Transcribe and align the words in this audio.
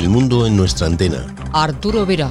El 0.00 0.08
mundo 0.08 0.46
en 0.46 0.56
nuestra 0.56 0.86
antena. 0.86 1.26
Arturo 1.52 2.06
Vera. 2.06 2.30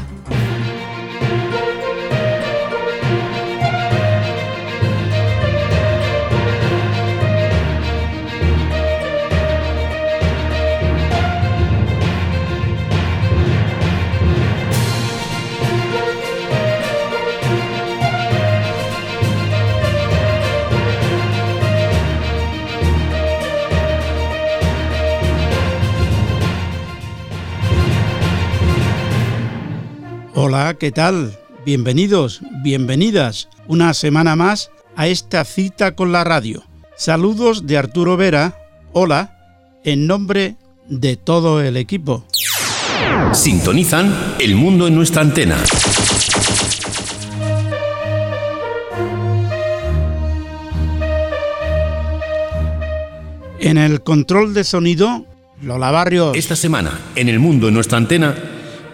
¿Qué 30.79 30.91
tal? 30.93 31.37
Bienvenidos, 31.65 32.39
bienvenidas 32.63 33.49
una 33.67 33.93
semana 33.93 34.37
más 34.37 34.71
a 34.95 35.07
esta 35.07 35.43
cita 35.43 35.93
con 35.93 36.13
la 36.13 36.23
radio. 36.23 36.63
Saludos 36.95 37.67
de 37.67 37.77
Arturo 37.77 38.15
Vera, 38.15 38.57
hola, 38.93 39.77
en 39.83 40.07
nombre 40.07 40.55
de 40.87 41.17
todo 41.17 41.61
el 41.61 41.75
equipo. 41.75 42.25
Sintonizan 43.33 44.35
El 44.39 44.55
Mundo 44.55 44.87
en 44.87 44.95
nuestra 44.95 45.21
antena. 45.21 45.57
En 53.59 53.77
el 53.77 54.01
control 54.01 54.53
de 54.53 54.63
sonido, 54.63 55.25
Lola 55.61 55.91
Barrios. 55.91 56.37
Esta 56.37 56.55
semana, 56.55 56.97
en 57.15 57.27
El 57.27 57.39
Mundo 57.39 57.67
en 57.67 57.73
nuestra 57.73 57.97
antena. 57.97 58.33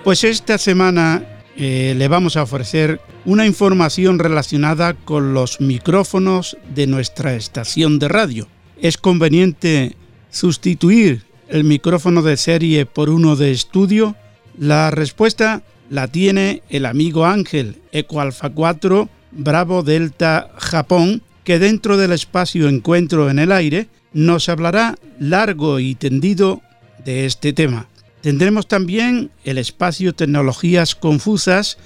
Pues 0.03 0.23
esta 0.23 0.57
semana 0.57 1.34
eh, 1.57 1.95
le 1.97 2.07
vamos 2.07 2.35
a 2.35 2.43
ofrecer 2.43 2.99
una 3.23 3.45
información 3.45 4.19
relacionada 4.19 4.93
con 4.93 5.33
los 5.33 5.61
micrófonos 5.61 6.57
de 6.73 6.85
nuestra 6.85 7.35
estación 7.35 7.97
de 7.97 8.09
radio. 8.09 8.47
¿Es 8.81 8.97
conveniente 8.97 9.95
sustituir 10.29 11.23
el 11.47 11.63
micrófono 11.63 12.21
de 12.21 12.35
serie 12.35 12.85
por 12.85 13.09
uno 13.09 13.37
de 13.37 13.51
estudio? 13.51 14.15
La 14.57 14.91
respuesta 14.91 15.63
la 15.89 16.07
tiene 16.07 16.61
el 16.69 16.85
amigo 16.85 17.25
Ángel, 17.25 17.77
Eco 17.91 18.19
Alfa 18.19 18.49
4, 18.49 19.07
Bravo 19.31 19.81
Delta 19.81 20.51
Japón, 20.57 21.21
que 21.45 21.59
dentro 21.59 21.95
del 21.95 22.11
espacio 22.11 22.67
Encuentro 22.67 23.29
en 23.29 23.39
el 23.39 23.51
Aire 23.51 23.87
nos 24.11 24.49
hablará 24.49 24.95
largo 25.19 25.79
y 25.79 25.95
tendido 25.95 26.61
de 27.05 27.25
este 27.25 27.53
tema. 27.53 27.87
Tendremos 28.25 28.67
también 28.67 29.29
el 29.43 29.59
espacio 29.59 30.15
Tecnologías 30.15 30.95
Confusas 30.95 31.77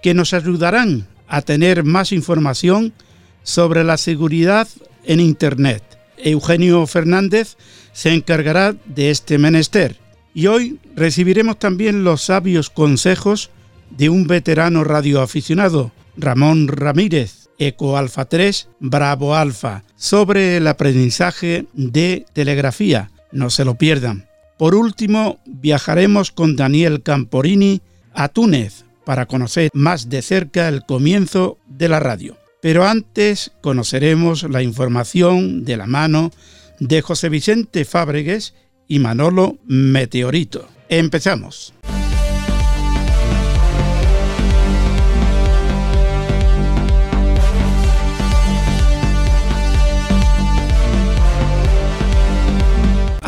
que 0.00 0.14
nos 0.14 0.32
ayudarán 0.32 1.08
a 1.26 1.42
tener 1.42 1.82
más 1.82 2.12
información 2.12 2.92
sobre 3.42 3.82
la 3.82 3.96
seguridad 3.96 4.68
en 5.02 5.18
Internet. 5.18 5.82
Eugenio 6.16 6.86
Fernández 6.86 7.56
se 7.92 8.14
encargará 8.14 8.76
de 8.86 9.10
este 9.10 9.38
menester 9.38 9.96
y 10.34 10.46
hoy 10.46 10.78
recibiremos 10.94 11.58
también 11.58 12.04
los 12.04 12.22
sabios 12.22 12.70
consejos 12.70 13.50
de 13.90 14.08
un 14.08 14.28
veterano 14.28 14.84
radioaficionado, 14.84 15.90
Ramón 16.16 16.68
Ramírez, 16.68 17.48
Eco 17.58 17.98
Alfa 17.98 18.26
3, 18.26 18.68
Bravo 18.78 19.34
Alfa, 19.34 19.82
sobre 19.96 20.58
el 20.58 20.68
aprendizaje 20.68 21.66
de 21.72 22.24
telegrafía. 22.34 23.10
No 23.32 23.50
se 23.50 23.64
lo 23.64 23.74
pierdan. 23.74 24.27
Por 24.58 24.74
último, 24.74 25.38
viajaremos 25.46 26.32
con 26.32 26.56
Daniel 26.56 27.02
Camporini 27.02 27.80
a 28.12 28.28
Túnez 28.28 28.84
para 29.04 29.26
conocer 29.26 29.70
más 29.72 30.08
de 30.08 30.20
cerca 30.20 30.68
el 30.68 30.84
comienzo 30.84 31.58
de 31.68 31.88
la 31.88 32.00
radio. 32.00 32.36
Pero 32.60 32.84
antes 32.84 33.52
conoceremos 33.62 34.42
la 34.42 34.62
información 34.62 35.64
de 35.64 35.76
la 35.76 35.86
mano 35.86 36.32
de 36.80 37.00
José 37.02 37.28
Vicente 37.28 37.84
Fábregues 37.84 38.54
y 38.88 38.98
Manolo 38.98 39.58
Meteorito. 39.64 40.68
Empezamos. 40.88 41.72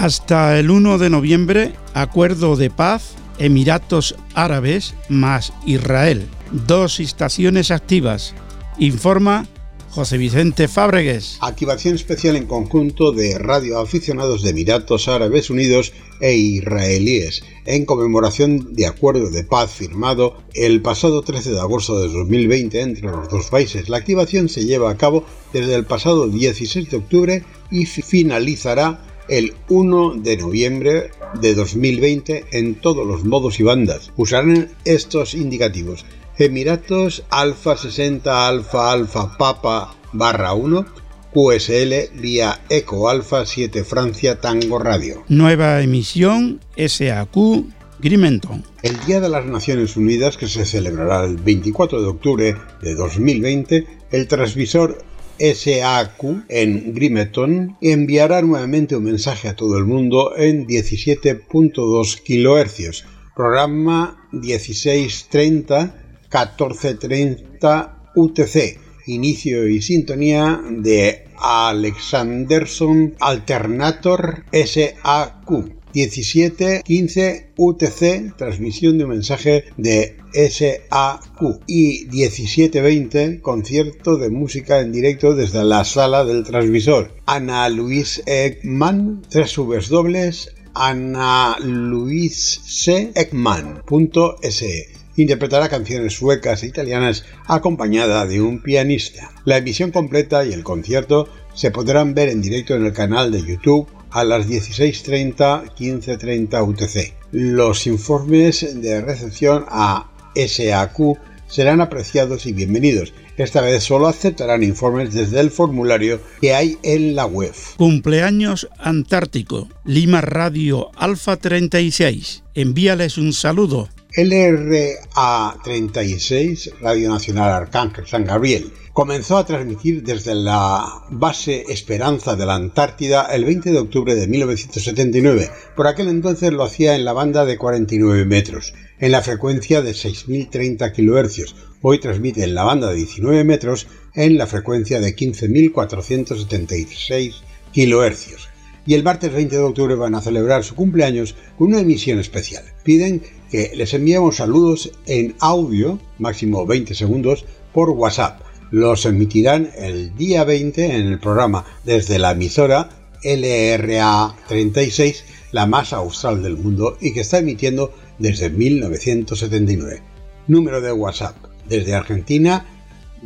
Hasta 0.00 0.58
el 0.58 0.70
1 0.70 0.96
de 0.96 1.10
noviembre, 1.10 1.74
acuerdo 1.92 2.56
de 2.56 2.70
paz 2.70 3.16
Emiratos 3.38 4.16
Árabes 4.32 4.94
más 5.10 5.52
Israel. 5.66 6.26
Dos 6.52 7.00
estaciones 7.00 7.70
activas. 7.70 8.32
Informa 8.78 9.46
José 9.90 10.16
Vicente 10.16 10.68
Fábregues. 10.68 11.36
Activación 11.42 11.96
especial 11.96 12.36
en 12.36 12.46
conjunto 12.46 13.12
de 13.12 13.38
radioaficionados 13.38 14.42
de 14.42 14.50
Emiratos 14.50 15.06
Árabes 15.06 15.50
Unidos 15.50 15.92
e 16.22 16.32
israelíes 16.34 17.42
en 17.66 17.84
conmemoración 17.84 18.74
de 18.74 18.86
acuerdo 18.86 19.28
de 19.28 19.44
paz 19.44 19.70
firmado 19.70 20.38
el 20.54 20.80
pasado 20.80 21.20
13 21.20 21.50
de 21.50 21.60
agosto 21.60 22.00
de 22.00 22.08
2020 22.08 22.80
entre 22.80 23.02
los 23.02 23.28
dos 23.28 23.50
países. 23.50 23.90
La 23.90 23.98
activación 23.98 24.48
se 24.48 24.64
lleva 24.64 24.90
a 24.90 24.96
cabo 24.96 25.26
desde 25.52 25.74
el 25.74 25.84
pasado 25.84 26.26
16 26.26 26.88
de 26.88 26.96
octubre 26.96 27.44
y 27.70 27.84
finalizará 27.84 29.09
el 29.30 29.54
1 29.68 30.16
de 30.16 30.36
noviembre 30.36 31.10
de 31.40 31.54
2020 31.54 32.46
en 32.50 32.74
todos 32.74 33.06
los 33.06 33.24
modos 33.24 33.60
y 33.60 33.62
bandas. 33.62 34.12
Usarán 34.16 34.68
estos 34.84 35.34
indicativos. 35.34 36.04
Emiratos 36.36 37.24
Alfa 37.30 37.76
60 37.76 38.48
Alfa 38.48 38.92
Alfa 38.92 39.36
Papa 39.38 39.94
barra 40.12 40.52
1 40.52 40.84
QSL 41.32 42.20
vía 42.20 42.60
Eco 42.68 43.08
Alfa 43.08 43.46
7 43.46 43.84
Francia 43.84 44.40
Tango 44.40 44.78
Radio. 44.78 45.22
Nueva 45.28 45.80
emisión 45.80 46.60
SAQ 46.76 47.66
Grimenton. 48.00 48.64
El 48.82 48.98
Día 49.04 49.20
de 49.20 49.28
las 49.28 49.44
Naciones 49.44 49.96
Unidas, 49.96 50.36
que 50.36 50.48
se 50.48 50.64
celebrará 50.64 51.24
el 51.24 51.36
24 51.36 52.00
de 52.00 52.08
octubre 52.08 52.56
de 52.80 52.94
2020, 52.94 53.86
el 54.10 54.26
transmisor 54.26 55.04
SAQ 55.40 56.44
en 56.48 56.92
Grimeton 56.94 57.78
enviará 57.80 58.42
nuevamente 58.42 58.94
un 58.94 59.04
mensaje 59.04 59.48
a 59.48 59.56
todo 59.56 59.78
el 59.78 59.86
mundo 59.86 60.36
en 60.36 60.66
17.2 60.66 62.20
kHz, 62.22 63.04
programa 63.34 64.28
1630 64.32 65.94
1430 66.24 68.12
UTC, 68.14 68.78
inicio 69.06 69.66
y 69.66 69.80
sintonía 69.80 70.60
de 70.70 71.24
Alexanderson 71.38 73.14
Alternator 73.18 74.44
SAQ. 74.52 75.79
1715 75.92 77.50
UTC, 77.56 78.36
transmisión 78.36 78.98
de 78.98 79.04
un 79.04 79.10
mensaje 79.10 79.64
de 79.76 80.16
SAQ. 80.32 81.60
Y 81.66 82.06
1720, 82.10 83.40
concierto 83.40 84.16
de 84.16 84.30
música 84.30 84.80
en 84.80 84.92
directo 84.92 85.34
desde 85.34 85.64
la 85.64 85.84
sala 85.84 86.24
del 86.24 86.44
transmisor. 86.44 87.12
Ana 87.26 87.68
Luis 87.68 88.22
Ekman, 88.26 89.22
tres 89.28 89.56
dobles, 89.88 90.54
Ana 90.74 91.56
Luis 91.60 92.60
C. 92.64 93.12
Ekman.se 93.14 95.00
interpretará 95.16 95.68
canciones 95.68 96.14
suecas 96.14 96.62
e 96.62 96.68
italianas 96.68 97.24
acompañada 97.46 98.26
de 98.26 98.40
un 98.40 98.62
pianista. 98.62 99.30
La 99.44 99.58
emisión 99.58 99.90
completa 99.90 100.44
y 100.44 100.52
el 100.52 100.62
concierto 100.62 101.28
se 101.52 101.70
podrán 101.70 102.14
ver 102.14 102.28
en 102.28 102.40
directo 102.40 102.74
en 102.74 102.86
el 102.86 102.92
canal 102.92 103.30
de 103.30 103.44
YouTube 103.44 103.88
a 104.10 104.24
las 104.24 104.48
16.30, 104.48 105.74
15.30 105.74 106.68
UTC. 106.68 107.14
Los 107.32 107.86
informes 107.86 108.80
de 108.80 109.00
recepción 109.00 109.64
a 109.68 110.10
SAQ 110.34 111.16
serán 111.46 111.80
apreciados 111.80 112.46
y 112.46 112.52
bienvenidos. 112.52 113.12
Esta 113.36 113.60
vez 113.60 113.84
solo 113.84 114.06
aceptarán 114.06 114.62
informes 114.62 115.12
desde 115.14 115.40
el 115.40 115.50
formulario 115.50 116.20
que 116.40 116.54
hay 116.54 116.78
en 116.82 117.16
la 117.16 117.26
web. 117.26 117.52
Cumpleaños 117.76 118.68
Antártico, 118.78 119.68
Lima 119.84 120.20
Radio 120.20 120.90
Alfa 120.96 121.36
36. 121.36 122.44
Envíales 122.54 123.18
un 123.18 123.32
saludo. 123.32 123.88
LRA-36, 124.16 126.80
Radio 126.80 127.10
Nacional 127.10 127.52
Arcángel 127.52 128.06
San 128.06 128.24
Gabriel, 128.24 128.72
comenzó 129.00 129.38
a 129.38 129.46
transmitir 129.46 130.02
desde 130.02 130.34
la 130.34 131.06
base 131.08 131.64
Esperanza 131.70 132.36
de 132.36 132.44
la 132.44 132.56
Antártida 132.56 133.28
el 133.32 133.46
20 133.46 133.72
de 133.72 133.78
octubre 133.78 134.14
de 134.14 134.26
1979. 134.26 135.48
Por 135.74 135.86
aquel 135.86 136.08
entonces 136.08 136.52
lo 136.52 136.64
hacía 136.64 136.94
en 136.94 137.06
la 137.06 137.14
banda 137.14 137.46
de 137.46 137.56
49 137.56 138.26
metros, 138.26 138.74
en 138.98 139.12
la 139.12 139.22
frecuencia 139.22 139.80
de 139.80 139.92
6.030 139.92 140.92
kHz. 140.92 141.54
Hoy 141.80 141.98
transmite 141.98 142.44
en 142.44 142.54
la 142.54 142.64
banda 142.64 142.90
de 142.90 142.96
19 142.96 143.42
metros 143.42 143.86
en 144.14 144.36
la 144.36 144.46
frecuencia 144.46 145.00
de 145.00 145.16
15.476 145.16 147.36
kHz 147.72 148.50
y 148.84 148.92
el 148.92 149.02
martes 149.02 149.32
20 149.32 149.56
de 149.56 149.62
octubre 149.62 149.94
van 149.94 150.14
a 150.14 150.20
celebrar 150.20 150.62
su 150.62 150.74
cumpleaños 150.74 151.36
con 151.56 151.68
una 151.68 151.80
emisión 151.80 152.18
especial. 152.18 152.64
Piden 152.84 153.22
que 153.50 153.72
les 153.74 153.94
enviemos 153.94 154.36
saludos 154.36 154.92
en 155.06 155.36
audio, 155.40 155.98
máximo 156.18 156.66
20 156.66 156.94
segundos, 156.94 157.46
por 157.72 157.88
WhatsApp. 157.88 158.49
Los 158.70 159.04
emitirán 159.04 159.70
el 159.76 160.16
día 160.16 160.44
20 160.44 160.96
en 160.96 161.08
el 161.08 161.18
programa 161.18 161.66
desde 161.84 162.20
la 162.20 162.30
emisora 162.30 162.88
LRA 163.22 164.34
36, 164.46 165.24
la 165.50 165.66
más 165.66 165.92
austral 165.92 166.42
del 166.42 166.56
mundo 166.56 166.96
y 167.00 167.12
que 167.12 167.20
está 167.20 167.38
emitiendo 167.38 167.92
desde 168.18 168.48
1979. 168.48 170.02
Número 170.46 170.80
de 170.80 170.92
WhatsApp 170.92 171.34
desde 171.68 171.94
Argentina 171.94 172.64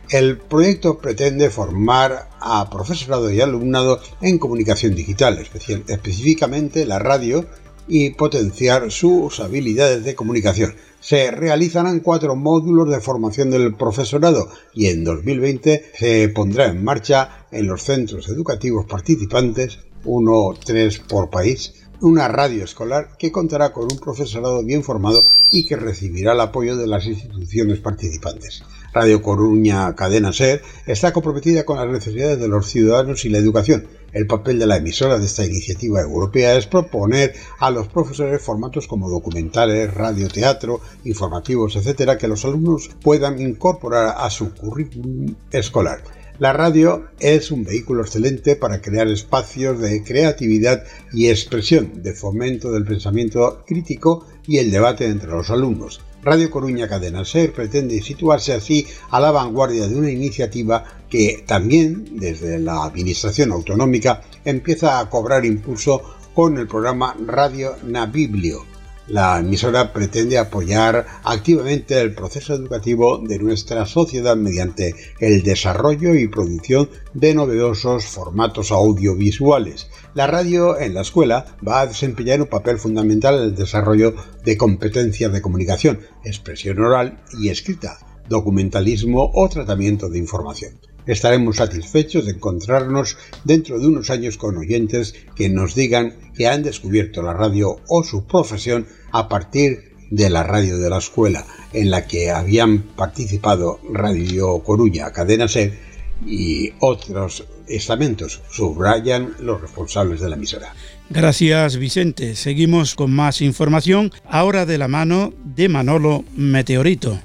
El 0.09 0.37
proyecto 0.37 0.99
pretende 0.99 1.49
formar 1.49 2.29
a 2.39 2.69
profesorado 2.69 3.29
y 3.29 3.41
alumnado 3.41 3.99
en 4.21 4.39
comunicación 4.39 4.95
digital, 4.95 5.37
específicamente 5.37 6.85
la 6.85 6.97
radio, 6.97 7.45
y 7.89 8.11
potenciar 8.11 8.89
sus 8.91 9.41
habilidades 9.41 10.05
de 10.05 10.15
comunicación. 10.15 10.75
Se 11.01 11.31
realizarán 11.31 11.99
cuatro 11.99 12.35
módulos 12.35 12.89
de 12.89 13.01
formación 13.01 13.49
del 13.49 13.75
profesorado 13.75 14.49
y 14.73 14.87
en 14.87 15.03
2020 15.03 15.91
se 15.97 16.29
pondrá 16.29 16.67
en 16.67 16.83
marcha 16.83 17.45
en 17.51 17.67
los 17.67 17.83
centros 17.83 18.29
educativos 18.29 18.85
participantes, 18.85 19.79
uno 20.05 20.33
o 20.33 20.53
tres 20.53 20.99
por 20.99 21.29
país, 21.29 21.73
una 22.01 22.27
radio 22.27 22.63
escolar 22.63 23.17
que 23.17 23.31
contará 23.31 23.73
con 23.73 23.83
un 23.91 23.99
profesorado 23.99 24.63
bien 24.63 24.83
formado 24.83 25.25
y 25.51 25.65
que 25.65 25.75
recibirá 25.75 26.33
el 26.33 26.41
apoyo 26.41 26.77
de 26.77 26.87
las 26.87 27.05
instituciones 27.05 27.79
participantes. 27.79 28.63
Radio 28.99 29.21
Coruña 29.21 29.93
Cadena 29.93 30.33
Ser 30.33 30.63
está 30.87 31.13
comprometida 31.13 31.65
con 31.65 31.77
las 31.77 31.87
necesidades 31.87 32.39
de 32.39 32.47
los 32.47 32.67
ciudadanos 32.67 33.25
y 33.25 33.29
la 33.29 33.37
educación. 33.37 33.85
El 34.11 34.25
papel 34.25 34.57
de 34.57 34.65
la 34.65 34.77
emisora 34.77 35.19
de 35.19 35.25
esta 35.27 35.45
iniciativa 35.45 36.01
europea 36.01 36.55
es 36.55 36.65
proponer 36.65 37.35
a 37.59 37.69
los 37.69 37.89
profesores 37.89 38.41
formatos 38.41 38.87
como 38.87 39.07
documentales, 39.07 39.93
radioteatro, 39.93 40.81
informativos, 41.03 41.75
etcétera, 41.75 42.17
que 42.17 42.27
los 42.27 42.43
alumnos 42.43 42.89
puedan 43.03 43.39
incorporar 43.39 44.15
a 44.17 44.31
su 44.31 44.55
currículum 44.55 45.35
escolar. 45.51 46.01
La 46.39 46.53
radio 46.53 47.05
es 47.19 47.51
un 47.51 47.65
vehículo 47.65 48.01
excelente 48.01 48.55
para 48.55 48.81
crear 48.81 49.07
espacios 49.09 49.79
de 49.79 50.03
creatividad 50.03 50.85
y 51.13 51.29
expresión, 51.29 52.01
de 52.01 52.13
fomento 52.15 52.71
del 52.71 52.83
pensamiento 52.83 53.63
crítico 53.67 54.25
y 54.47 54.57
el 54.57 54.71
debate 54.71 55.05
entre 55.05 55.29
los 55.29 55.51
alumnos. 55.51 56.01
Radio 56.27 56.51
Coruña 56.51 56.89
Cadena 56.89 57.23
Ser 57.23 57.53
pretende 57.53 58.01
situarse 58.01 58.51
así 58.51 58.85
a 59.11 59.17
la 59.21 59.31
vanguardia 59.31 59.87
de 59.87 59.95
una 59.95 60.11
iniciativa 60.11 60.83
que 61.09 61.45
también, 61.47 62.19
desde 62.19 62.59
la 62.59 62.83
Administración 62.83 63.53
Autonómica, 63.53 64.21
empieza 64.43 64.99
a 64.99 65.09
cobrar 65.09 65.45
impulso 65.45 66.01
con 66.33 66.57
el 66.57 66.67
programa 66.67 67.15
Radio 67.25 67.77
Nabiblio, 67.85 68.65
la 69.07 69.39
emisora 69.39 69.93
pretende 69.93 70.37
apoyar 70.37 71.05
activamente 71.23 71.99
el 71.99 72.13
proceso 72.13 72.53
educativo 72.53 73.19
de 73.19 73.39
nuestra 73.39 73.85
sociedad 73.85 74.35
mediante 74.35 74.95
el 75.19 75.43
desarrollo 75.43 76.13
y 76.13 76.27
producción 76.27 76.89
de 77.13 77.33
novedosos 77.33 78.05
formatos 78.05 78.71
audiovisuales. 78.71 79.87
La 80.13 80.27
radio 80.27 80.77
en 80.79 80.93
la 80.93 81.01
escuela 81.01 81.57
va 81.65 81.81
a 81.81 81.87
desempeñar 81.87 82.41
un 82.41 82.47
papel 82.47 82.77
fundamental 82.77 83.35
en 83.35 83.43
el 83.43 83.55
desarrollo 83.55 84.13
de 84.43 84.57
competencias 84.57 85.31
de 85.31 85.41
comunicación, 85.41 85.99
expresión 86.23 86.79
oral 86.79 87.21
y 87.39 87.49
escrita, 87.49 87.99
documentalismo 88.27 89.31
o 89.33 89.47
tratamiento 89.47 90.09
de 90.09 90.19
información 90.19 90.79
estaremos 91.07 91.55
satisfechos 91.57 92.25
de 92.25 92.33
encontrarnos 92.33 93.17
dentro 93.43 93.79
de 93.79 93.87
unos 93.87 94.09
años 94.09 94.37
con 94.37 94.57
oyentes 94.57 95.15
que 95.35 95.49
nos 95.49 95.73
digan 95.73 96.15
que 96.35 96.47
han 96.47 96.63
descubierto 96.63 97.21
la 97.23 97.33
radio 97.33 97.77
o 97.87 98.03
su 98.03 98.25
profesión 98.25 98.85
a 99.11 99.27
partir 99.27 99.93
de 100.09 100.29
la 100.29 100.43
radio 100.43 100.77
de 100.77 100.89
la 100.89 100.99
escuela 100.99 101.45
en 101.73 101.91
la 101.91 102.07
que 102.07 102.31
habían 102.31 102.79
participado 102.79 103.79
Radio 103.91 104.59
Coruña, 104.59 105.11
Cadena 105.11 105.47
Ser 105.47 105.77
y 106.25 106.71
otros 106.79 107.45
estamentos, 107.67 108.41
subrayan 108.49 109.33
los 109.39 109.61
responsables 109.61 110.21
de 110.21 110.29
la 110.29 110.35
emisora. 110.35 110.73
Gracias 111.09 111.77
Vicente. 111.77 112.35
Seguimos 112.35 112.95
con 112.95 113.11
más 113.11 113.41
información, 113.41 114.11
ahora 114.25 114.65
de 114.65 114.77
la 114.77 114.87
mano 114.87 115.33
de 115.43 115.69
Manolo 115.69 116.23
Meteorito. 116.35 117.19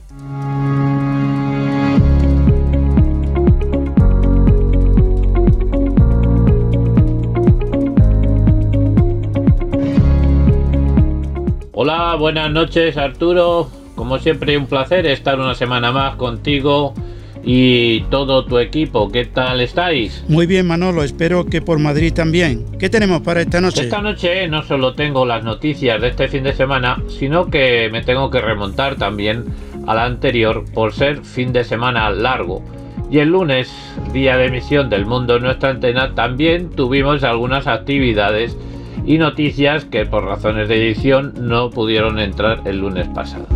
Hola, 11.84 12.14
buenas 12.14 12.48
noches 12.48 12.96
Arturo. 12.96 13.68
Como 13.96 14.20
siempre 14.20 14.56
un 14.56 14.66
placer 14.66 15.04
estar 15.04 15.40
una 15.40 15.56
semana 15.56 15.90
más 15.90 16.14
contigo 16.14 16.94
y 17.42 18.02
todo 18.02 18.44
tu 18.44 18.60
equipo. 18.60 19.10
¿Qué 19.10 19.24
tal 19.24 19.60
estáis? 19.60 20.24
Muy 20.28 20.46
bien 20.46 20.68
Manolo, 20.68 21.02
espero 21.02 21.44
que 21.44 21.60
por 21.60 21.80
Madrid 21.80 22.12
también. 22.12 22.64
¿Qué 22.78 22.88
tenemos 22.88 23.22
para 23.22 23.40
esta 23.40 23.60
noche? 23.60 23.82
Esta 23.82 24.00
noche 24.00 24.46
no 24.46 24.62
solo 24.62 24.94
tengo 24.94 25.26
las 25.26 25.42
noticias 25.42 26.00
de 26.00 26.10
este 26.10 26.28
fin 26.28 26.44
de 26.44 26.52
semana, 26.52 27.02
sino 27.08 27.50
que 27.50 27.88
me 27.90 28.02
tengo 28.02 28.30
que 28.30 28.40
remontar 28.40 28.94
también 28.94 29.46
a 29.84 29.96
la 29.96 30.04
anterior 30.04 30.64
por 30.72 30.92
ser 30.92 31.24
fin 31.24 31.52
de 31.52 31.64
semana 31.64 32.08
largo. 32.10 32.62
Y 33.10 33.18
el 33.18 33.30
lunes, 33.30 33.68
día 34.12 34.36
de 34.36 34.46
emisión 34.46 34.88
del 34.88 35.04
mundo 35.04 35.34
en 35.34 35.42
nuestra 35.42 35.70
antena, 35.70 36.14
también 36.14 36.70
tuvimos 36.70 37.24
algunas 37.24 37.66
actividades 37.66 38.56
y 39.04 39.18
noticias 39.18 39.85
que 39.85 40.06
por 40.06 40.25
razones 40.25 40.68
de 40.68 40.76
edición 40.76 41.35
no 41.40 41.71
pudieron 41.71 42.18
entrar 42.18 42.62
el 42.64 42.78
lunes 42.78 43.09
pasado. 43.09 43.47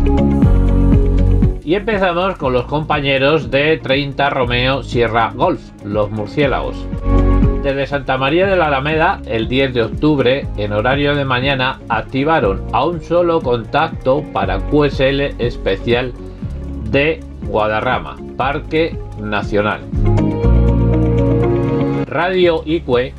Y 1.63 1.75
empezamos 1.75 2.37
con 2.37 2.53
los 2.53 2.65
compañeros 2.65 3.51
de 3.51 3.77
30 3.77 4.29
Romeo 4.29 4.83
Sierra 4.83 5.33
Golf, 5.35 5.61
los 5.83 6.09
murciélagos. 6.09 6.77
Desde 7.61 7.87
Santa 7.87 8.17
María 8.17 8.47
de 8.47 8.55
la 8.55 8.67
Alameda, 8.67 9.21
el 9.25 9.49
10 9.49 9.73
de 9.73 9.83
octubre, 9.83 10.47
en 10.55 10.71
horario 10.71 11.15
de 11.15 11.25
mañana, 11.25 11.79
activaron 11.89 12.63
a 12.71 12.85
un 12.85 13.01
solo 13.01 13.41
contacto 13.41 14.23
para 14.31 14.59
QSL 14.59 15.35
especial 15.39 16.13
de 16.89 17.19
Guadarrama, 17.43 18.15
Parque 18.37 18.97
Nacional. 19.19 19.81
Radio 22.05 22.61
ICUE 22.65 23.13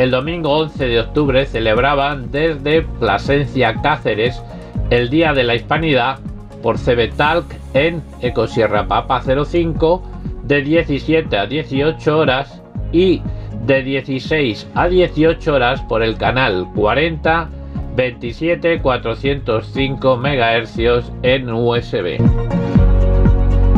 el 0.00 0.10
domingo 0.10 0.56
11 0.56 0.86
de 0.86 1.00
octubre 1.00 1.44
celebraban 1.44 2.30
desde 2.30 2.80
Plasencia 2.80 3.74
Cáceres 3.82 4.42
el 4.88 5.10
Día 5.10 5.34
de 5.34 5.44
la 5.44 5.56
Hispanidad 5.56 6.20
por 6.62 6.78
CBTalk 6.78 7.44
en 7.74 8.02
Ecosierra 8.22 8.88
Papa 8.88 9.20
05 9.20 10.02
de 10.44 10.62
17 10.62 11.36
a 11.36 11.44
18 11.44 12.18
horas 12.18 12.62
y 12.92 13.20
de 13.66 13.82
16 13.82 14.70
a 14.74 14.88
18 14.88 15.54
horas 15.54 15.82
por 15.82 16.02
el 16.02 16.16
canal 16.16 16.66
40 16.74 17.50
27405 17.94 20.16
MHz 20.16 21.12
en 21.22 21.50
USB. 21.50 22.16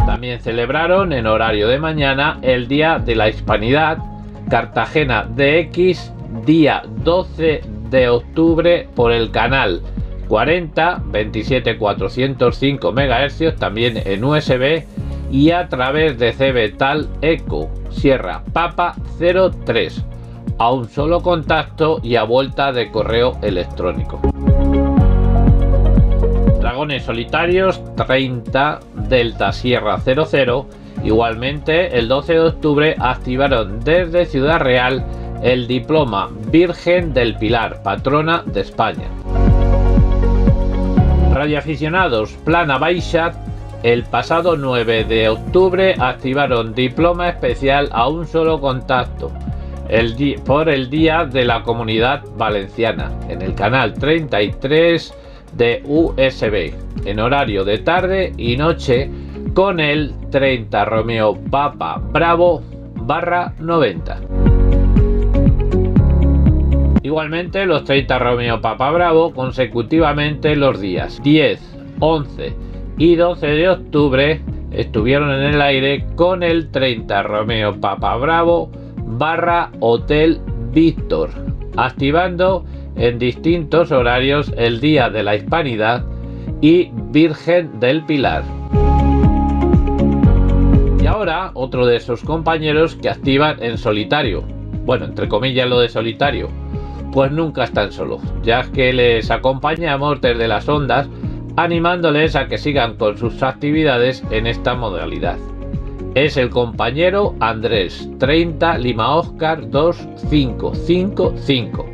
También 0.06 0.38
celebraron 0.38 1.12
en 1.12 1.26
horario 1.26 1.66
de 1.66 1.80
mañana 1.80 2.38
el 2.42 2.68
Día 2.68 3.00
de 3.00 3.16
la 3.16 3.28
Hispanidad 3.28 4.11
Cartagena 4.48 5.24
DX 5.24 6.12
día 6.44 6.82
12 7.04 7.62
de 7.90 8.08
octubre 8.08 8.88
por 8.94 9.12
el 9.12 9.30
canal 9.30 9.82
40 10.28 11.02
27405 11.12 12.92
MHz 12.92 13.56
también 13.58 14.00
en 14.04 14.24
USB 14.24 14.84
y 15.30 15.50
a 15.50 15.68
través 15.68 16.18
de 16.18 16.32
CBTAL 16.32 17.08
Eco 17.22 17.70
Sierra 17.90 18.42
Papa 18.52 18.94
03 19.18 20.04
a 20.58 20.72
un 20.72 20.88
solo 20.88 21.20
contacto 21.20 22.00
y 22.02 22.16
a 22.16 22.24
vuelta 22.24 22.72
de 22.72 22.90
correo 22.90 23.38
electrónico. 23.42 24.20
Dragones 26.60 27.02
solitarios 27.02 27.82
30 27.96 28.80
Delta 29.08 29.52
Sierra 29.52 29.98
00 29.98 30.66
igualmente 31.04 31.98
el 31.98 32.08
12 32.08 32.32
de 32.32 32.40
octubre 32.40 32.96
activaron 32.98 33.80
desde 33.80 34.26
Ciudad 34.26 34.60
Real 34.60 35.04
el 35.42 35.66
diploma 35.66 36.30
Virgen 36.50 37.12
del 37.12 37.36
Pilar, 37.36 37.82
patrona 37.82 38.42
de 38.46 38.60
España. 38.60 39.08
Radioaficionados 41.32 42.32
Plana 42.44 42.78
Baixat 42.78 43.34
el 43.82 44.04
pasado 44.04 44.56
9 44.56 45.04
de 45.04 45.28
octubre 45.28 45.94
activaron 45.98 46.72
diploma 46.72 47.28
especial 47.28 47.88
a 47.90 48.08
un 48.08 48.26
solo 48.26 48.60
contacto 48.60 49.32
por 50.46 50.68
el 50.68 50.88
Día 50.88 51.26
de 51.26 51.44
la 51.44 51.62
Comunidad 51.62 52.22
Valenciana 52.36 53.10
en 53.28 53.42
el 53.42 53.54
canal 53.54 53.92
33 53.92 55.12
de 55.54 55.82
USB 55.84 56.72
en 57.04 57.18
horario 57.20 57.64
de 57.64 57.78
tarde 57.78 58.32
y 58.38 58.56
noche 58.56 59.10
con 59.54 59.80
el 59.80 60.12
30 60.30 60.84
Romeo 60.86 61.38
Papa 61.50 62.00
Bravo 62.12 62.62
barra 62.94 63.52
90. 63.58 64.20
Igualmente 67.02 67.66
los 67.66 67.84
30 67.84 68.18
Romeo 68.18 68.60
Papa 68.60 68.90
Bravo 68.90 69.32
consecutivamente 69.34 70.56
los 70.56 70.80
días 70.80 71.20
10, 71.22 71.60
11 72.00 72.54
y 72.96 73.16
12 73.16 73.46
de 73.46 73.68
octubre 73.68 74.40
estuvieron 74.70 75.30
en 75.30 75.54
el 75.54 75.60
aire 75.60 76.06
con 76.16 76.42
el 76.42 76.70
30 76.70 77.22
Romeo 77.22 77.78
Papa 77.78 78.16
Bravo 78.16 78.70
barra 79.04 79.70
Hotel 79.80 80.40
Víctor, 80.72 81.28
activando 81.76 82.64
en 82.96 83.18
distintos 83.18 83.92
horarios 83.92 84.50
el 84.56 84.80
Día 84.80 85.10
de 85.10 85.22
la 85.22 85.36
Hispanidad 85.36 86.04
y 86.62 86.90
Virgen 87.10 87.78
del 87.80 88.02
Pilar. 88.04 88.44
Ahora 91.12 91.50
otro 91.52 91.84
de 91.84 92.00
sus 92.00 92.22
compañeros 92.22 92.96
que 92.96 93.10
activan 93.10 93.62
en 93.62 93.76
solitario, 93.76 94.44
bueno, 94.86 95.04
entre 95.04 95.28
comillas 95.28 95.68
lo 95.68 95.78
de 95.78 95.90
solitario, 95.90 96.48
pues 97.12 97.30
nunca 97.30 97.64
están 97.64 97.92
solos, 97.92 98.22
ya 98.42 98.62
que 98.72 98.94
les 98.94 99.30
acompañamos 99.30 100.22
desde 100.22 100.48
las 100.48 100.66
ondas 100.70 101.10
animándoles 101.56 102.34
a 102.34 102.48
que 102.48 102.56
sigan 102.56 102.96
con 102.96 103.18
sus 103.18 103.42
actividades 103.42 104.24
en 104.30 104.46
esta 104.46 104.74
modalidad. 104.74 105.36
Es 106.14 106.38
el 106.38 106.48
compañero 106.48 107.34
Andrés 107.40 108.08
30 108.18 108.78
Lima 108.78 109.14
Oscar 109.14 109.68
2555, 109.68 111.86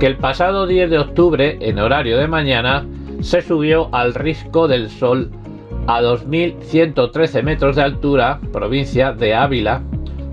que 0.00 0.06
el 0.06 0.16
pasado 0.16 0.66
10 0.66 0.90
de 0.90 0.98
octubre, 0.98 1.58
en 1.60 1.78
horario 1.78 2.18
de 2.18 2.26
mañana, 2.26 2.84
se 3.20 3.40
subió 3.40 3.88
al 3.94 4.14
Risco 4.14 4.66
del 4.66 4.90
Sol 4.90 5.30
a 5.88 6.00
2113 6.00 7.42
metros 7.42 7.76
de 7.76 7.82
altura, 7.82 8.38
provincia 8.52 9.12
de 9.12 9.34
Ávila, 9.34 9.82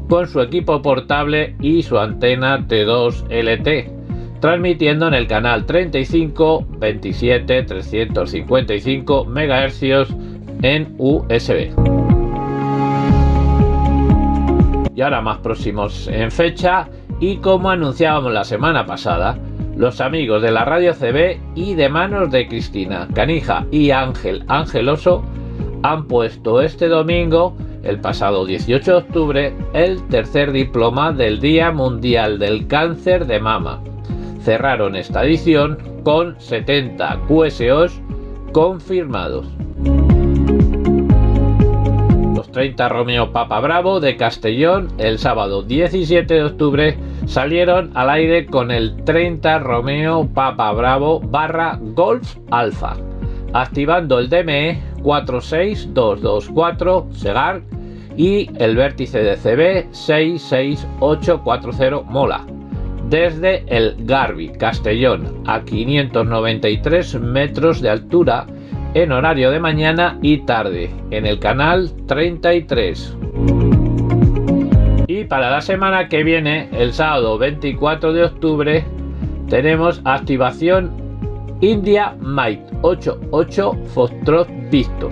con 0.07 0.27
su 0.27 0.41
equipo 0.41 0.81
portable 0.81 1.55
y 1.59 1.81
su 1.81 1.97
antena 1.97 2.59
T2 2.67 3.25
LT 3.29 3.95
transmitiendo 4.39 5.07
en 5.07 5.15
el 5.15 5.27
canal 5.27 5.65
35 5.65 6.67
27 6.77 7.63
355 7.63 9.25
MHz 9.25 9.83
en 10.61 10.93
USB. 10.99 11.71
Y 14.93 15.01
ahora 15.01 15.21
más 15.21 15.39
próximos 15.39 16.07
en 16.09 16.29
fecha 16.31 16.87
y 17.19 17.37
como 17.37 17.69
anunciábamos 17.69 18.31
la 18.33 18.43
semana 18.43 18.85
pasada, 18.85 19.37
los 19.75 19.99
amigos 19.99 20.41
de 20.41 20.51
la 20.51 20.63
radio 20.63 20.93
CB 20.93 21.39
y 21.55 21.73
de 21.73 21.89
manos 21.89 22.29
de 22.29 22.47
Cristina 22.47 23.07
Canija 23.13 23.65
y 23.71 23.91
Ángel 23.91 24.43
Angeloso 24.47 25.23
han 25.91 26.07
puesto 26.07 26.61
este 26.61 26.87
domingo, 26.87 27.55
el 27.83 27.99
pasado 27.99 28.45
18 28.45 28.91
de 28.91 28.97
octubre, 28.97 29.53
el 29.73 30.07
tercer 30.07 30.51
diploma 30.51 31.11
del 31.11 31.39
Día 31.39 31.71
Mundial 31.71 32.39
del 32.39 32.67
Cáncer 32.67 33.27
de 33.27 33.39
Mama 33.39 33.81
cerraron 34.45 34.95
esta 34.95 35.25
edición 35.25 35.77
con 36.03 36.39
70 36.39 37.21
QSOs 37.27 37.99
confirmados. 38.51 39.47
Los 42.35 42.51
30 42.51 42.87
Romeo 42.89 43.31
Papa 43.31 43.59
Bravo 43.59 43.99
de 43.99 44.15
Castellón 44.15 44.89
el 44.99 45.17
sábado 45.17 45.63
17 45.63 46.31
de 46.31 46.43
octubre 46.43 46.97
salieron 47.25 47.89
al 47.95 48.11
aire 48.11 48.45
con 48.45 48.69
el 48.69 49.03
30 49.03 49.59
Romeo 49.59 50.29
Papa 50.31 50.71
Bravo 50.73 51.19
barra 51.19 51.79
Golf 51.81 52.37
Alfa, 52.51 52.95
activando 53.53 54.19
el 54.19 54.29
DME 54.29 54.94
46224 55.05 57.07
Segar 57.13 57.61
y 58.17 58.49
el 58.57 58.75
vértice 58.75 59.19
de 59.19 59.37
CB 59.37 59.93
66840 59.93 62.01
Mola 62.09 62.45
desde 63.09 63.63
el 63.67 63.95
Garbi, 63.99 64.49
Castellón, 64.49 65.43
a 65.45 65.61
593 65.61 67.21
metros 67.21 67.81
de 67.81 67.91
altura 67.91 68.47
en 68.95 69.11
horario 69.11 69.51
de 69.51 69.59
mañana 69.59 70.17
y 70.23 70.39
tarde, 70.39 70.89
en 71.11 71.27
el 71.27 71.37
canal 71.37 71.91
33. 72.07 73.15
Y 75.07 75.25
para 75.25 75.51
la 75.51 75.61
semana 75.61 76.09
que 76.09 76.23
viene, 76.23 76.67
el 76.71 76.93
sábado 76.93 77.37
24 77.37 78.11
de 78.11 78.23
octubre, 78.23 78.83
tenemos 79.49 80.01
activación 80.03 81.04
India 81.61 82.15
Mike 82.19 82.65
88 82.81 83.73
Foxtrot 83.93 84.47
Victor. 84.69 85.11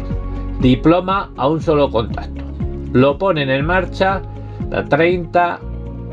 Diploma 0.60 1.32
a 1.38 1.48
un 1.48 1.62
solo 1.62 1.90
contacto. 1.90 2.44
Lo 2.92 3.18
ponen 3.18 3.50
en 3.50 3.66
marcha 3.66 4.22
la 4.70 4.84
30 4.84 5.60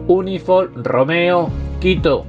Unifor 0.07 0.73
Romeo 0.85 1.51
Quito 1.81 2.25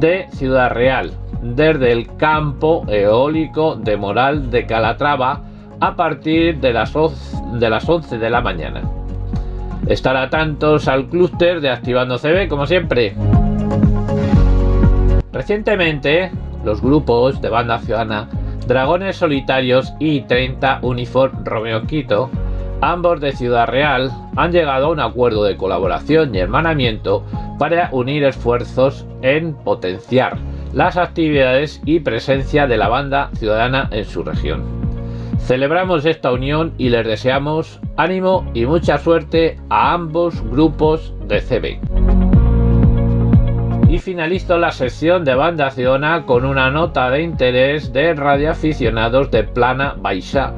de 0.00 0.26
Ciudad 0.32 0.70
Real, 0.70 1.10
desde 1.42 1.92
el 1.92 2.14
campo 2.16 2.84
eólico 2.88 3.76
de 3.76 3.96
Moral 3.96 4.50
de 4.50 4.66
Calatrava 4.66 5.42
a 5.80 5.96
partir 5.96 6.58
de 6.60 6.72
las, 6.72 6.92
de 7.54 7.70
las 7.70 7.88
11 7.88 8.18
de 8.18 8.30
la 8.30 8.40
mañana. 8.40 8.82
Estar 9.86 10.16
atentos 10.16 10.88
al 10.88 11.06
clúster 11.06 11.60
de 11.60 11.70
Activando 11.70 12.18
CB 12.18 12.48
como 12.48 12.66
siempre. 12.66 13.14
Recientemente, 15.32 16.30
los 16.66 16.82
grupos 16.82 17.40
de 17.40 17.48
banda 17.48 17.78
ciudadana 17.78 18.28
Dragones 18.66 19.16
Solitarios 19.16 19.94
y 20.00 20.22
30 20.22 20.80
Uniform 20.82 21.44
Romeo 21.44 21.82
Quito, 21.86 22.28
ambos 22.80 23.20
de 23.20 23.30
Ciudad 23.30 23.68
Real, 23.68 24.10
han 24.34 24.50
llegado 24.50 24.86
a 24.86 24.90
un 24.90 24.98
acuerdo 24.98 25.44
de 25.44 25.56
colaboración 25.56 26.34
y 26.34 26.38
hermanamiento 26.38 27.24
para 27.60 27.88
unir 27.92 28.24
esfuerzos 28.24 29.06
en 29.22 29.54
potenciar 29.54 30.36
las 30.72 30.96
actividades 30.96 31.80
y 31.86 32.00
presencia 32.00 32.66
de 32.66 32.76
la 32.76 32.88
banda 32.88 33.30
ciudadana 33.34 33.88
en 33.92 34.04
su 34.04 34.24
región. 34.24 34.64
Celebramos 35.38 36.04
esta 36.04 36.32
unión 36.32 36.74
y 36.76 36.88
les 36.88 37.06
deseamos 37.06 37.80
ánimo 37.96 38.44
y 38.52 38.66
mucha 38.66 38.98
suerte 38.98 39.56
a 39.70 39.92
ambos 39.92 40.42
grupos 40.50 41.14
de 41.28 41.40
CB. 41.40 42.05
Y 43.96 43.98
finalizo 43.98 44.58
la 44.58 44.72
sesión 44.72 45.24
de 45.24 45.34
banda 45.34 45.70
ciudadana 45.70 46.26
con 46.26 46.44
una 46.44 46.70
nota 46.70 47.08
de 47.08 47.22
interés 47.22 47.94
de 47.94 48.12
radioaficionados 48.12 49.30
de 49.30 49.44
Plana 49.44 49.96
Baixa 49.98 50.52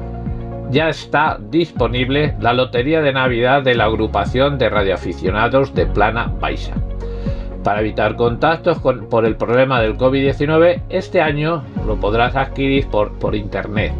ya 0.69 0.89
está 0.89 1.39
disponible 1.49 2.35
la 2.41 2.51
lotería 2.51 2.99
de 2.99 3.13
Navidad 3.13 3.63
de 3.63 3.75
la 3.75 3.85
agrupación 3.85 4.57
de 4.57 4.69
radioaficionados 4.69 5.73
de 5.73 5.85
Plana 5.85 6.29
Baixa. 6.37 6.73
Para 7.63 7.79
evitar 7.79 8.17
contactos 8.17 8.77
por 8.79 9.23
el 9.23 9.37
problema 9.37 9.79
del 9.79 9.97
COVID-19, 9.97 10.81
este 10.89 11.21
año 11.21 11.63
lo 11.87 11.95
podrás 11.95 12.35
adquirir 12.35 12.89
por 12.89 13.35
internet. 13.35 13.93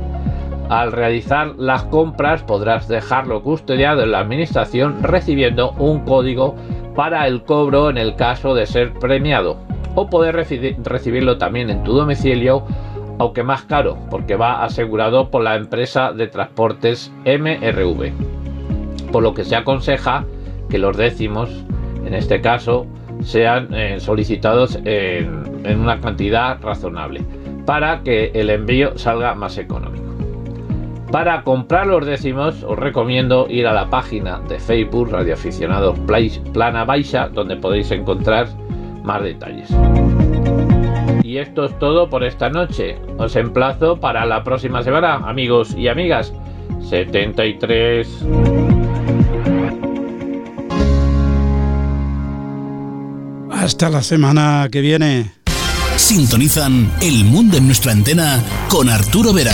Al 0.67 0.91
realizar 0.91 1.55
las 1.57 1.83
compras 1.85 2.43
podrás 2.43 2.89
dejarlo 2.89 3.41
custodiado 3.41 4.03
en 4.03 4.11
la 4.11 4.19
administración 4.19 5.01
recibiendo 5.01 5.71
un 5.79 6.01
código 6.01 6.55
para 6.99 7.27
el 7.27 7.43
cobro 7.43 7.89
en 7.89 7.97
el 7.97 8.17
caso 8.17 8.53
de 8.53 8.65
ser 8.65 8.91
premiado. 8.91 9.55
o 9.95 10.09
poder 10.09 10.35
recibirlo 10.35 11.37
también 11.37 11.69
en 11.69 11.81
tu 11.83 11.93
domicilio, 11.93 12.65
aunque 13.19 13.41
más 13.41 13.61
caro, 13.63 13.97
porque 14.09 14.35
va 14.35 14.65
asegurado 14.65 15.31
por 15.31 15.41
la 15.41 15.55
empresa 15.55 16.11
de 16.11 16.27
transportes 16.27 17.09
MRV. 17.23 18.11
Por 19.13 19.23
lo 19.23 19.33
que 19.33 19.45
se 19.45 19.55
aconseja 19.55 20.25
que 20.69 20.77
los 20.77 20.97
décimos, 20.97 21.49
en 22.05 22.13
este 22.13 22.41
caso, 22.41 22.85
sean 23.23 23.73
eh, 23.73 24.01
solicitados 24.01 24.77
en 24.83 25.79
una 25.79 26.01
cantidad 26.01 26.61
razonable 26.61 27.21
para 27.65 28.03
que 28.03 28.31
el 28.33 28.49
envío 28.49 28.97
salga 28.97 29.35
más 29.35 29.57
económico. 29.57 30.18
Para 31.11 31.43
comprar 31.43 31.87
los 31.87 32.05
décimos 32.05 32.63
os 32.63 32.77
recomiendo 32.77 33.47
ir 33.49 33.65
a 33.65 33.73
la 33.73 33.89
página 33.89 34.39
de 34.41 34.59
Facebook 34.59 35.09
Radioaficionados 35.11 35.97
Plana 36.53 36.85
Baixa 36.85 37.29
donde 37.29 37.55
podéis 37.55 37.89
encontrar 37.91 38.47
más 39.03 39.23
detalles. 39.23 39.69
Y 41.23 41.37
esto 41.37 41.65
es 41.65 41.77
todo 41.79 42.09
por 42.09 42.23
esta 42.23 42.49
noche. 42.49 42.97
Os 43.17 43.35
emplazo 43.35 43.99
para 43.99 44.25
la 44.25 44.43
próxima 44.43 44.83
semana, 44.83 45.15
amigos 45.15 45.75
y 45.75 45.87
amigas. 45.87 46.33
73. 46.89 48.25
Hasta 53.51 53.89
la 53.89 54.01
semana 54.01 54.67
que 54.71 54.81
viene. 54.81 55.31
Sintonizan 55.97 56.91
El 57.01 57.25
Mundo 57.25 57.57
en 57.57 57.65
nuestra 57.65 57.91
antena 57.91 58.41
con 58.69 58.89
Arturo 58.89 59.33
Vera. 59.33 59.53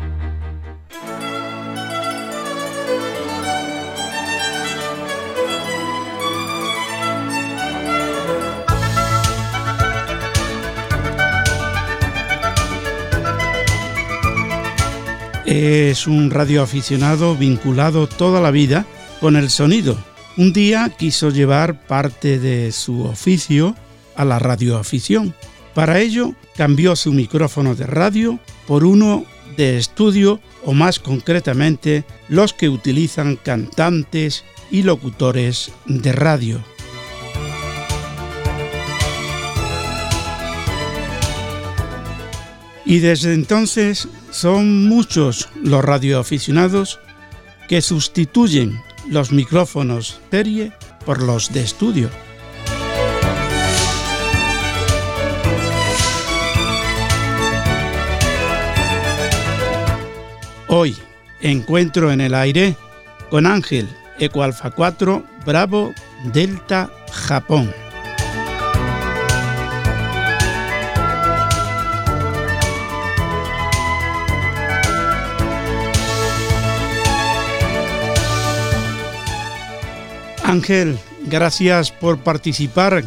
Es 15.51 16.07
un 16.07 16.31
radioaficionado 16.31 17.35
vinculado 17.35 18.07
toda 18.07 18.39
la 18.39 18.51
vida 18.51 18.85
con 19.19 19.35
el 19.35 19.49
sonido. 19.49 19.97
Un 20.37 20.53
día 20.53 20.89
quiso 20.97 21.29
llevar 21.29 21.85
parte 21.87 22.39
de 22.39 22.71
su 22.71 23.03
oficio 23.03 23.75
a 24.15 24.23
la 24.23 24.39
radioafición. 24.39 25.35
Para 25.73 25.99
ello 25.99 26.35
cambió 26.55 26.95
su 26.95 27.11
micrófono 27.11 27.75
de 27.75 27.85
radio 27.85 28.39
por 28.65 28.85
uno 28.85 29.25
de 29.57 29.77
estudio 29.77 30.39
o 30.63 30.71
más 30.71 30.99
concretamente 30.99 32.05
los 32.29 32.53
que 32.53 32.69
utilizan 32.69 33.35
cantantes 33.35 34.45
y 34.71 34.83
locutores 34.83 35.73
de 35.85 36.13
radio. 36.13 36.63
Y 42.91 42.99
desde 42.99 43.33
entonces 43.33 44.09
son 44.31 44.85
muchos 44.89 45.47
los 45.63 45.81
radioaficionados 45.81 46.99
que 47.69 47.81
sustituyen 47.81 48.81
los 49.07 49.31
micrófonos 49.31 50.19
serie 50.29 50.73
por 51.05 51.21
los 51.21 51.53
de 51.53 51.61
estudio. 51.61 52.09
Hoy 60.67 60.97
encuentro 61.39 62.11
en 62.11 62.19
el 62.19 62.33
aire 62.33 62.75
con 63.29 63.45
Ángel 63.45 63.87
Eco 64.19 64.43
Alfa 64.43 64.69
4 64.69 65.23
Bravo 65.45 65.93
Delta 66.33 66.91
Japón. 67.09 67.73
Ángel, 80.51 80.97
gracias 81.29 81.93
por 81.93 82.19
participar 82.19 83.03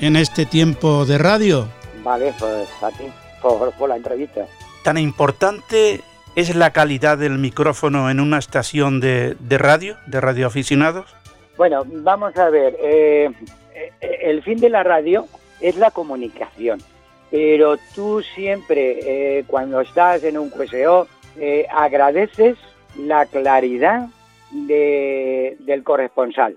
en 0.00 0.16
este 0.16 0.46
tiempo 0.46 1.04
de 1.04 1.16
radio. 1.16 1.68
Vale, 2.02 2.34
pues 2.40 2.68
a 2.82 2.90
ti 2.90 3.04
por, 3.40 3.88
la 3.88 3.94
entrevista. 3.94 4.46
¿Tan 4.82 4.98
importante 4.98 6.00
es 6.34 6.56
la 6.56 6.72
calidad 6.72 7.16
del 7.16 7.38
micrófono 7.38 8.10
en 8.10 8.18
una 8.18 8.38
estación 8.38 8.98
de, 8.98 9.36
radio, 9.48 9.96
de 10.06 10.20
radioaficionados? 10.20 11.14
Bueno, 11.56 11.84
vamos 11.86 12.36
a 12.36 12.50
ver, 12.50 12.76
eh, 12.80 13.30
eh, 13.76 14.18
el 14.22 14.42
fin 14.42 14.58
de 14.58 14.68
la 14.68 14.82
radio 14.82 15.26
es 15.60 15.76
la 15.76 15.92
comunicación, 15.92 16.80
pero 17.30 17.76
tú 17.94 18.22
siempre, 18.34 19.38
eh, 19.38 19.44
cuando 19.46 19.82
estás 19.82 20.24
en 20.24 20.36
un 20.36 20.50
QSO, 20.50 21.06
agradeces 21.70 22.58
la 22.96 23.24
claridad 23.26 24.08
del 24.50 25.84
corresponsal. 25.84 26.56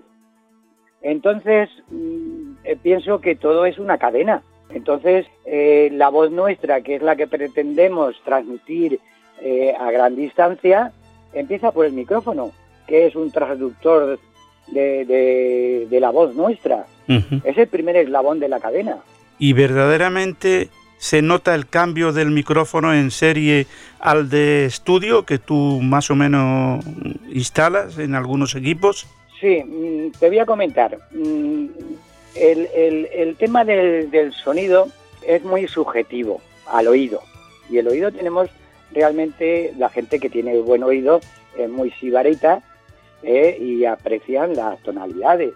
Entonces, 1.02 1.68
mm, 1.90 2.52
eh, 2.64 2.76
pienso 2.82 3.20
que 3.20 3.34
todo 3.34 3.66
es 3.66 3.78
una 3.78 3.98
cadena. 3.98 4.42
Entonces, 4.70 5.26
eh, 5.44 5.90
la 5.92 6.08
voz 6.08 6.30
nuestra, 6.30 6.80
que 6.80 6.96
es 6.96 7.02
la 7.02 7.16
que 7.16 7.26
pretendemos 7.26 8.16
transmitir 8.24 9.00
eh, 9.40 9.74
a 9.78 9.90
gran 9.90 10.16
distancia, 10.16 10.92
empieza 11.34 11.72
por 11.72 11.84
el 11.84 11.92
micrófono, 11.92 12.52
que 12.86 13.06
es 13.06 13.16
un 13.16 13.30
traductor 13.30 14.18
de, 14.68 15.88
la 15.90 16.10
voz 16.10 16.34
nuestra. 16.34 16.86
Es 17.44 17.58
el 17.58 17.66
primer 17.66 17.96
eslabón 17.96 18.40
de 18.40 18.48
la 18.48 18.60
cadena. 18.60 18.98
Y 19.38 19.52
verdaderamente 19.52 20.70
se 20.96 21.20
nota 21.20 21.54
el 21.54 21.66
cambio 21.66 22.12
del 22.12 22.30
micrófono 22.30 22.94
en 22.94 23.10
serie 23.10 23.66
al 23.98 24.30
de 24.30 24.64
estudio 24.64 25.26
que 25.26 25.38
tú 25.38 25.80
más 25.82 26.10
o 26.10 26.14
menos 26.14 26.84
instalas 27.28 27.98
en 27.98 28.14
algunos 28.14 28.54
equipos. 28.54 29.08
Sí, 29.42 29.60
mm, 29.60 30.12
te 30.20 30.28
voy 30.28 30.38
a 30.38 30.46
comentar. 30.46 30.96
Mm, 31.10 31.66
el, 32.36 33.36
tema 33.38 33.64
del, 33.64 34.32
sonido 34.32 34.86
es 35.26 35.42
muy 35.42 35.66
subjetivo 35.66 36.40
al 36.66 36.86
oído. 36.86 37.20
Y 37.68 37.78
el 37.78 37.88
oído 37.88 38.12
tenemos 38.12 38.48
realmente, 38.92 39.74
la 39.76 39.88
gente 39.88 40.20
que 40.20 40.30
tiene 40.30 40.60
buen 40.60 40.84
oído 40.84 41.20
es 41.58 41.68
muy 41.68 41.90
sibarita 41.90 42.62
eh, 43.24 43.58
y 43.60 43.84
aprecian 43.84 44.54
las 44.54 44.80
tonalidades. 44.84 45.52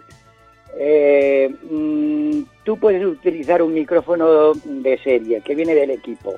Eh, 0.77 1.49
mm, 1.71 2.41
tú 2.65 2.77
puedes 2.77 3.05
utilizar 3.05 3.61
un 3.61 3.73
micrófono 3.73 4.51
de 4.53 4.97
serie 5.01 5.39
que 5.39 5.55
viene 5.55 5.73
del 5.73 5.91
equipo, 5.91 6.35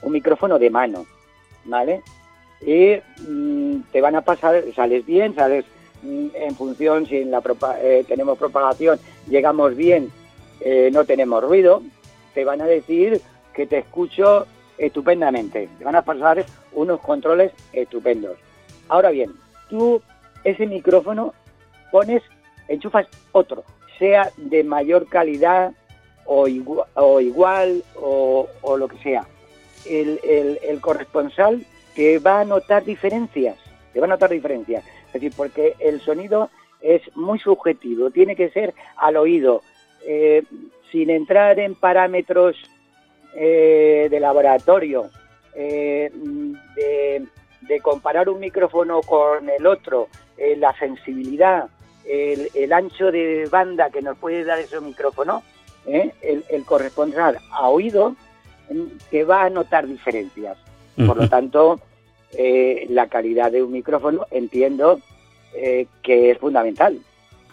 un 0.00 0.12
micrófono 0.12 0.58
de 0.58 0.70
mano, 0.70 1.06
¿vale? 1.66 2.00
Y 2.62 2.96
te 3.92 4.00
van 4.00 4.16
a 4.16 4.22
pasar, 4.22 4.64
sales 4.74 5.04
bien, 5.04 5.34
sales 5.34 5.66
en 6.02 6.54
función 6.56 7.06
si 7.06 7.18
en 7.18 7.30
la 7.30 7.42
eh, 7.80 8.04
tenemos 8.06 8.38
propagación, 8.38 8.98
llegamos 9.28 9.76
bien, 9.76 10.10
eh, 10.60 10.90
no 10.92 11.04
tenemos 11.04 11.42
ruido, 11.42 11.82
te 12.34 12.44
van 12.44 12.60
a 12.60 12.66
decir 12.66 13.20
que 13.54 13.66
te 13.66 13.78
escucho 13.78 14.46
estupendamente. 14.78 15.68
Te 15.78 15.84
van 15.84 15.96
a 15.96 16.02
pasar 16.02 16.44
unos 16.72 17.00
controles 17.00 17.52
estupendos. 17.72 18.36
Ahora 18.88 19.10
bien, 19.10 19.32
tú 19.68 20.02
ese 20.44 20.66
micrófono 20.66 21.34
pones, 21.90 22.22
enchufas 22.68 23.06
otro, 23.32 23.64
sea 23.98 24.30
de 24.36 24.62
mayor 24.64 25.08
calidad 25.08 25.72
o, 26.24 26.46
igual 26.46 26.86
o, 26.94 27.20
igual, 27.20 27.82
o, 27.94 28.76
lo 28.76 28.88
que 28.88 28.98
sea. 28.98 29.26
El, 29.86 30.20
el, 30.24 30.58
el 30.62 30.80
corresponsal 30.80 31.64
te 31.94 32.18
va 32.18 32.40
a 32.40 32.44
notar 32.44 32.84
diferencias, 32.84 33.56
te 33.92 34.00
va 34.00 34.06
a 34.06 34.10
notar 34.10 34.30
diferencias 34.30 34.84
decir, 35.16 35.32
porque 35.36 35.74
el 35.78 36.00
sonido 36.00 36.50
es 36.80 37.02
muy 37.16 37.38
subjetivo, 37.38 38.10
tiene 38.10 38.36
que 38.36 38.50
ser 38.50 38.74
al 38.96 39.16
oído, 39.16 39.62
eh, 40.06 40.42
sin 40.92 41.10
entrar 41.10 41.58
en 41.58 41.74
parámetros 41.74 42.56
eh, 43.34 44.08
de 44.10 44.20
laboratorio, 44.20 45.10
eh, 45.54 46.10
de, 46.76 47.80
comparar 47.82 48.28
un 48.28 48.40
micrófono 48.40 49.00
con 49.02 49.50
el 49.50 49.66
otro, 49.66 50.08
la 50.56 50.72
sensibilidad, 50.78 51.68
el, 52.06 52.72
ancho 52.72 53.10
de 53.10 53.48
banda 53.50 53.90
que 53.90 54.00
nos 54.00 54.16
puede 54.16 54.44
dar 54.44 54.58
ese 54.58 54.80
micrófono, 54.80 55.42
el, 55.86 56.12
el, 56.48 56.64
corresponsal 56.64 57.38
a 57.50 57.68
oído, 57.68 58.14
que 59.10 59.24
va 59.24 59.44
a 59.44 59.50
notar 59.50 59.86
diferencias. 59.86 60.56
Por 60.96 61.16
lo 61.16 61.28
tanto, 61.28 61.80
la 62.88 63.08
calidad 63.08 63.52
de 63.52 63.62
un 63.62 63.72
micrófono 63.72 64.26
entiendo 64.30 65.00
eh, 65.56 65.86
que 66.02 66.30
es 66.30 66.38
fundamental. 66.38 66.98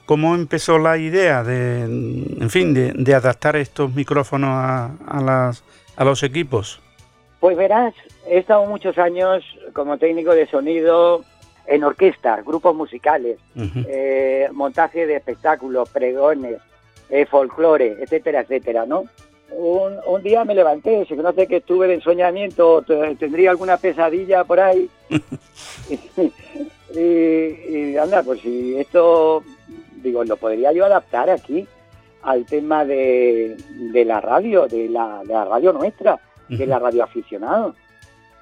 ¿Cómo 0.05 0.35
empezó 0.35 0.77
la 0.77 0.97
idea 0.97 1.43
de, 1.43 1.83
en 1.83 2.49
fin, 2.49 2.73
de, 2.73 3.15
adaptar 3.15 3.55
estos 3.55 3.93
micrófonos 3.95 4.49
a, 4.51 5.21
las, 5.25 5.63
a 5.95 6.03
los 6.03 6.23
equipos? 6.23 6.81
Pues 7.39 7.55
verás, 7.55 7.93
he 8.27 8.39
estado 8.39 8.65
muchos 8.65 8.97
años 8.97 9.43
como 9.71 9.97
técnico 9.97 10.35
de 10.35 10.45
sonido 10.47 11.23
en 11.65 11.85
orquestas, 11.85 12.43
grupos 12.43 12.75
musicales, 12.75 13.39
eh, 13.55 14.49
montaje 14.51 15.05
de 15.05 15.15
espectáculos, 15.15 15.89
pregones, 15.89 16.57
eh, 17.09 17.25
folclore, 17.25 17.95
etcétera, 18.01 18.41
etcétera, 18.41 18.85
¿no? 18.85 19.05
Un, 19.51 19.93
un, 20.05 20.21
día 20.21 20.43
me 20.43 20.55
levanté, 20.55 21.05
se 21.05 21.15
conoce 21.15 21.47
que 21.47 21.57
estuve 21.57 21.87
de 21.87 21.93
ensoñamiento, 21.93 22.83
tendría 23.17 23.51
alguna 23.51 23.77
pesadilla 23.77 24.43
por 24.43 24.59
ahí. 24.59 24.89
y, 26.93 26.99
y, 26.99 27.97
anda, 27.97 28.23
pues 28.23 28.41
si 28.41 28.77
esto, 28.77 29.43
digo, 30.01 30.23
lo 30.23 30.37
podría 30.37 30.71
yo 30.71 30.85
adaptar 30.85 31.29
aquí 31.29 31.67
al 32.21 32.45
tema 32.45 32.85
de, 32.85 33.57
de 33.69 34.05
la 34.05 34.21
radio, 34.21 34.67
de 34.67 34.89
la, 34.89 35.21
de 35.25 35.33
la 35.33 35.45
radio 35.45 35.73
nuestra, 35.73 36.19
de 36.47 36.65
la 36.65 36.79
radio 36.79 37.03
aficionado. 37.03 37.75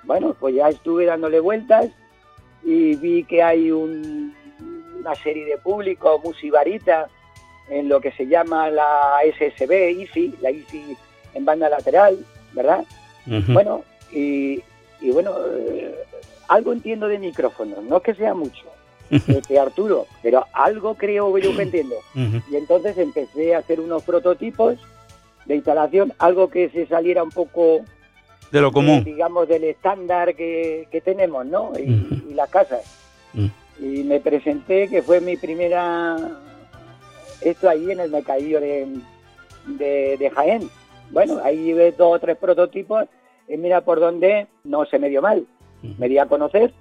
Bueno, 0.03 0.35
pues 0.39 0.55
ya 0.55 0.69
estuve 0.69 1.05
dándole 1.05 1.39
vueltas 1.39 1.87
y 2.63 2.95
vi 2.95 3.23
que 3.23 3.41
hay 3.41 3.71
una 3.71 5.15
serie 5.23 5.45
de 5.45 5.57
público, 5.57 6.19
musibarita, 6.23 7.07
en 7.69 7.87
lo 7.87 8.01
que 8.01 8.11
se 8.11 8.27
llama 8.27 8.69
la 8.69 9.19
SSB, 9.23 10.01
IFI, 10.01 10.35
la 10.41 10.51
IFI 10.51 10.97
en 11.33 11.45
banda 11.45 11.69
lateral, 11.69 12.17
¿verdad? 12.53 12.83
Bueno, 13.25 13.83
y, 14.11 14.61
bueno, 15.11 15.33
eh, 15.55 15.95
algo 16.51 16.73
entiendo 16.73 17.07
de 17.07 17.17
micrófonos, 17.17 17.81
no 17.81 17.97
es 17.97 18.03
que 18.03 18.13
sea 18.13 18.33
mucho, 18.33 18.65
este 19.09 19.57
Arturo, 19.57 20.05
pero 20.21 20.45
algo 20.51 20.95
creo 20.95 21.37
yo 21.37 21.55
que 21.55 21.61
entiendo. 21.61 21.95
Y 22.13 22.57
entonces 22.57 22.97
empecé 22.97 23.55
a 23.55 23.59
hacer 23.59 23.79
unos 23.79 24.03
prototipos 24.03 24.75
de 25.45 25.55
instalación, 25.55 26.11
algo 26.19 26.49
que 26.49 26.69
se 26.69 26.87
saliera 26.87 27.23
un 27.23 27.29
poco 27.29 27.85
de 28.51 28.59
lo 28.59 28.73
común. 28.73 29.01
digamos, 29.05 29.47
del 29.47 29.63
estándar 29.63 30.35
que, 30.35 31.01
tenemos, 31.05 31.45
¿no? 31.45 31.71
Y, 31.79 32.33
las 32.33 32.49
casas. 32.49 32.81
Y 33.79 34.03
me 34.03 34.19
presenté, 34.19 34.89
que 34.89 35.01
fue 35.01 35.21
mi 35.21 35.37
primera, 35.37 36.17
esto 37.39 37.69
ahí 37.69 37.91
en 37.91 38.01
el 38.01 38.11
mercadillo 38.11 38.59
de, 38.59 38.99
de, 40.17 40.31
Jaén. 40.35 40.69
Bueno, 41.11 41.39
ahí 41.41 41.71
ves 41.71 41.95
dos 41.95 42.15
o 42.15 42.19
tres 42.19 42.35
prototipos 42.35 43.05
y 43.47 43.55
mira 43.55 43.81
por 43.81 44.01
dónde 44.01 44.47
no 44.65 44.85
se 44.85 44.99
me 44.99 45.07
dio 45.07 45.21
mal. 45.21 45.45
Me 45.98 46.08
di 46.08 46.17
a 46.17 46.28
conocer 46.28 46.74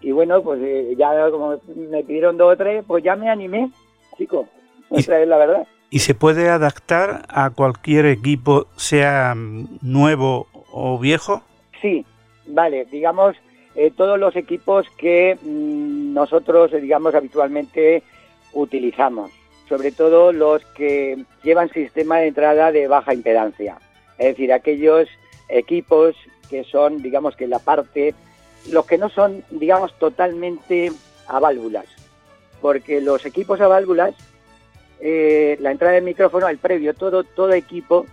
y 0.00 0.12
bueno, 0.12 0.42
pues 0.42 0.60
eh, 0.62 0.94
ya 0.96 1.30
como 1.30 1.58
me 1.74 2.04
pidieron 2.04 2.36
dos 2.36 2.54
o 2.54 2.56
tres, 2.56 2.84
pues 2.86 3.02
ya 3.02 3.16
me 3.16 3.28
animé, 3.28 3.70
chicos. 4.16 4.46
Esa 4.90 5.20
es 5.20 5.28
la 5.28 5.36
verdad. 5.36 5.66
¿Y 5.90 6.00
se 6.00 6.14
puede 6.14 6.48
adaptar 6.48 7.22
a 7.28 7.50
cualquier 7.50 8.06
equipo, 8.06 8.66
sea 8.76 9.34
nuevo 9.34 10.46
o 10.70 10.98
viejo? 10.98 11.42
Sí, 11.80 12.04
vale, 12.46 12.84
digamos, 12.86 13.36
eh, 13.74 13.90
todos 13.96 14.18
los 14.18 14.36
equipos 14.36 14.86
que 14.98 15.38
mm, 15.40 16.12
nosotros, 16.12 16.72
eh, 16.72 16.80
digamos, 16.80 17.14
habitualmente 17.14 18.02
utilizamos, 18.52 19.30
sobre 19.68 19.92
todo 19.92 20.32
los 20.32 20.64
que 20.76 21.24
llevan 21.42 21.70
sistema 21.70 22.18
de 22.18 22.28
entrada 22.28 22.70
de 22.72 22.88
baja 22.88 23.14
impedancia, 23.14 23.78
es 24.18 24.28
decir, 24.28 24.52
aquellos 24.52 25.08
equipos 25.48 26.16
que 26.50 26.64
son, 26.64 27.02
digamos, 27.02 27.36
que 27.36 27.46
la 27.46 27.58
parte, 27.58 28.14
los 28.70 28.86
que 28.86 28.98
no 28.98 29.08
son, 29.08 29.44
digamos, 29.50 29.96
totalmente 29.98 30.92
a 31.26 31.38
válvulas, 31.40 31.86
porque 32.60 33.00
los 33.00 33.24
equipos 33.26 33.60
a 33.60 33.68
válvulas, 33.68 34.14
eh, 35.00 35.56
la 35.60 35.70
entrada 35.70 35.94
del 35.94 36.04
micrófono, 36.04 36.48
el 36.48 36.58
previo, 36.58 36.94
todo, 36.94 37.24
todo 37.24 37.52
equipo 37.52 38.06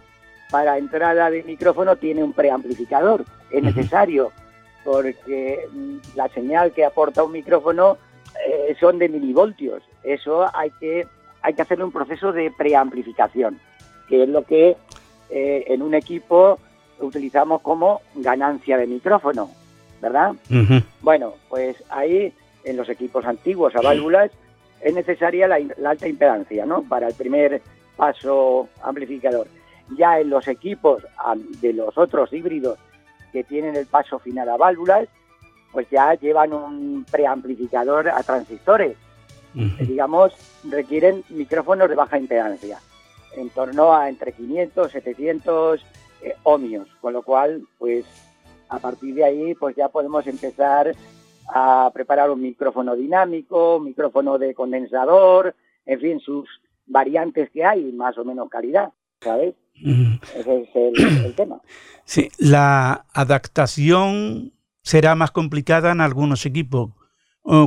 para 0.51 0.77
entrada 0.77 1.29
de 1.29 1.43
micrófono 1.43 1.95
tiene 1.95 2.23
un 2.23 2.34
preamplificador. 2.34 3.25
Es 3.49 3.63
necesario 3.63 4.31
porque 4.84 5.67
mm, 5.71 5.97
la 6.15 6.29
señal 6.29 6.71
que 6.71 6.86
aporta 6.86 7.23
un 7.23 7.31
micrófono 7.31 7.97
eh, 8.47 8.75
son 8.79 8.99
de 8.99 9.10
milivoltios. 9.10 9.84
Eso 10.03 10.45
hay 10.55 10.69
que, 10.79 11.08
hay 11.41 11.53
que 11.53 11.62
hacerle 11.62 11.84
un 11.84 11.91
proceso 11.91 12.31
de 12.31 12.51
preamplificación, 12.51 13.60
que 14.08 14.23
es 14.23 14.29
lo 14.29 14.43
que 14.43 14.77
eh, 15.29 15.65
en 15.67 15.81
un 15.81 15.95
equipo 15.95 16.60
utilizamos 16.99 17.62
como 17.62 18.01
ganancia 18.15 18.77
de 18.77 18.88
micrófono, 18.88 19.49
¿verdad? 20.06 20.36
Bueno, 21.02 21.34
pues 21.50 21.84
ahí 21.89 22.32
en 22.63 22.78
los 22.78 22.89
equipos 22.89 23.26
antiguos 23.26 23.76
a 23.76 23.82
válvulas 23.82 24.30
es 24.82 24.94
necesaria 24.94 25.48
la, 25.48 25.60
la 25.78 25.89
alta 25.91 26.08
impedancia, 26.08 26.65
¿no? 26.65 26.84
Para 26.84 27.08
el 27.08 27.15
primer 27.15 27.62
paso 27.96 28.70
amplificador. 28.84 29.48
Ya 29.98 30.20
en 30.20 30.30
los 30.30 30.48
equipos 30.48 31.04
de 31.62 31.74
los 31.74 31.98
otros 31.98 32.32
híbridos 32.34 32.78
que 33.32 33.44
tienen 33.44 33.76
el 33.76 33.88
paso 33.88 34.20
final 34.20 34.48
a 34.50 34.58
válvulas, 34.58 35.08
pues 35.72 35.88
ya 35.89 36.13
llevan 36.13 36.54
un 36.54 37.06
preamplificador 37.10 38.10
a 38.10 38.22
transistores. 38.22 38.96
digamos, 39.54 40.34
requieren 40.70 41.24
micrófonos 41.30 41.89
de 41.89 41.96
baja 41.96 42.20
impedancia, 42.20 42.78
en 43.38 43.50
torno 43.50 43.96
a 43.96 44.10
entre 44.10 44.34
500 44.34 44.91
700 44.91 45.82
eh, 46.22 46.36
ohmios, 46.44 46.88
con 47.02 47.13
lo 47.13 47.22
cual, 47.22 47.62
pues 47.78 48.06
a 48.76 48.80
partir 48.80 49.16
de 49.16 49.24
ahí, 49.24 49.56
pues 49.56 49.76
ya 49.76 49.88
podemos 49.90 50.28
empezar 50.28 50.92
a 51.48 51.90
preparar 51.94 52.30
un 52.30 52.42
micrófono 52.42 52.96
dinámico, 52.96 53.78
un 53.78 53.86
micrófono 53.86 54.38
de 54.38 54.54
condensador, 54.54 55.56
en 55.86 56.00
fin, 56.00 56.20
sus 56.20 56.50
variantes 56.86 57.50
que 57.52 57.64
hay, 57.64 57.92
más 57.94 58.18
o 58.18 58.26
menos 58.26 58.50
calidad, 58.50 58.92
¿sabes? 59.22 59.56
Ese 59.76 60.62
es 60.62 60.70
el, 60.76 61.36
tema. 61.36 61.62
Sí, 62.08 62.30
la 62.38 63.08
adaptación 63.14 64.54
será 64.84 65.16
más 65.16 65.32
complicada 65.32 65.92
en 65.92 66.02
algunos 66.02 66.46
equipos. 66.46 66.92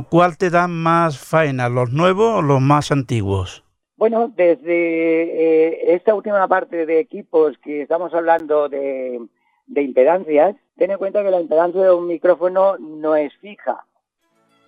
¿Cuál 0.09 0.37
te 0.37 0.49
da 0.49 0.69
más 0.69 1.19
faena, 1.19 1.67
los 1.67 1.91
nuevos 1.91 2.37
o 2.37 2.41
los 2.41 2.61
más 2.61 2.93
antiguos? 2.93 3.65
Bueno, 3.97 4.31
desde 4.33 4.63
eh, 4.71 5.93
esta 5.93 6.15
última 6.15 6.47
parte 6.47 6.85
de 6.85 7.01
equipos 7.01 7.57
que 7.57 7.81
estamos 7.81 8.13
hablando 8.13 8.69
de, 8.69 9.19
de 9.67 9.81
impedancias, 9.81 10.55
ten 10.79 10.91
en 10.91 10.97
cuenta 10.97 11.21
que 11.21 11.29
la 11.29 11.41
impedancia 11.41 11.83
de 11.83 11.91
un 11.91 12.07
micrófono 12.07 12.77
no 12.79 13.15
es 13.15 13.35
fija. 13.37 13.83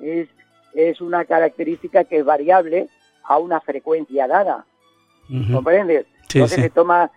Es, 0.01 0.27
es 0.73 0.99
una 0.99 1.23
característica 1.23 2.03
que 2.03 2.19
es 2.19 2.25
variable 2.25 2.89
a 3.23 3.37
una 3.37 3.61
frecuencia 3.61 4.27
dada. 4.27 4.65
¿Comprendes? 5.53 6.05
Entonces 6.33 6.61
se 6.61 6.69
toma 6.69 7.09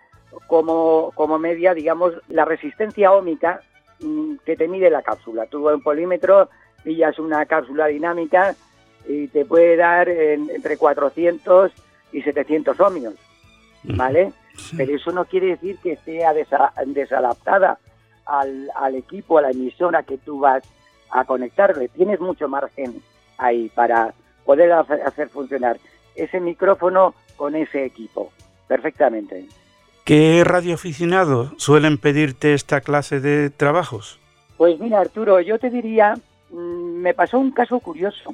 como, 0.47 1.11
como 1.13 1.37
media, 1.37 1.73
digamos, 1.73 2.13
la 2.29 2.45
resistencia 2.45 3.11
ómica 3.11 3.61
mm, 3.99 4.35
que 4.45 4.55
te 4.55 4.69
mide 4.69 4.89
la 4.89 5.01
cápsula. 5.01 5.45
Tú 5.47 5.69
en 5.69 5.81
polímetro 5.81 6.49
pillas 6.81 7.19
una 7.19 7.45
cápsula 7.45 7.87
dinámica 7.87 8.55
y 9.05 9.27
te 9.27 9.43
puede 9.43 9.75
dar 9.75 10.07
entre 10.07 10.77
400 10.77 11.71
y 12.13 12.21
700 12.21 12.79
ohmios, 12.79 13.15
¿vale? 13.83 14.31
Pero 14.77 14.95
eso 14.95 15.11
no 15.11 15.25
quiere 15.25 15.47
decir 15.47 15.77
que 15.83 15.93
esté 15.93 16.23
desadaptada 16.85 17.77
al, 18.25 18.69
al, 18.75 18.95
equipo, 18.95 19.37
a 19.37 19.43
la 19.43 19.51
emisora 19.51 20.03
que 20.03 20.17
tú 20.17 20.39
vas 20.39 20.63
a 21.11 21.25
conectarle. 21.25 21.87
Tienes 21.89 22.19
mucho 22.19 22.47
margen 22.47 23.01
ahí 23.37 23.69
para 23.73 24.13
poder 24.45 24.71
hacer 24.71 25.29
funcionar 25.29 25.77
ese 26.15 26.39
micrófono 26.39 27.13
con 27.35 27.55
ese 27.55 27.85
equipo, 27.85 28.31
perfectamente. 28.67 29.47
¿Qué 30.05 30.43
radioaficionados 30.45 31.53
suelen 31.57 31.97
pedirte 31.97 32.53
esta 32.53 32.81
clase 32.81 33.19
de 33.19 33.49
trabajos? 33.49 34.19
Pues 34.57 34.79
mira, 34.79 34.99
Arturo, 34.99 35.41
yo 35.41 35.59
te 35.59 35.69
diría, 35.69 36.15
mm, 36.51 37.01
me 37.01 37.13
pasó 37.13 37.39
un 37.39 37.51
caso 37.51 37.79
curioso. 37.79 38.33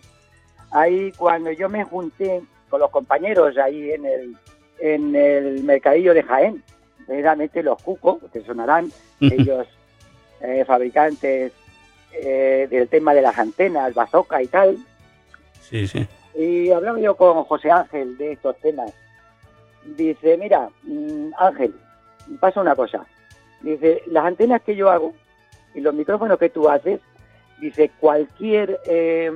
Ahí 0.71 1.11
cuando 1.13 1.51
yo 1.51 1.69
me 1.69 1.83
junté 1.83 2.41
con 2.69 2.81
los 2.81 2.91
compañeros 2.91 3.57
ahí 3.57 3.91
en 3.91 4.05
el, 4.05 4.35
en 4.79 5.15
el 5.15 5.63
mercadillo 5.63 6.13
de 6.13 6.23
Jaén, 6.23 6.63
verdaderamente 7.07 7.63
los 7.63 7.81
Cuco, 7.81 8.19
que 8.31 8.41
sonarán, 8.41 8.91
ellos 9.21 9.67
eh, 10.43 10.63
fabricantes 10.65 11.51
eh, 12.13 12.67
del 12.69 12.87
tema 12.87 13.13
de 13.13 13.21
las 13.21 13.37
antenas, 13.37 13.93
bazooka 13.93 14.41
y 14.41 14.47
tal. 14.47 14.77
Sí, 15.61 15.87
sí. 15.87 16.07
Y 16.35 16.71
hablaba 16.71 16.99
yo 16.99 17.15
con 17.15 17.43
José 17.43 17.71
Ángel 17.71 18.17
de 18.17 18.33
estos 18.33 18.57
temas 18.57 18.93
dice, 19.85 20.37
mira, 20.37 20.69
mm, 20.83 21.31
Ángel, 21.37 21.73
pasa 22.39 22.61
una 22.61 22.75
cosa. 22.75 23.05
Dice, 23.61 24.01
las 24.07 24.25
antenas 24.25 24.61
que 24.61 24.75
yo 24.75 24.89
hago 24.89 25.13
y 25.73 25.81
los 25.81 25.93
micrófonos 25.93 26.39
que 26.39 26.49
tú 26.49 26.69
haces, 26.69 26.99
dice, 27.59 27.91
cualquier 27.99 28.79
eh, 28.85 29.31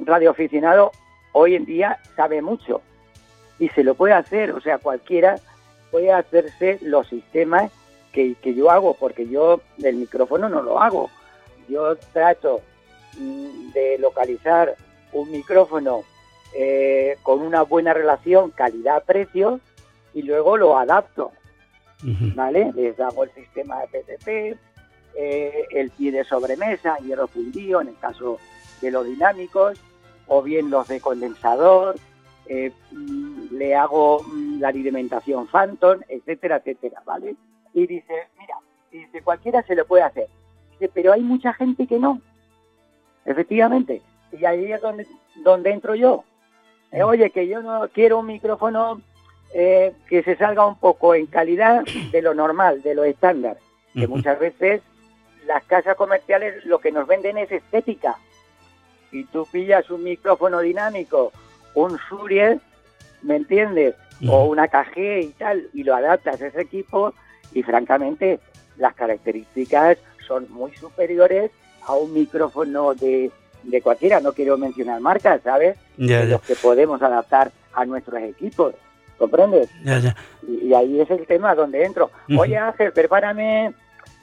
radioaficionado 0.00 0.92
hoy 1.32 1.54
en 1.54 1.64
día 1.64 1.98
sabe 2.16 2.42
mucho 2.42 2.82
y 3.58 3.68
se 3.70 3.82
lo 3.82 3.94
puede 3.94 4.14
hacer, 4.14 4.52
o 4.52 4.60
sea, 4.60 4.78
cualquiera 4.78 5.36
puede 5.90 6.12
hacerse 6.12 6.78
los 6.82 7.08
sistemas 7.08 7.72
que, 8.18 8.34
que 8.34 8.52
yo 8.52 8.68
hago, 8.68 8.94
porque 8.94 9.28
yo 9.28 9.60
del 9.76 9.94
micrófono 9.94 10.48
no 10.48 10.60
lo 10.60 10.80
hago. 10.80 11.08
Yo 11.68 11.94
trato 12.12 12.60
mm, 13.16 13.70
de 13.70 13.96
localizar 13.98 14.74
un 15.12 15.30
micrófono 15.30 16.02
eh, 16.52 17.16
con 17.22 17.40
una 17.40 17.62
buena 17.62 17.94
relación 17.94 18.50
calidad-precio 18.50 19.60
y 20.14 20.22
luego 20.22 20.56
lo 20.56 20.76
adapto, 20.76 21.30
¿vale? 22.34 22.72
Les 22.74 22.98
hago 22.98 23.22
el 23.22 23.30
sistema 23.30 23.82
de 23.82 23.86
PTP, 23.86 24.58
eh, 25.14 25.66
el 25.70 25.90
pie 25.90 26.10
de 26.10 26.24
sobremesa, 26.24 26.96
hierro 26.98 27.28
fundido 27.28 27.80
en 27.80 27.88
el 27.88 27.98
caso 27.98 28.38
de 28.80 28.90
los 28.90 29.06
dinámicos, 29.06 29.78
o 30.26 30.42
bien 30.42 30.70
los 30.70 30.88
de 30.88 31.00
condensador, 31.00 31.94
eh, 32.46 32.72
mm, 32.90 33.54
le 33.54 33.76
hago 33.76 34.24
mm, 34.24 34.58
la 34.58 34.68
alimentación 34.68 35.46
Phantom, 35.46 36.00
etcétera, 36.08 36.56
etcétera, 36.56 37.00
¿vale? 37.04 37.36
Y 37.78 37.86
dice, 37.86 38.26
mira, 38.40 38.54
dice, 38.90 39.22
cualquiera 39.22 39.62
se 39.62 39.76
lo 39.76 39.86
puede 39.86 40.02
hacer. 40.02 40.26
Dice, 40.72 40.90
pero 40.92 41.12
hay 41.12 41.20
mucha 41.20 41.52
gente 41.52 41.86
que 41.86 41.98
no. 41.98 42.20
Efectivamente. 43.24 44.02
Y 44.32 44.44
ahí 44.44 44.72
es 44.72 44.80
donde, 44.80 45.06
donde 45.44 45.70
entro 45.70 45.94
yo. 45.94 46.24
Eh, 46.90 47.04
oye, 47.04 47.30
que 47.30 47.46
yo 47.46 47.62
no 47.62 47.88
quiero 47.88 48.18
un 48.18 48.26
micrófono 48.26 49.00
eh, 49.54 49.92
que 50.08 50.24
se 50.24 50.34
salga 50.34 50.66
un 50.66 50.76
poco 50.76 51.14
en 51.14 51.26
calidad 51.26 51.84
de 52.10 52.20
lo 52.20 52.34
normal, 52.34 52.82
de 52.82 52.96
lo 52.96 53.04
estándar. 53.04 53.58
Que 53.94 54.08
muchas 54.08 54.40
veces 54.40 54.82
las 55.46 55.62
casas 55.64 55.94
comerciales 55.96 56.64
lo 56.64 56.80
que 56.80 56.90
nos 56.90 57.06
venden 57.06 57.38
es 57.38 57.52
estética. 57.52 58.16
Y 59.12 59.22
tú 59.24 59.46
pillas 59.50 59.88
un 59.90 60.02
micrófono 60.02 60.60
dinámico, 60.60 61.32
un 61.74 61.96
Suriel, 62.08 62.60
¿me 63.22 63.36
entiendes? 63.36 63.94
O 64.28 64.46
una 64.46 64.66
KG 64.66 65.20
y 65.22 65.34
tal, 65.38 65.68
y 65.72 65.84
lo 65.84 65.94
adaptas 65.94 66.42
a 66.42 66.46
ese 66.48 66.60
equipo 66.60 67.14
y 67.52 67.62
francamente 67.62 68.40
las 68.76 68.94
características 68.94 69.98
son 70.26 70.46
muy 70.50 70.72
superiores 70.76 71.50
a 71.86 71.94
un 71.94 72.12
micrófono 72.12 72.94
de, 72.94 73.30
de 73.62 73.82
cualquiera, 73.82 74.20
no 74.20 74.32
quiero 74.32 74.58
mencionar 74.58 75.00
marcas, 75.00 75.40
¿sabes? 75.42 75.76
Ya, 75.96 76.24
Los 76.24 76.42
que 76.42 76.54
podemos 76.54 77.00
adaptar 77.02 77.50
a 77.72 77.84
nuestros 77.84 78.20
equipos, 78.22 78.74
¿comprendes? 79.18 79.68
Ya, 79.84 79.98
ya. 79.98 80.16
Y, 80.46 80.68
y 80.68 80.74
ahí 80.74 81.00
es 81.00 81.10
el 81.10 81.26
tema 81.26 81.54
donde 81.54 81.84
entro. 81.84 82.10
Oye 82.36 82.56
Ángel, 82.56 82.92
prepárame 82.92 83.72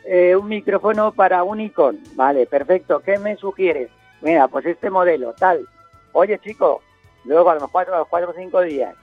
eh, 0.06 0.36
un 0.36 0.48
micrófono 0.48 1.12
para 1.12 1.44
un 1.44 1.60
icon. 1.60 2.00
Vale, 2.14 2.46
perfecto. 2.46 3.00
¿Qué 3.00 3.18
me 3.18 3.36
sugieres? 3.38 3.90
Mira, 4.22 4.48
pues 4.48 4.66
este 4.66 4.90
modelo, 4.90 5.34
tal. 5.34 5.68
Oye, 6.14 6.40
chico, 6.40 6.82
luego 7.26 7.50
a 7.50 7.56
los 7.56 7.70
cuatro, 7.70 7.96
a 7.96 8.00
los 8.00 8.08
cuatro 8.08 8.30
o 8.30 8.34
cinco 8.34 8.62
días, 8.62 8.96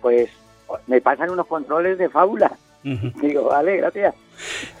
pues 0.00 0.28
me 0.86 1.00
pasan 1.00 1.30
unos 1.30 1.46
controles 1.46 1.98
de 1.98 2.08
fábula. 2.08 2.52
Digo, 2.82 3.44
vale, 3.44 3.76
gracias. 3.76 4.14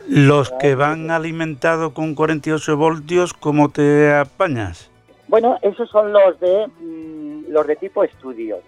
Los 0.08 0.50
que 0.60 0.74
van 0.74 1.10
alimentados 1.10 1.92
con 1.92 2.14
48 2.14 2.76
voltios, 2.76 3.32
¿cómo 3.32 3.70
te 3.70 4.12
apañas? 4.12 4.90
Bueno, 5.28 5.58
esos 5.62 5.88
son 5.88 6.12
los 6.12 6.38
de 6.40 6.66
mm, 6.80 7.50
los 7.50 7.66
de 7.66 7.76
tipo 7.76 8.02
estudio, 8.02 8.60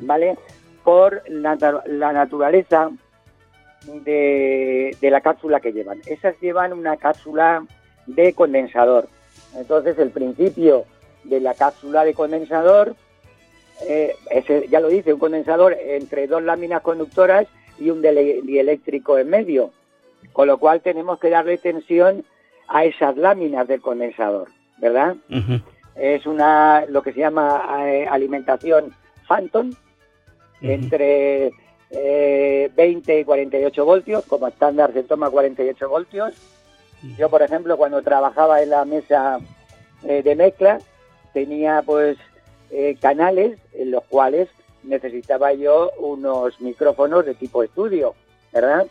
¿vale? 0.00 0.36
Por 0.84 1.22
la, 1.28 1.56
la 1.86 2.12
naturaleza 2.12 2.90
de, 3.86 4.96
de 5.00 5.10
la 5.10 5.20
cápsula 5.20 5.60
que 5.60 5.72
llevan. 5.72 6.00
Esas 6.06 6.38
llevan 6.40 6.72
una 6.72 6.96
cápsula 6.96 7.64
de 8.06 8.32
condensador. 8.32 9.08
Entonces, 9.56 9.98
el 9.98 10.10
principio 10.10 10.84
de 11.24 11.40
la 11.40 11.54
cápsula 11.54 12.04
de 12.04 12.14
condensador, 12.14 12.96
eh, 13.86 14.16
ese, 14.30 14.66
ya 14.68 14.80
lo 14.80 14.88
dice, 14.88 15.12
un 15.12 15.20
condensador 15.20 15.74
entre 15.74 16.26
dos 16.26 16.42
láminas 16.42 16.82
conductoras 16.82 17.46
y 17.82 17.90
un 17.90 18.00
dieléctrico 18.00 19.18
en 19.18 19.28
medio. 19.30 19.70
Con 20.32 20.46
lo 20.46 20.58
cual 20.58 20.80
tenemos 20.80 21.18
que 21.18 21.30
darle 21.30 21.58
tensión 21.58 22.24
a 22.68 22.84
esas 22.84 23.16
láminas 23.16 23.66
del 23.66 23.80
condensador, 23.80 24.48
¿verdad? 24.78 25.16
Es 25.94 26.24
una 26.26 26.86
lo 26.88 27.02
que 27.02 27.12
se 27.12 27.20
llama 27.20 27.86
eh, 27.86 28.06
alimentación 28.08 28.94
Phantom 29.28 29.72
entre 30.62 31.52
eh, 31.90 32.70
20 32.74 33.20
y 33.20 33.24
48 33.24 33.84
voltios, 33.84 34.24
como 34.24 34.48
estándar 34.48 34.92
se 34.92 35.02
toma 35.02 35.28
48 35.28 35.88
voltios. 35.88 36.34
Yo, 37.18 37.28
por 37.28 37.42
ejemplo, 37.42 37.76
cuando 37.76 38.00
trabajaba 38.00 38.62
en 38.62 38.70
la 38.70 38.84
mesa 38.84 39.38
eh, 40.04 40.22
de 40.22 40.36
mezcla, 40.36 40.78
tenía 41.34 41.82
pues 41.82 42.16
eh, 42.70 42.96
canales 43.00 43.58
en 43.74 43.90
los 43.90 44.04
cuales 44.04 44.48
necesitaba 44.82 45.52
yo 45.52 45.90
unos 45.98 46.60
micrófonos 46.60 47.24
de 47.24 47.34
tipo 47.34 47.62
estudio, 47.62 48.14
¿verdad? 48.52 48.86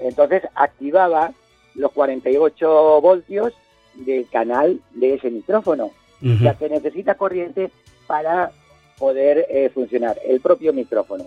Entonces 0.00 0.42
activaba 0.54 1.32
los 1.74 1.92
48 1.92 3.00
voltios 3.00 3.52
del 3.94 4.28
canal 4.28 4.80
de 4.94 5.14
ese 5.14 5.30
micrófono, 5.30 5.90
ya 6.20 6.54
que 6.54 6.68
necesita 6.68 7.14
corriente 7.14 7.70
para 8.06 8.50
poder 8.98 9.46
eh, 9.48 9.70
funcionar. 9.72 10.18
El 10.24 10.40
propio 10.40 10.72
micrófono 10.72 11.26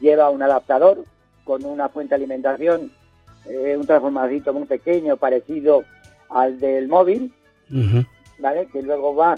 lleva 0.00 0.30
un 0.30 0.42
adaptador 0.42 1.04
con 1.44 1.64
una 1.64 1.88
fuente 1.88 2.10
de 2.10 2.16
alimentación, 2.16 2.92
eh, 3.46 3.76
un 3.78 3.86
transformadorcito 3.86 4.52
muy 4.52 4.64
pequeño 4.64 5.16
parecido 5.16 5.84
al 6.28 6.58
del 6.60 6.88
móvil. 6.88 7.32
¿vale? 8.38 8.66
Que 8.66 8.82
luego 8.82 9.14
va 9.14 9.36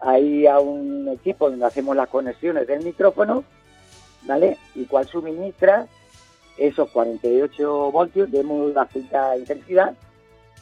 ahí 0.00 0.46
a 0.46 0.58
un 0.60 1.08
equipo 1.08 1.50
donde 1.50 1.64
hacemos 1.66 1.96
las 1.96 2.08
conexiones 2.08 2.66
del 2.66 2.84
micrófono, 2.84 3.44
¿vale? 4.22 4.56
Y 4.74 4.84
cual 4.84 5.06
suministra 5.06 5.86
esos 6.56 6.90
48 6.90 7.90
voltios 7.92 8.30
de 8.30 8.42
muy 8.42 8.72
bajita 8.72 9.36
intensidad 9.36 9.94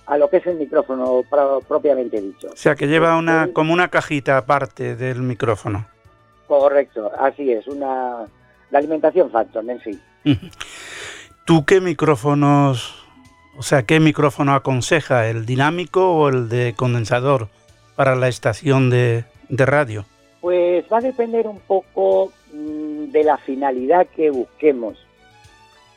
a 0.07 0.19
lo 0.19 0.31
que 0.31 0.37
es 0.37 0.47
el 0.47 0.57
micrófono 0.57 1.23
pro- 1.29 1.61
propiamente 1.67 2.21
dicho. 2.21 2.49
O 2.53 2.57
sea 2.57 2.75
que 2.77 2.87
lleva 2.87 3.17
una 3.17 3.49
como 3.53 3.73
una 3.73 3.89
cajita 3.89 4.37
aparte 4.39 4.95
del 4.95 5.21
micrófono. 5.23 5.87
Correcto, 6.47 7.11
así 7.19 7.51
es, 7.51 7.67
una 7.67 8.27
la 8.71 8.79
alimentación 8.79 9.31
Phantom 9.31 9.71
en 9.71 9.81
sí. 9.83 10.01
¿Tú 11.45 11.65
qué 11.65 11.81
micrófonos, 11.81 12.95
o 13.57 13.63
sea, 13.63 13.85
qué 13.85 14.01
micrófono 14.01 14.55
aconseja, 14.55 15.29
el 15.29 15.47
dinámico 15.47 16.13
o 16.15 16.29
el 16.29 16.49
de 16.49 16.75
condensador 16.77 17.49
para 17.97 18.15
la 18.15 18.29
estación 18.29 18.91
de, 18.91 19.25
radio? 19.49 20.05
Pues 20.41 20.85
va 20.93 20.99
a 20.99 21.01
depender 21.01 21.49
un 21.49 21.59
poco 21.61 22.33
mm, 22.53 23.07
de 23.11 23.25
la 23.25 23.39
finalidad 23.39 24.07
que 24.15 24.31
busquemos. 24.31 24.99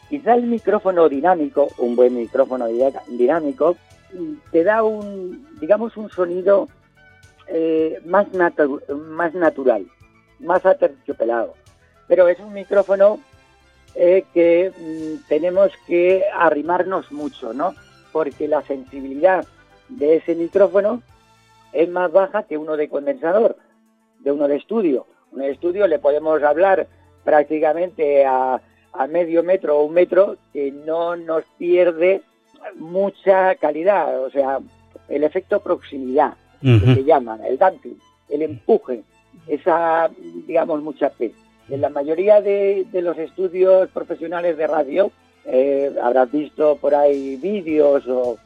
Quizá 0.10 0.34
el 0.34 0.44
micrófono 0.44 1.08
dinámico, 1.08 1.68
un 1.78 1.96
buen 1.96 2.16
micrófono 2.16 2.66
dinámico, 3.08 3.76
te 4.52 4.64
da 4.64 4.82
un, 4.82 5.48
digamos, 5.60 5.96
un 5.98 6.10
sonido 6.10 6.68
eh, 7.48 8.00
más, 8.06 8.28
natu- 8.32 8.82
más 8.96 9.36
natural, 9.36 9.86
más 10.40 10.66
aterciopelado. 10.66 11.54
Pero 12.08 12.28
es 12.28 12.40
un 12.40 12.54
micrófono 12.54 13.20
eh, 13.94 14.24
que 14.34 14.72
mm, 14.76 15.28
tenemos 15.28 15.72
que 15.86 16.24
arrimarnos 16.34 17.12
mucho, 17.12 17.54
¿no? 17.54 17.76
Porque 18.12 18.48
la 18.48 18.64
sensibilidad 18.64 19.46
de 19.90 20.16
ese 20.16 20.34
micrófono 20.34 21.04
es 21.74 21.90
más 21.90 22.12
baja 22.12 22.44
que 22.44 22.58
uno 22.58 22.78
de 22.78 22.90
condensador, 22.90 23.58
de 24.20 24.32
uno 24.32 24.48
de 24.48 24.58
estudio. 24.58 25.06
Un 25.32 25.44
estudio 25.44 25.88
le 25.88 26.00
podemos 26.00 26.42
hablar 26.44 26.88
prácticamente 27.24 28.26
a, 28.26 28.62
a 28.94 29.08
medio 29.08 29.44
metro 29.44 29.80
o 29.80 29.86
un 29.86 29.94
metro 29.94 30.38
que 30.54 30.72
no 30.72 31.16
nos 31.16 31.44
pierde 31.58 32.22
mucha 32.76 33.56
calidad, 33.56 34.22
o 34.22 34.30
sea, 34.30 34.60
el 35.08 35.24
efecto 35.24 35.60
proximidad, 35.62 36.34
que 36.62 36.80
se 36.80 37.04
llama, 37.04 37.40
el 37.48 37.58
damping, 37.58 37.96
el 38.30 38.42
empuje, 38.42 39.04
esa, 39.48 40.10
digamos, 40.46 40.82
mucha 40.82 41.10
P. 41.10 41.34
En 41.70 41.82
la 41.82 41.90
mayoría 41.90 42.42
de, 42.42 42.86
de 42.92 43.02
los 43.02 43.18
estudios 43.18 43.90
profesionales 43.90 44.58
de 44.58 44.68
radio, 44.68 45.12
eh, 45.46 45.96
habrás 46.02 46.32
visto 46.32 46.76
por 46.78 46.94
ahí 46.96 47.38
vídeos 47.38 48.06
o 48.08 48.38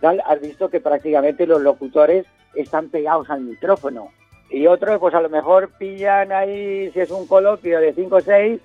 tal, 0.00 0.22
has 0.24 0.40
visto 0.40 0.70
que 0.70 0.80
prácticamente 0.80 1.46
los 1.46 1.60
locutores 1.60 2.24
están 2.54 2.88
pegados 2.88 3.28
al 3.30 3.42
micrófono. 3.42 4.08
Y 4.50 4.66
otros, 4.66 4.98
pues 4.98 5.14
a 5.14 5.20
lo 5.20 5.28
mejor 5.28 5.70
pillan 5.78 6.32
ahí, 6.32 6.90
si 6.92 7.00
es 7.00 7.10
un 7.10 7.26
coloquio 7.26 7.80
de 7.80 7.92
5 7.92 8.16
o 8.16 8.20
6, 8.20 8.60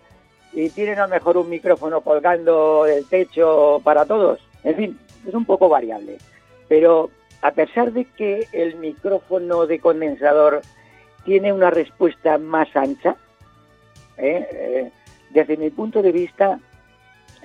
y 0.53 0.69
tienen 0.69 0.99
a 0.99 1.07
lo 1.07 1.13
mejor 1.13 1.37
un 1.37 1.49
micrófono 1.49 2.01
colgando 2.01 2.85
del 2.85 3.05
techo 3.05 3.81
para 3.83 4.05
todos. 4.05 4.39
En 4.63 4.75
fin, 4.75 4.99
es 5.27 5.33
un 5.33 5.45
poco 5.45 5.67
variable. 5.67 6.17
Pero 6.67 7.09
a 7.41 7.51
pesar 7.51 7.91
de 7.91 8.05
que 8.05 8.47
el 8.53 8.75
micrófono 8.77 9.65
de 9.65 9.79
condensador 9.79 10.61
tiene 11.25 11.51
una 11.51 11.69
respuesta 11.69 12.37
más 12.37 12.73
ancha, 12.75 13.15
¿eh? 14.17 14.47
Eh, 14.51 14.91
desde 15.31 15.57
mi 15.57 15.69
punto 15.69 16.01
de 16.01 16.11
vista, 16.11 16.59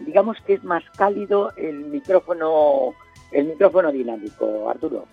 digamos 0.04 0.36
que 0.46 0.54
es 0.54 0.64
más 0.64 0.84
cálido 0.96 1.52
el 1.56 1.86
micrófono, 1.86 2.94
el 3.32 3.46
micrófono 3.46 3.90
dinámico, 3.90 4.68
Arturo. 4.68 5.06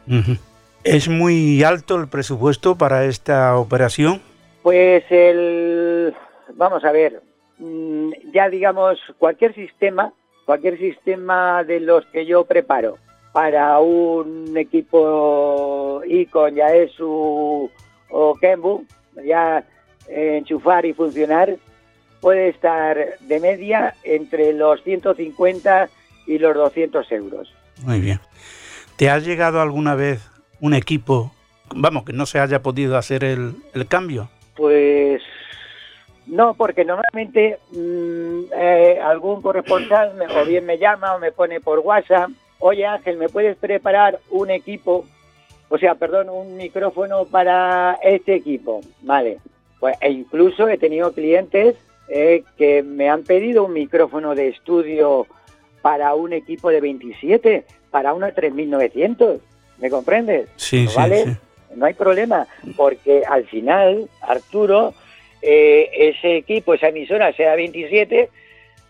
¿Es 0.86 1.10
muy 1.10 1.64
alto 1.64 1.96
el 2.00 2.08
presupuesto 2.08 2.78
para 2.78 3.06
esta 3.06 3.58
operación? 3.58 4.22
Pues 4.62 5.04
el, 5.10 6.14
vamos 6.54 6.86
a 6.86 6.92
ver, 6.92 7.24
mm, 7.58 8.12
ya 8.32 8.50
digamos 8.50 9.00
cualquier 9.18 9.56
sistema, 9.56 10.14
cualquier 10.46 10.78
sistema 10.78 11.64
de 11.64 11.80
los 11.80 12.06
que 12.06 12.28
yo 12.28 12.46
preparo 12.46 13.00
para 13.34 13.80
un 13.80 14.56
equipo 14.56 16.04
Icon, 16.06 16.54
Yaesu 16.54 17.72
o 18.12 18.36
Kenbu, 18.40 18.86
ya 19.26 19.64
enchufar 20.08 20.86
y 20.86 20.94
funcionar, 20.94 21.58
puede 22.22 22.50
estar 22.50 23.18
de 23.22 23.40
media 23.40 23.96
entre 24.04 24.54
los 24.54 24.84
150 24.84 25.90
y 26.28 26.38
los 26.38 26.54
200 26.54 27.12
euros. 27.12 27.52
Muy 27.82 28.02
bien. 28.02 28.20
¿Te 28.98 29.10
ha 29.10 29.18
llegado 29.18 29.60
alguna 29.62 29.96
vez 29.96 30.35
un 30.66 30.74
equipo, 30.74 31.32
vamos, 31.76 32.06
que 32.06 32.14
no 32.14 32.26
se 32.26 32.40
haya 32.40 32.62
podido 32.64 32.98
hacer 32.98 33.24
el, 33.24 33.54
cambio? 33.88 34.30
Pues 34.56 35.22
no, 36.26 36.56
porque 36.56 36.84
normalmente 36.84 37.60
mm, 37.72 38.54
eh, 38.58 39.00
algún 39.04 39.44
corresponsal 39.44 40.16
me, 40.16 40.26
o 40.26 40.46
bien 40.46 40.66
me 40.66 40.80
llama 40.80 41.16
o 41.16 41.20
me 41.20 41.32
pone 41.32 41.62
por 41.62 41.80
WhatsApp, 41.80 42.32
oye 42.60 42.86
Ángel, 42.86 43.18
¿me 43.18 43.30
puedes 43.30 43.56
preparar 43.58 44.20
un 44.32 44.50
equipo? 44.50 45.06
O 45.70 45.78
sea, 45.78 45.96
perdón, 45.96 46.30
un 46.30 46.58
micrófono 46.58 47.26
para 47.26 48.00
este 48.02 48.34
equipo. 48.36 48.82
Vale. 49.02 49.38
Pues, 49.80 49.98
e 50.02 50.10
incluso 50.10 50.68
he 50.68 50.78
tenido 50.78 51.12
clientes 51.12 51.76
eh, 52.08 52.44
que 52.58 52.82
me 52.82 53.10
han 53.10 53.24
pedido 53.24 53.66
un 53.66 53.74
micrófono 53.74 54.34
de 54.34 54.50
estudio 54.50 55.28
para 55.84 56.16
un 56.16 56.34
equipo 56.34 56.70
de 56.70 56.82
27, 56.82 57.66
para 57.92 58.16
una 58.16 58.32
3900. 58.32 59.42
¿Me 59.80 59.90
comprendes? 59.90 60.50
Sí, 60.56 60.88
¿Vale? 60.96 61.38
No 61.76 61.86
hay 61.86 61.94
problema, 61.94 62.48
porque 62.78 63.24
al 63.28 63.46
final, 63.46 64.10
Arturo, 64.22 64.94
eh, 65.42 65.90
ese 65.94 66.38
equipo, 66.38 66.74
esa 66.74 66.88
emisora, 66.88 67.34
sea 67.34 67.56
27, 67.56 68.30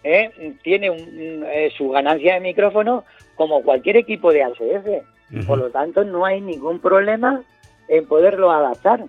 eh, 0.03 0.53
tiene 0.61 0.91
eh, 0.93 1.71
su 1.75 1.89
ganancia 1.89 2.35
de 2.35 2.41
micrófono 2.41 3.03
como 3.35 3.63
cualquier 3.63 3.97
equipo 3.97 4.31
de 4.31 4.43
ACF. 4.43 5.47
Por 5.47 5.57
lo 5.57 5.69
tanto, 5.71 6.03
no 6.03 6.23
hay 6.23 6.39
ningún 6.39 6.79
problema 6.79 7.41
en 7.87 8.05
poderlo 8.05 8.51
adaptar. 8.51 9.03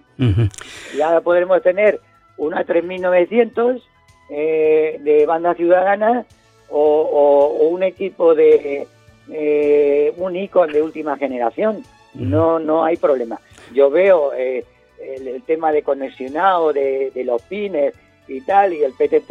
Ya 0.97 1.21
podremos 1.21 1.63
tener 1.63 2.01
una 2.39 2.65
3900 2.65 3.83
de 4.29 5.25
banda 5.29 5.55
ciudadana 5.55 6.25
o, 6.71 6.81
o 6.81 7.69
un 7.69 7.83
equipo 7.83 8.35
de 8.35 8.89
eh, 9.31 10.13
un 10.17 10.37
icono 10.37 10.73
de 10.73 10.83
última 10.83 11.17
generación. 11.17 11.83
No, 12.15 12.59
no 12.59 12.85
hay 12.85 12.97
problema. 12.97 13.39
Yo 13.75 13.91
veo 13.91 14.33
eh, 14.33 14.65
el, 14.99 15.43
tema 15.43 15.73
de 15.73 15.83
conexionado 15.83 16.73
de, 16.73 17.13
los 17.25 17.43
pines 17.43 17.95
y 18.29 18.41
tal, 18.41 18.73
y 18.73 18.83
el 18.83 18.93
PTT, 18.93 19.31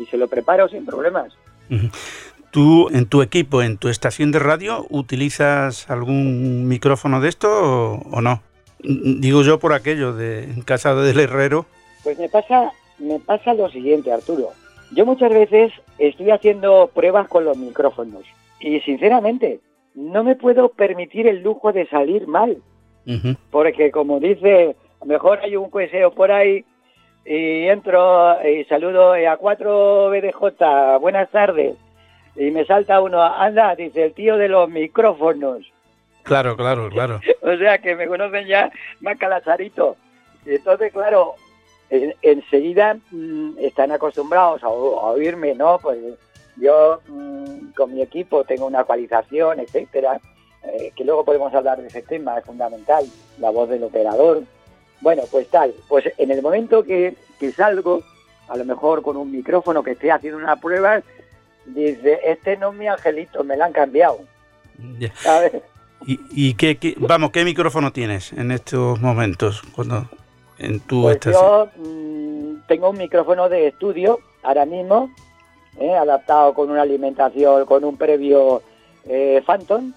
y 0.00 0.06
se 0.06 0.16
lo 0.16 0.28
preparo 0.28 0.68
sin 0.68 0.84
problemas. 0.84 1.32
¿Tú 2.50 2.88
en 2.90 3.06
tu 3.06 3.22
equipo, 3.22 3.62
en 3.62 3.78
tu 3.78 3.88
estación 3.88 4.32
de 4.32 4.38
radio, 4.38 4.86
utilizas 4.90 5.90
algún 5.90 6.68
micrófono 6.68 7.20
de 7.20 7.28
esto 7.28 7.94
o, 7.94 8.20
no? 8.20 8.42
Digo 8.80 9.42
yo 9.42 9.58
por 9.58 9.72
aquello 9.72 10.12
de 10.12 10.44
en 10.44 10.62
casa 10.62 10.94
del 10.94 11.18
herrero. 11.18 11.66
Pues 12.04 12.18
me 12.18 12.28
pasa, 12.28 12.72
me 12.98 13.18
pasa 13.18 13.54
lo 13.54 13.70
siguiente, 13.70 14.12
Arturo. 14.12 14.50
Yo 14.92 15.04
muchas 15.06 15.30
veces 15.30 15.72
estoy 15.98 16.30
haciendo 16.30 16.90
pruebas 16.94 17.26
con 17.28 17.44
los 17.44 17.56
micrófonos 17.56 18.22
y 18.66 18.80
sinceramente, 18.80 19.60
no 19.94 20.24
me 20.24 20.34
puedo 20.34 20.70
permitir 20.70 21.28
el 21.28 21.40
lujo 21.40 21.72
de 21.72 21.86
salir 21.86 22.26
mal. 22.26 22.56
Porque 23.52 23.92
como 23.92 24.18
dice, 24.18 24.74
a 25.00 25.04
lo 25.04 25.06
mejor 25.06 25.38
hay 25.38 25.54
un 25.54 25.70
cueseo 25.70 26.10
por 26.10 26.32
ahí 26.32 26.64
y 27.24 27.68
entro 27.68 28.36
y 28.44 28.64
saludo 28.64 29.12
a 29.12 29.36
4 29.36 30.10
BDJ, 30.10 30.98
buenas 31.00 31.30
tardes. 31.30 31.76
Y 32.34 32.50
me 32.50 32.64
salta 32.64 33.00
uno, 33.00 33.22
anda, 33.22 33.76
dice 33.76 34.06
el 34.06 34.14
tío 34.14 34.36
de 34.36 34.48
los 34.48 34.68
micrófonos. 34.68 35.62
Claro, 36.24 36.56
claro, 36.56 36.90
claro. 36.90 37.20
o 37.42 37.56
sea 37.56 37.78
que 37.78 37.94
me 37.94 38.08
conocen 38.08 38.48
ya 38.48 38.72
más 39.00 39.16
calazarito. 39.16 39.96
Y 40.44 40.56
entonces, 40.56 40.92
claro, 40.92 41.34
enseguida 41.88 42.96
mm, 43.12 43.58
están 43.60 43.92
acostumbrados 43.92 44.64
a, 44.64 44.66
a, 44.66 44.70
oírme, 44.70 45.54
¿no? 45.54 45.78
Pues 45.78 45.98
yo 46.56 47.00
mm, 47.08 47.72
con 47.76 47.94
mi 47.94 48.02
equipo 48.02 48.44
tengo 48.44 48.66
una 48.66 48.80
actualización, 48.80 49.60
etcétera, 49.60 50.20
eh, 50.62 50.92
que 50.96 51.04
luego 51.04 51.24
podemos 51.24 51.52
hablar 51.54 51.80
de 51.80 51.88
ese 51.88 52.02
tema, 52.02 52.38
es 52.38 52.44
fundamental, 52.44 53.04
la 53.38 53.50
voz 53.50 53.68
del 53.68 53.84
operador. 53.84 54.42
Bueno, 55.00 55.22
pues 55.30 55.48
tal, 55.48 55.74
pues 55.88 56.04
en 56.16 56.30
el 56.30 56.42
momento 56.42 56.82
que, 56.82 57.16
salgo, 57.54 58.02
a 58.48 58.56
lo 58.56 58.64
mejor 58.64 59.02
con 59.02 59.16
un 59.16 59.30
micrófono 59.30 59.82
que 59.82 59.92
esté 59.92 60.10
haciendo 60.10 60.38
una 60.38 60.56
prueba, 60.56 61.02
dice, 61.66 62.20
este 62.24 62.56
no 62.56 62.70
es 62.70 62.76
mi 62.76 62.88
angelito, 62.88 63.44
me 63.44 63.56
lo 63.56 63.64
han 63.64 63.72
cambiado. 63.72 64.20
¿Y, 66.06 66.54
qué, 66.54 66.94
vamos, 66.98 67.30
qué 67.30 67.44
micrófono 67.44 67.92
tienes 67.92 68.32
en 68.32 68.52
estos 68.52 69.00
momentos 69.00 69.62
cuando 69.74 70.08
en 70.58 70.80
tu 70.80 71.02
pues 71.02 71.20
Yo 71.20 71.68
mm, 71.76 72.66
tengo 72.66 72.90
un 72.90 72.98
micrófono 72.98 73.48
de 73.48 73.68
estudio 73.68 74.20
ahora 74.42 74.64
mismo 74.64 75.10
¿eh? 75.78 75.94
adaptado 75.94 76.54
con 76.54 76.70
una 76.70 76.82
alimentación, 76.82 77.64
con 77.66 77.84
un 77.84 77.96
previo 77.96 78.62
eh, 79.04 79.42
Phantom 79.44 79.92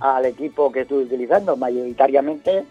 al 0.00 0.26
equipo 0.26 0.72
que 0.72 0.80
estoy 0.80 1.04
utilizando. 1.04 1.56
Mayoritariamente 1.56 2.64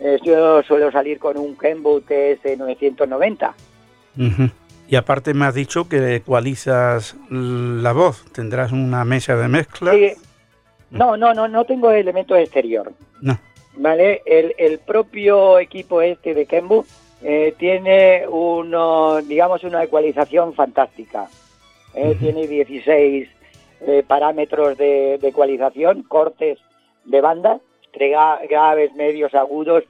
eh, 0.00 0.18
yo 0.24 0.62
suelo 0.62 0.90
salir 0.90 1.18
con 1.18 1.36
un 1.36 1.56
Kenwood 1.56 2.04
TS990. 2.04 3.52
Y 4.88 4.96
aparte 4.96 5.34
me 5.34 5.44
has 5.44 5.54
dicho 5.54 5.88
que 5.88 6.16
ecualizas 6.16 7.16
la 7.30 7.92
voz, 7.92 8.24
tendrás 8.32 8.72
una 8.72 9.04
mesa 9.04 9.36
de 9.36 9.48
mezcla. 9.48 9.92
No, 10.90 11.18
no, 11.18 11.34
no, 11.34 11.46
no 11.46 11.64
tengo 11.66 11.90
elementos 11.90 12.38
exterior. 12.38 12.92
No. 13.20 13.38
¿Vale? 13.76 14.22
El, 14.24 14.54
el 14.56 14.78
propio 14.78 15.58
equipo 15.58 16.00
este 16.00 16.32
de 16.32 16.46
Kenwood 16.46 16.86
tiene 17.58 18.24
uno, 18.26 19.20
digamos, 19.20 19.62
una 19.64 19.84
ecualización 19.84 20.54
fantástica. 20.54 21.28
¿Eh? 21.98 22.16
tiene 22.18 22.46
16 22.46 23.28
eh, 23.80 24.02
parámetros 24.06 24.76
de, 24.78 25.14
ecualización, 25.14 26.02
cortes 26.02 26.58
de 27.04 27.20
banda, 27.20 27.60
graves, 27.92 28.94
medios, 28.94 29.34
agudos, 29.34 29.84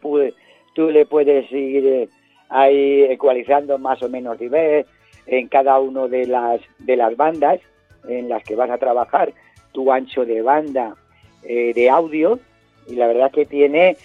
tú 0.74 0.90
le 0.90 1.06
puedes 1.06 1.50
ir 1.52 1.86
eh, 1.86 2.08
ahí 2.48 3.02
ecualizando 3.02 3.78
más 3.78 4.02
o 4.02 4.08
menos 4.08 4.40
nivel 4.40 4.86
en 5.26 5.48
cada 5.48 5.78
una 5.78 6.06
de 6.06 6.26
las, 6.26 6.60
de 6.78 6.96
las 6.96 7.16
bandas 7.16 7.60
en 8.08 8.28
las 8.28 8.42
que 8.44 8.54
vas 8.54 8.70
a 8.70 8.78
trabajar, 8.78 9.32
tu 9.72 9.92
ancho 9.92 10.24
de 10.24 10.40
banda 10.40 10.94
de 11.42 11.88
audio, 11.88 12.38
y 12.88 12.94
la 12.96 13.06
verdad 13.06 13.30
que 13.30 13.46
tiene 13.46 13.96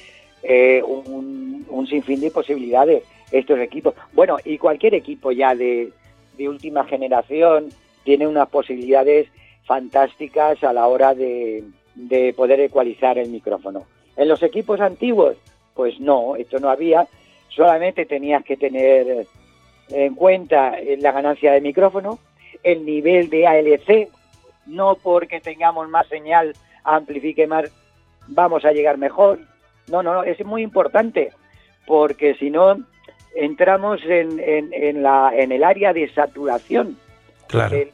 un, 0.86 1.66
un 1.70 1.88
sinfín 1.88 2.22
de 2.22 2.32
posibilidades 2.32 3.04
estos 3.32 3.60
equipos. 3.60 3.96
Bueno, 4.14 4.38
y 4.44 4.58
cualquier 4.58 4.94
equipo 4.94 5.32
ya 5.32 5.56
de, 5.56 5.92
de 6.38 6.50
última 6.50 6.84
generación, 6.86 7.70
tiene 8.04 8.28
unas 8.28 8.50
posibilidades 8.50 9.28
fantásticas 9.66 10.64
a 10.64 10.74
la 10.74 10.88
hora 10.88 11.14
de, 11.16 11.64
poder 12.36 12.60
ecualizar 12.60 13.18
el 13.18 13.30
micrófono. 13.30 13.86
En 14.16 14.28
los 14.28 14.44
equipos 14.44 14.80
antiguos, 14.82 15.38
pues 15.74 16.00
no, 16.00 16.36
esto 16.36 16.60
no 16.60 16.70
había, 16.70 17.08
solamente 17.50 18.06
tenías 18.06 18.44
que 18.44 18.58
tener 18.58 19.28
en 19.90 20.16
cuenta 20.16 20.76
la 21.00 21.12
ganancia 21.12 21.54
de 21.54 21.62
micrófono, 21.62 22.20
el 22.64 22.86
nivel 22.86 23.30
de 23.30 23.48
ALC, 23.48 24.10
no 24.66 24.96
porque 24.96 25.40
tengamos 25.40 25.90
más 25.90 26.08
señal, 26.08 26.54
amplifique 26.84 27.48
más, 27.48 27.72
vamos 28.28 28.66
a 28.66 28.72
llegar 28.72 28.98
mejor. 28.98 29.40
No, 29.88 30.02
no, 30.02 30.14
no, 30.14 30.24
es 30.24 30.44
muy 30.46 30.62
importante, 30.62 31.32
porque 31.86 32.36
si 32.36 32.50
no, 32.50 32.78
entramos 33.36 34.02
en, 34.06 34.40
en, 34.40 35.04
la, 35.04 35.32
en 35.36 35.52
el 35.52 35.64
área 35.64 35.94
de 35.94 36.10
saturación 36.14 36.98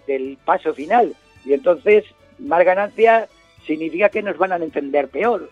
del, 0.07 0.37
paso 0.43 0.73
final. 0.73 1.13
Y 1.45 1.53
entonces, 1.53 2.05
más 2.37 2.63
ganancia 2.63 3.27
significa 3.65 4.09
que 4.09 4.23
nos 4.23 4.37
van 4.37 4.51
a 4.51 4.57
entender 4.57 5.07
peor. 5.07 5.49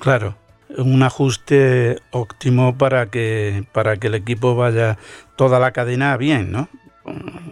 Claro, 0.00 0.34
un 0.76 1.02
ajuste 1.02 1.98
óptimo 2.10 2.76
para 2.76 3.06
que, 3.06 3.64
para 3.72 3.96
que 3.96 4.08
el 4.08 4.14
equipo 4.14 4.54
vaya 4.54 4.98
toda 5.36 5.58
la 5.58 5.72
cadena 5.72 6.16
bien, 6.16 6.52
¿no? 6.52 6.68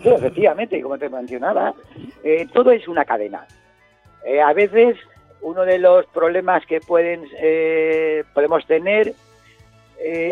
Sí, 0.03 0.09
efectivamente, 0.11 0.81
como 0.83 0.99
te 0.99 1.09
mencionaba, 1.09 1.75
eh, 2.23 2.47
todo 2.53 2.71
es 2.71 2.87
una 2.89 3.05
cadena. 3.05 3.47
Eh, 4.25 4.41
a 4.41 4.53
veces 4.53 4.97
uno 5.41 5.63
de 5.63 5.79
los 5.79 6.07
problemas 6.07 6.65
que 6.67 6.81
pueden 6.81 7.25
eh, 7.41 8.25
podemos 8.35 8.67
tener 8.67 9.15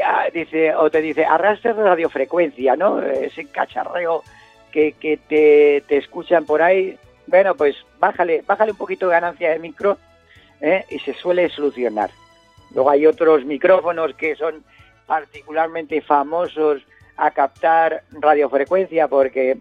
ah, 0.05 0.27
dice 0.33 0.75
o 0.75 0.91
te 0.91 1.01
dice 1.01 1.25
arrastre 1.25 1.73
radiofrecuencia, 1.73 2.77
¿no? 2.77 3.01
Ese 3.01 3.47
cacharreo 3.47 4.23
que, 4.75 5.83
te, 5.87 5.97
escuchan 5.97 6.45
por 6.45 6.61
ahí, 6.61 6.99
bueno, 7.29 7.55
pues 7.55 7.77
bájale, 8.01 8.43
bájale 8.47 8.73
un 8.73 8.79
poquito 8.79 9.07
de 9.07 9.13
ganancia 9.13 9.51
de 9.51 9.61
micro 9.61 9.99
¿eh? 10.61 10.85
y 10.91 10.99
se 10.99 11.15
suele 11.15 11.49
solucionar. 11.49 12.11
Luego 12.75 12.91
hay 12.91 13.07
otros 13.07 13.45
micrófonos 13.45 14.15
que 14.15 14.35
son 14.35 14.65
particularmente 15.07 16.01
famosos 16.01 16.83
a 17.17 17.31
captar 17.31 18.03
radiofrecuencia 18.11 19.07
porque 19.07 19.59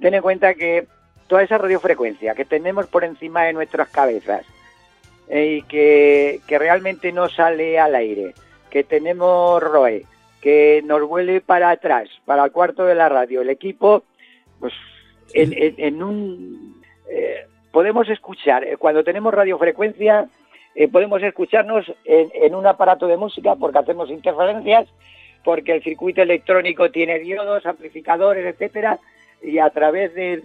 ten 0.00 0.14
en 0.14 0.22
cuenta 0.22 0.54
que 0.54 0.86
toda 1.26 1.42
esa 1.42 1.58
radiofrecuencia 1.58 2.34
que 2.34 2.44
tenemos 2.44 2.86
por 2.86 3.02
encima 3.02 3.42
de 3.44 3.52
nuestras 3.52 3.88
cabezas 3.88 4.46
eh, 5.28 5.56
y 5.58 5.62
que, 5.62 6.40
que, 6.46 6.58
realmente 6.58 7.10
no 7.10 7.28
sale 7.28 7.80
al 7.80 7.96
aire, 7.96 8.34
que 8.70 8.84
tenemos 8.84 9.60
ROE, 9.60 10.04
que 10.40 10.82
nos 10.84 11.02
vuele 11.08 11.40
para 11.40 11.70
atrás, 11.70 12.08
para 12.24 12.44
el 12.44 12.52
cuarto 12.52 12.84
de 12.84 12.94
la 12.94 13.08
radio. 13.08 13.40
El 13.40 13.50
equipo, 13.50 14.04
pues 14.60 14.72
en, 15.32 16.02
un... 16.02 16.82
Eh, 17.10 17.46
podemos 17.70 18.08
escuchar, 18.08 18.64
eh, 18.64 18.76
cuando 18.76 19.04
tenemos 19.04 19.32
radiofrecuencia, 19.34 20.28
eh, 20.74 20.88
podemos 20.88 21.22
escucharnos 21.22 21.90
en, 22.04 22.54
un 22.54 22.66
aparato 22.66 23.06
de 23.06 23.16
música 23.16 23.54
porque 23.56 23.78
hacemos 23.78 24.10
interferencias, 24.10 24.88
porque 25.44 25.72
el 25.72 25.82
circuito 25.82 26.22
electrónico 26.22 26.90
tiene 26.90 27.18
diodos, 27.18 27.64
amplificadores, 27.66 28.44
etcétera, 28.44 28.98
y 29.42 29.58
a 29.58 29.70
través 29.70 30.14
de, 30.14 30.42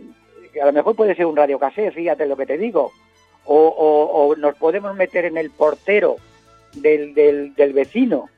a 0.62 0.66
lo 0.66 0.74
mejor 0.74 0.96
puede 0.96 1.16
ser 1.16 1.26
un 1.26 1.36
radiocasé, 1.36 1.92
fíjate 1.92 2.26
lo 2.26 2.38
que 2.38 2.46
te 2.46 2.58
digo, 2.58 2.92
o, 3.46 4.36
nos 4.38 4.56
podemos 4.56 4.96
meter 4.96 5.26
en 5.26 5.38
el 5.38 5.50
portero 5.50 6.18
del, 6.74 7.14
del, 7.14 7.74
vecino. 7.74 8.30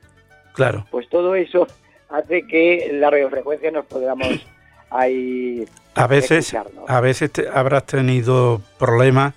Claro. 0.52 0.86
Pues 0.90 1.08
todo 1.08 1.34
eso 1.34 1.66
hace 2.08 2.46
que 2.46 2.90
la 2.92 3.10
radiofrecuencia 3.10 3.70
nos 3.70 3.86
podamos 3.86 4.28
ahí 4.90 5.64
a 5.94 6.06
veces 6.06 6.54
a 6.88 7.00
veces 7.00 7.30
habrás 7.52 7.86
tenido 7.86 8.60
problemas 8.78 9.34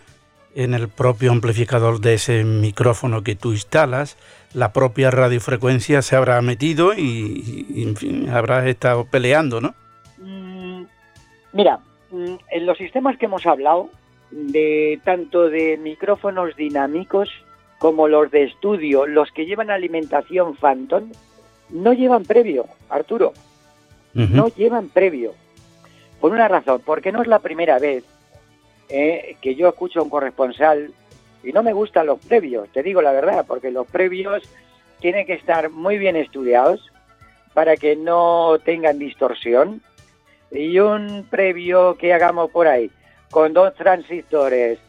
en 0.55 0.73
el 0.73 0.89
propio 0.89 1.31
amplificador 1.31 2.01
de 2.01 2.15
ese 2.15 2.43
micrófono 2.43 3.21
que 3.21 3.35
tú 3.35 3.51
instalas, 3.51 4.17
la 4.55 4.73
propia 4.73 5.11
radiofrecuencia 5.11 6.01
se 6.01 6.15
habrá 6.15 6.41
metido 6.41 6.95
y, 6.95 7.83
en 7.83 7.95
fin, 7.95 8.29
habrás 8.29 8.65
estado 8.65 9.05
peleando, 9.05 9.61
¿no? 9.61 9.75
Mm, 10.17 10.85
mira, 11.53 11.79
mm, 12.09 12.35
en 12.49 12.65
los 12.65 12.75
sistemas 12.79 13.17
que 13.19 13.25
hemos 13.25 13.45
hablado, 13.45 13.91
de 14.31 14.99
tanto 15.03 15.47
de 15.47 15.77
micrófonos 15.77 16.55
dinámicos 16.55 17.29
como 17.77 18.07
los 18.07 18.31
de 18.31 18.45
estudio, 18.45 19.05
los 19.05 19.31
que 19.31 19.45
llevan 19.45 19.69
alimentación 19.69 20.55
Phantom, 20.55 21.11
no 21.69 21.93
llevan 21.93 22.23
previo, 22.23 22.65
Arturo. 22.89 23.33
No 24.18 24.47
llevan 24.47 24.89
previo. 24.89 25.34
Por 26.20 26.32
una 26.32 26.47
razón, 26.47 26.82
porque 26.84 27.11
no 27.11 27.22
es 27.22 27.28
la 27.28 27.39
primera 27.39 27.78
vez 27.78 28.03
eh, 28.89 29.38
que 29.41 29.53
yo 29.53 29.70
escucho 29.70 29.99
a 29.99 30.03
un 30.03 30.09
corresponsal 30.09 30.91
y 31.43 31.51
no 31.51 31.61
me 31.61 31.74
gustan 31.74 32.07
los 32.07 32.20
previos, 32.20 32.68
te 32.70 32.82
digo 32.82 33.01
la 33.01 33.11
verdad, 33.11 33.45
porque 33.47 33.70
los 33.70 33.86
previos 33.86 34.41
tienen 34.99 35.28
que 35.28 35.34
estar 35.34 35.70
muy 35.70 35.99
bien 35.99 36.15
estudiados 36.15 36.91
para 37.53 37.78
que 37.78 37.95
no 37.95 38.57
tengan 38.63 38.97
distorsión. 38.97 39.82
Y 40.51 40.80
un 40.80 41.28
previo 41.30 41.95
que 41.95 42.13
hagamos 42.13 42.49
por 42.51 42.68
ahí, 42.68 42.89
con 43.30 43.53
dos 43.53 43.76
transistores, 43.76 44.80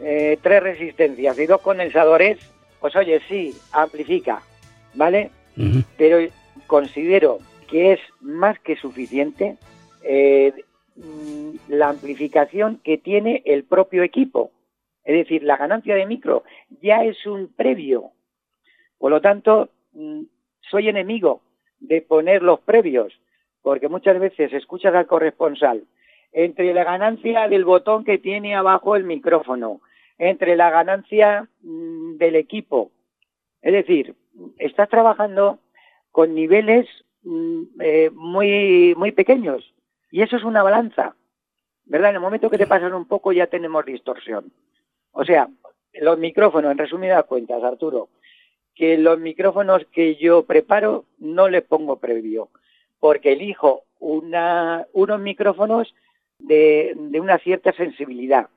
eh, 0.00 0.38
tres 0.42 0.62
resistencias 0.62 1.38
y 1.38 1.46
dos 1.46 1.60
condensadores, 1.60 2.38
pues 2.80 2.96
oye, 2.96 3.20
sí, 3.28 3.56
amplifica, 3.72 4.42
¿vale? 4.94 5.30
Pero 5.96 6.18
considero 6.66 7.38
que 7.74 7.94
es 7.94 8.00
más 8.20 8.56
que 8.60 8.76
suficiente 8.76 9.56
eh, 10.04 10.52
Mm, 10.96 11.56
la 11.68 11.88
amplificación 11.88 12.78
que 12.84 12.98
tiene 12.98 13.42
el 13.46 13.64
propio 13.64 14.04
equipo. 14.04 14.52
Es 15.02 15.16
decir, 15.16 15.42
la 15.42 15.56
ganancia 15.56 15.96
de 15.96 16.06
micro 16.06 16.44
ya 16.80 17.04
es 17.04 17.26
un 17.26 17.48
previo. 17.48 18.12
Por 18.98 19.10
lo 19.10 19.20
tanto, 19.20 19.70
mm, 19.92 20.22
soy 20.70 20.88
enemigo 20.88 21.42
de 21.80 22.00
poner 22.00 22.42
los 22.42 22.60
previos, 22.60 23.12
porque 23.60 23.88
muchas 23.88 24.20
veces 24.20 24.52
escuchas 24.52 24.94
al 24.94 25.06
corresponsal 25.06 25.84
entre 26.32 26.72
la 26.72 26.84
ganancia 26.84 27.48
del 27.48 27.64
botón 27.64 28.04
que 28.04 28.18
tiene 28.18 28.54
abajo 28.54 28.96
el 28.96 29.04
micrófono, 29.04 29.80
entre 30.18 30.56
la 30.56 30.70
ganancia 30.70 31.48
mm, 31.62 32.18
del 32.18 32.36
equipo. 32.36 32.92
Es 33.62 33.72
decir, 33.72 34.14
estás 34.58 34.88
trabajando 34.88 35.58
con 36.12 36.34
niveles 36.34 36.86
eh, 37.80 38.10
muy, 38.12 38.94
muy 38.96 39.12
pequeños. 39.12 39.74
Y 40.10 40.22
eso 40.22 40.36
es 40.36 40.44
una 40.44 40.62
balanza, 40.62 41.16
¿verdad? 41.84 42.10
En 42.10 42.16
el 42.16 42.22
momento 42.22 42.50
que 42.50 42.58
te 42.58 42.66
pasan 42.66 42.94
un 42.94 43.06
poco 43.06 43.32
ya 43.32 43.46
tenemos 43.46 43.84
distorsión. 43.84 44.52
O 45.12 45.24
sea, 45.24 45.48
los 45.94 46.18
micrófonos, 46.18 46.72
en 46.72 46.78
resumidas 46.78 47.24
cuentas, 47.24 47.62
Arturo, 47.62 48.08
que 48.74 48.98
los 48.98 49.18
micrófonos 49.18 49.86
que 49.92 50.16
yo 50.16 50.44
preparo 50.44 51.04
no 51.18 51.48
les 51.48 51.62
pongo 51.62 51.96
previo, 51.98 52.48
porque 52.98 53.32
elijo 53.32 53.84
una, 54.00 54.86
unos 54.92 55.20
micrófonos 55.20 55.94
de, 56.38 56.94
de 56.96 57.20
una 57.20 57.38
cierta 57.38 57.72
sensibilidad. 57.72 58.48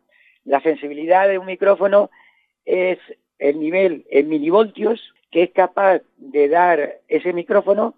La 0.43 0.61
sensibilidad 0.61 1.27
de 1.27 1.37
un 1.37 1.45
micrófono 1.45 2.09
es 2.65 2.97
el 3.39 3.59
nivel 3.59 4.05
en 4.09 4.29
milivoltios 4.29 5.13
que 5.31 5.43
es 5.43 5.51
capaz 5.51 6.01
de 6.17 6.47
dar 6.49 6.99
ese 7.07 7.33
micrófono 7.33 7.95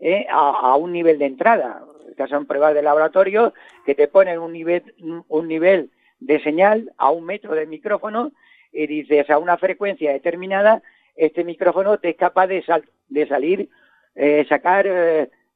eh, 0.00 0.26
a, 0.30 0.50
a, 0.50 0.76
un 0.76 0.92
nivel 0.92 1.18
de 1.18 1.26
entrada 1.26 1.84
que 2.16 2.26
son 2.26 2.46
pruebas 2.46 2.74
de 2.74 2.82
laboratorio 2.82 3.54
que 3.86 3.94
te 3.94 4.08
ponen 4.08 4.38
un 4.38 4.52
nivel, 4.52 4.94
un 5.28 5.48
nivel 5.48 5.90
de 6.20 6.42
señal 6.42 6.92
a 6.98 7.10
un 7.10 7.24
metro 7.24 7.54
del 7.54 7.68
micrófono 7.68 8.32
y 8.72 8.86
dices 8.86 9.30
a 9.30 9.38
una 9.38 9.56
frecuencia 9.56 10.12
determinada, 10.12 10.82
este 11.16 11.44
micrófono 11.44 11.98
te 11.98 12.10
es 12.10 12.16
capaz 12.16 12.46
de, 12.46 12.62
de 13.08 13.28
salir, 13.28 13.68
eh, 14.14 14.46
sacar 14.48 14.84
15 14.84 14.90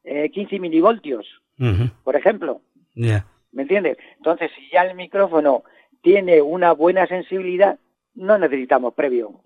eh, 0.05 0.33
eh, 0.35 0.59
milivoltios, 0.59 1.27
por 2.05 2.17
ejemplo. 2.17 2.63
¿Me 2.95 3.63
entiendes? 3.63 3.99
Entonces, 4.17 4.51
si 4.57 4.69
ya 4.73 4.83
el 4.83 4.97
micrófono 4.97 5.63
tiene 6.01 6.41
una 6.41 6.73
buena 6.73 7.07
sensibilidad, 7.07 7.79
no 8.15 8.39
necesitamos 8.39 8.95
previo. 8.95 9.41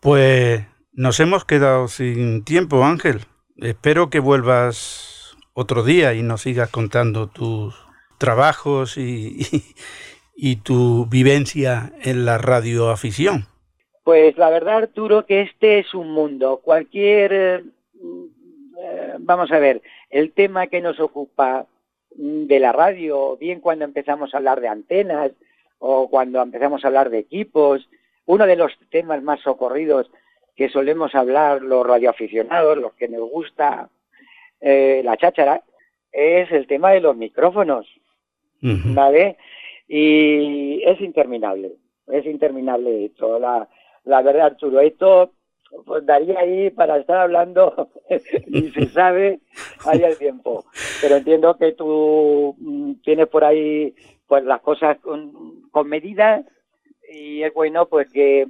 Pues 0.00 0.66
nos 0.92 1.20
hemos 1.20 1.44
quedado 1.44 1.88
sin 1.88 2.44
tiempo, 2.44 2.82
Ángel. 2.82 3.20
Espero 3.58 4.10
que 4.10 4.20
vuelvas 4.20 5.34
otro 5.54 5.82
día 5.82 6.12
y 6.12 6.22
nos 6.22 6.42
sigas 6.42 6.68
contando 6.70 7.28
tus 7.28 7.74
trabajos 8.18 8.98
y, 8.98 10.56
tu 10.62 11.06
vivencia 11.06 11.92
en 12.02 12.26
la 12.26 12.36
radioafición. 12.36 13.46
Pues 14.04 14.36
la 14.36 14.50
verdad, 14.50 14.76
Arturo, 14.76 15.24
que 15.24 15.40
este 15.40 15.78
es 15.78 15.94
un 15.94 16.10
mundo. 16.10 16.60
Cualquier, 16.62 17.32
eh, 17.32 17.62
vamos 19.20 19.50
a 19.50 19.58
ver, 19.58 19.80
el 20.10 20.32
tema 20.32 20.66
que 20.66 20.82
nos 20.82 21.00
ocupa 21.00 21.66
mm, 22.14 22.44
de 22.44 22.60
la 22.60 22.72
radio, 22.72 23.38
bien 23.38 23.60
cuando 23.60 23.86
empezamos 23.86 24.34
a 24.34 24.36
hablar 24.36 24.60
de 24.60 24.68
antenas 24.68 25.32
o 25.78 26.10
cuando 26.10 26.42
empezamos 26.42 26.84
a 26.84 26.88
hablar 26.88 27.08
de 27.08 27.20
equipos, 27.20 27.88
uno 28.26 28.46
de 28.46 28.56
los 28.56 28.72
temas 28.90 29.22
más 29.22 29.40
socorridos 29.40 30.10
que 30.56 30.68
solemos 30.70 31.14
hablar 31.14 31.62
los 31.62 31.86
radioaficionados, 31.86 32.78
los 32.78 32.94
que 32.94 33.08
nos 33.08 33.30
gusta 33.30 33.88
eh, 34.60 35.02
la 35.04 35.16
cháchara, 35.16 35.62
es 36.10 36.50
el 36.50 36.66
tema 36.66 36.92
de 36.92 37.00
los 37.00 37.14
micrófonos, 37.14 37.86
¿vale? 38.60 39.36
Y 39.86 40.82
es 40.82 41.00
interminable, 41.00 41.72
es 42.08 42.24
interminable 42.24 43.04
esto. 43.04 43.38
La, 43.38 43.68
la 44.04 44.22
verdad, 44.22 44.46
Arturo, 44.46 44.80
esto 44.80 45.32
pues 45.84 46.06
daría 46.06 46.38
ahí 46.40 46.70
para 46.70 46.96
estar 46.96 47.18
hablando 47.18 47.90
y 48.46 48.70
se 48.70 48.86
sabe 48.86 49.40
hay 49.84 50.02
el 50.02 50.16
tiempo. 50.16 50.64
Pero 51.02 51.16
entiendo 51.16 51.56
que 51.58 51.72
tú 51.72 52.56
mm, 52.58 52.92
tienes 53.04 53.28
por 53.28 53.44
ahí 53.44 53.94
pues 54.26 54.44
las 54.44 54.60
cosas 54.60 54.98
con, 55.00 55.68
con 55.70 55.88
medida 55.88 56.42
y 57.12 57.42
es 57.42 57.52
bueno 57.52 57.86
pues 57.86 58.10
que, 58.10 58.46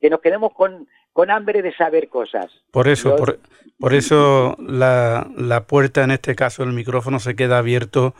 que 0.00 0.10
nos 0.10 0.20
quedemos 0.20 0.52
con 0.54 0.86
con 1.18 1.32
hambre 1.32 1.62
de 1.62 1.74
saber 1.74 2.08
cosas. 2.08 2.46
Por 2.70 2.86
eso, 2.86 3.16
por, 3.16 3.92
eso 3.92 4.54
la, 4.60 5.26
la, 5.36 5.66
puerta, 5.66 6.04
en 6.04 6.12
este 6.12 6.36
caso 6.36 6.62
el 6.62 6.72
micrófono, 6.72 7.18
se 7.18 7.34
queda 7.34 7.58
abierto 7.58 8.14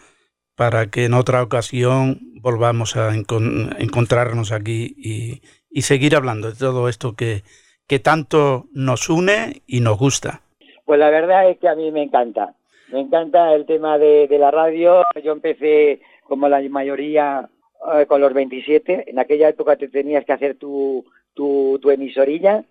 para 0.57 0.86
que 0.86 1.05
en 1.05 1.14
otra 1.14 1.40
ocasión 1.44 2.18
volvamos 2.42 2.96
a 2.96 3.14
encontrarnos 3.14 4.51
aquí 4.51 4.96
y, 4.96 5.42
y, 5.70 5.82
seguir 5.82 6.16
hablando 6.16 6.51
de 6.51 6.57
todo 6.59 6.88
esto 6.88 7.14
que, 7.14 7.44
que 7.86 8.01
tanto 8.01 8.64
nos 8.72 9.09
une 9.09 9.62
y 9.68 9.78
nos 9.78 9.96
gusta. 9.96 10.40
Pues 10.84 10.99
la 10.99 11.11
verdad 11.11 11.49
es 11.49 11.59
que 11.59 11.68
a 11.68 11.76
mí 11.76 11.92
me 11.92 12.03
encanta. 12.03 12.57
Me 12.90 12.99
encanta 12.99 13.55
el 13.55 13.64
tema 13.64 13.96
de, 13.99 14.26
de 14.26 14.38
la 14.38 14.51
radio. 14.51 15.05
Yo 15.22 15.30
empecé, 15.30 16.01
como 16.24 16.49
la 16.49 16.61
mayoría, 16.68 17.49
eh, 17.94 18.07
con 18.07 18.20
los 18.20 18.34
27. 18.34 19.09
En 19.09 19.20
aquella 19.20 19.51
época 19.51 19.76
te 19.76 19.86
tenías 19.86 20.24
que 20.24 20.32
hacer 20.32 20.57
tu, 20.57 21.05
tu, 21.39 21.78
tu 21.80 21.91
emisorilla, 21.93 22.64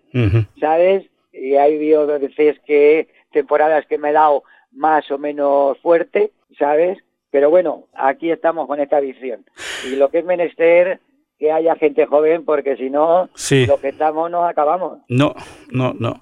¿sabes? 0.60 1.06
Y 1.32 1.54
hay 1.54 1.76
habido 1.76 2.06
veces 2.06 2.58
que 2.66 3.08
temporadas 3.32 3.86
que 3.86 3.96
me 3.96 4.10
he 4.10 4.12
dado 4.12 4.44
más 4.72 5.10
o 5.10 5.16
menos 5.16 5.78
fuerte, 5.78 6.32
¿sabes? 6.58 6.98
Pero 7.30 7.48
bueno, 7.48 7.84
aquí 7.94 8.30
estamos 8.30 8.66
con 8.66 8.78
esta 8.78 9.00
visión. 9.00 9.46
Y 9.90 9.96
lo 9.96 10.10
que 10.10 10.18
es 10.18 10.24
menester 10.26 11.00
que 11.38 11.50
haya 11.50 11.76
gente 11.76 12.04
joven, 12.04 12.44
porque 12.44 12.76
si 12.76 12.90
no, 12.90 13.30
lo 13.66 13.80
que 13.80 13.88
estamos 13.88 14.30
nos 14.30 14.50
acabamos. 14.50 14.98
No, 15.08 15.34
no, 15.70 15.94
no. 15.98 16.20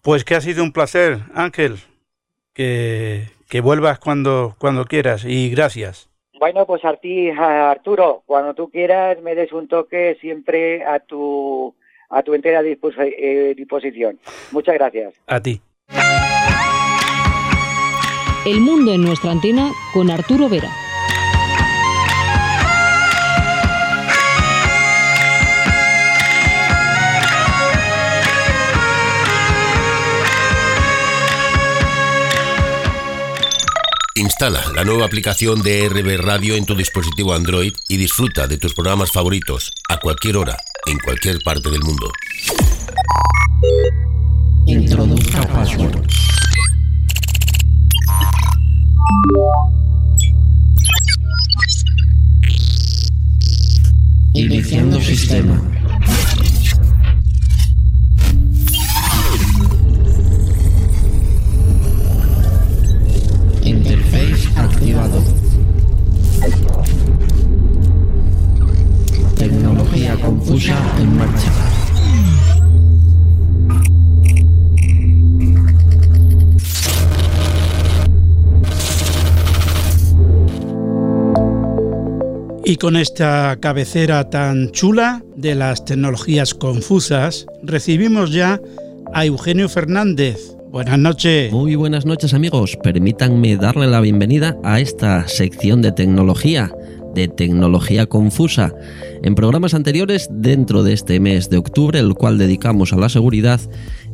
Pues 0.00 0.24
que 0.24 0.34
ha 0.34 0.40
sido 0.40 0.62
un 0.64 0.72
placer, 0.72 1.18
Ángel, 1.34 1.76
que, 2.54 3.24
que 3.50 3.60
vuelvas 3.60 3.98
cuando, 3.98 4.54
cuando 4.58 4.86
quieras 4.86 5.26
y 5.26 5.50
gracias. 5.50 6.08
Bueno, 6.38 6.66
pues 6.66 6.84
a 6.84 6.94
ti, 6.96 7.30
Arturo, 7.30 8.22
cuando 8.26 8.54
tú 8.54 8.68
quieras 8.68 9.20
me 9.22 9.34
des 9.34 9.52
un 9.52 9.68
toque 9.68 10.16
siempre 10.20 10.84
a 10.84 11.00
tu, 11.00 11.74
a 12.10 12.22
tu 12.22 12.34
entera 12.34 12.62
eh, 12.62 13.54
disposición. 13.56 14.18
Muchas 14.52 14.74
gracias. 14.74 15.14
A 15.26 15.40
ti. 15.40 15.60
El 18.44 18.60
mundo 18.60 18.92
en 18.92 19.02
nuestra 19.02 19.32
antena 19.32 19.72
con 19.92 20.10
Arturo 20.10 20.48
Vera. 20.48 20.68
Instala 34.16 34.64
la 34.74 34.82
nueva 34.82 35.04
aplicación 35.04 35.62
de 35.62 35.86
RB 35.90 36.16
Radio 36.18 36.54
en 36.54 36.64
tu 36.64 36.74
dispositivo 36.74 37.34
Android 37.34 37.74
y 37.86 37.98
disfruta 37.98 38.46
de 38.46 38.56
tus 38.56 38.72
programas 38.72 39.12
favoritos 39.12 39.70
a 39.90 39.98
cualquier 39.98 40.38
hora, 40.38 40.56
en 40.86 40.98
cualquier 41.00 41.38
parte 41.44 41.68
del 41.68 41.82
mundo. 41.82 42.10
Introduzca 44.64 45.46
password. 45.48 46.00
Iniciando 54.32 54.98
sistema. 55.02 55.75
Activado. 64.56 65.22
Tecnología 69.36 70.16
confusa 70.16 70.76
en 70.98 71.16
marcha. 71.16 71.52
Y 82.68 82.78
con 82.78 82.96
esta 82.96 83.56
cabecera 83.60 84.28
tan 84.28 84.72
chula 84.72 85.22
de 85.36 85.54
las 85.54 85.84
tecnologías 85.84 86.52
confusas, 86.52 87.46
recibimos 87.62 88.32
ya 88.32 88.60
a 89.14 89.24
Eugenio 89.24 89.68
Fernández. 89.68 90.55
Buenas 90.76 90.98
noches. 90.98 91.50
Muy 91.54 91.74
buenas 91.74 92.04
noches 92.04 92.34
amigos. 92.34 92.76
Permítanme 92.82 93.56
darle 93.56 93.86
la 93.86 94.02
bienvenida 94.02 94.58
a 94.62 94.78
esta 94.78 95.26
sección 95.26 95.80
de 95.80 95.90
tecnología, 95.90 96.70
de 97.14 97.28
tecnología 97.28 98.04
confusa. 98.04 98.74
En 99.22 99.34
programas 99.34 99.72
anteriores, 99.72 100.28
dentro 100.30 100.82
de 100.82 100.92
este 100.92 101.18
mes 101.18 101.48
de 101.48 101.56
octubre, 101.56 101.98
el 101.98 102.12
cual 102.12 102.36
dedicamos 102.36 102.92
a 102.92 102.96
la 102.96 103.08
seguridad, 103.08 103.58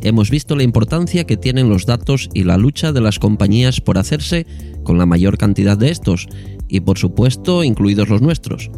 hemos 0.03 0.31
visto 0.31 0.55
la 0.55 0.63
importancia 0.63 1.25
que 1.25 1.37
tienen 1.37 1.69
los 1.69 1.85
datos 1.85 2.31
y 2.33 2.45
la 2.45 2.59
lucha 2.59 2.93
de 2.93 3.01
las 3.01 3.19
compañías 3.19 3.81
por 3.81 3.99
hacerse 3.99 4.47
con 4.85 4.99
la 4.99 5.07
mayor 5.07 5.39
cantidad 5.39 5.77
de 5.77 5.91
estos, 5.91 6.29
y 6.69 6.79
por 6.79 6.97
supuesto 6.97 7.65
incluidos 7.65 8.09
los 8.09 8.23
nuestros. 8.23 8.71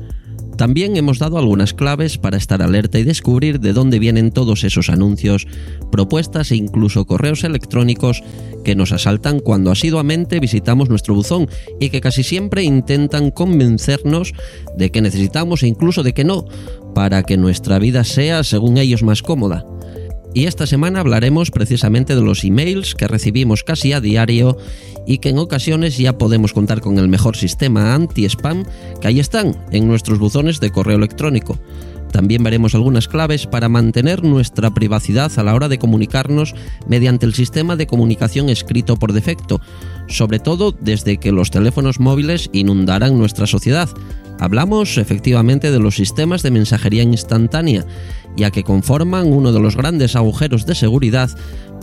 También 0.56 0.96
hemos 0.96 1.18
dado 1.18 1.38
algunas 1.38 1.74
claves 1.74 2.16
para 2.18 2.36
estar 2.36 2.62
alerta 2.62 2.98
y 2.98 3.04
descubrir 3.04 3.60
de 3.60 3.72
dónde 3.72 3.98
vienen 3.98 4.30
todos 4.30 4.64
esos 4.64 4.88
anuncios, 4.88 5.46
propuestas 5.90 6.52
e 6.52 6.56
incluso 6.56 7.06
correos 7.06 7.42
electrónicos 7.44 8.22
que 8.64 8.76
nos 8.76 8.92
asaltan 8.92 9.40
cuando 9.40 9.70
asiduamente 9.70 10.40
visitamos 10.40 10.88
nuestro 10.88 11.14
buzón 11.14 11.48
y 11.80 11.90
que 11.90 12.00
casi 12.00 12.22
siempre 12.22 12.62
intentan 12.62 13.30
convencernos 13.30 14.32
de 14.76 14.90
que 14.90 15.02
necesitamos 15.02 15.62
e 15.62 15.68
incluso 15.68 16.02
de 16.02 16.14
que 16.14 16.24
no, 16.24 16.44
para 16.94 17.24
que 17.24 17.36
nuestra 17.36 17.78
vida 17.78 18.04
sea, 18.04 18.44
según 18.44 18.78
ellos, 18.78 19.02
más 19.02 19.22
cómoda. 19.22 19.66
Y 20.34 20.46
esta 20.46 20.66
semana 20.66 20.98
hablaremos 20.98 21.52
precisamente 21.52 22.16
de 22.16 22.20
los 22.20 22.42
emails 22.42 22.96
que 22.96 23.06
recibimos 23.06 23.62
casi 23.62 23.92
a 23.92 24.00
diario 24.00 24.58
y 25.06 25.18
que 25.18 25.28
en 25.28 25.38
ocasiones 25.38 25.96
ya 25.96 26.18
podemos 26.18 26.52
contar 26.52 26.80
con 26.80 26.98
el 26.98 27.06
mejor 27.06 27.36
sistema 27.36 27.94
anti-spam 27.94 28.64
que 29.00 29.06
ahí 29.06 29.20
están 29.20 29.56
en 29.70 29.86
nuestros 29.86 30.18
buzones 30.18 30.58
de 30.58 30.70
correo 30.70 30.96
electrónico. 30.96 31.56
También 32.10 32.42
veremos 32.42 32.74
algunas 32.74 33.08
claves 33.08 33.46
para 33.46 33.68
mantener 33.68 34.24
nuestra 34.24 34.72
privacidad 34.72 35.32
a 35.36 35.42
la 35.42 35.54
hora 35.54 35.68
de 35.68 35.78
comunicarnos 35.78 36.54
mediante 36.88 37.26
el 37.26 37.34
sistema 37.34 37.76
de 37.76 37.86
comunicación 37.86 38.48
escrito 38.50 38.96
por 38.96 39.12
defecto, 39.12 39.60
sobre 40.08 40.38
todo 40.38 40.72
desde 40.72 41.18
que 41.18 41.32
los 41.32 41.50
teléfonos 41.50 42.00
móviles 42.00 42.50
inundaran 42.52 43.18
nuestra 43.18 43.46
sociedad. 43.46 43.88
Hablamos 44.40 44.98
efectivamente 44.98 45.70
de 45.70 45.78
los 45.78 45.96
sistemas 45.96 46.42
de 46.42 46.50
mensajería 46.50 47.02
instantánea, 47.02 47.84
ya 48.36 48.50
que 48.50 48.64
conforman 48.64 49.32
uno 49.32 49.52
de 49.52 49.60
los 49.60 49.76
grandes 49.76 50.16
agujeros 50.16 50.66
de 50.66 50.74
seguridad 50.74 51.30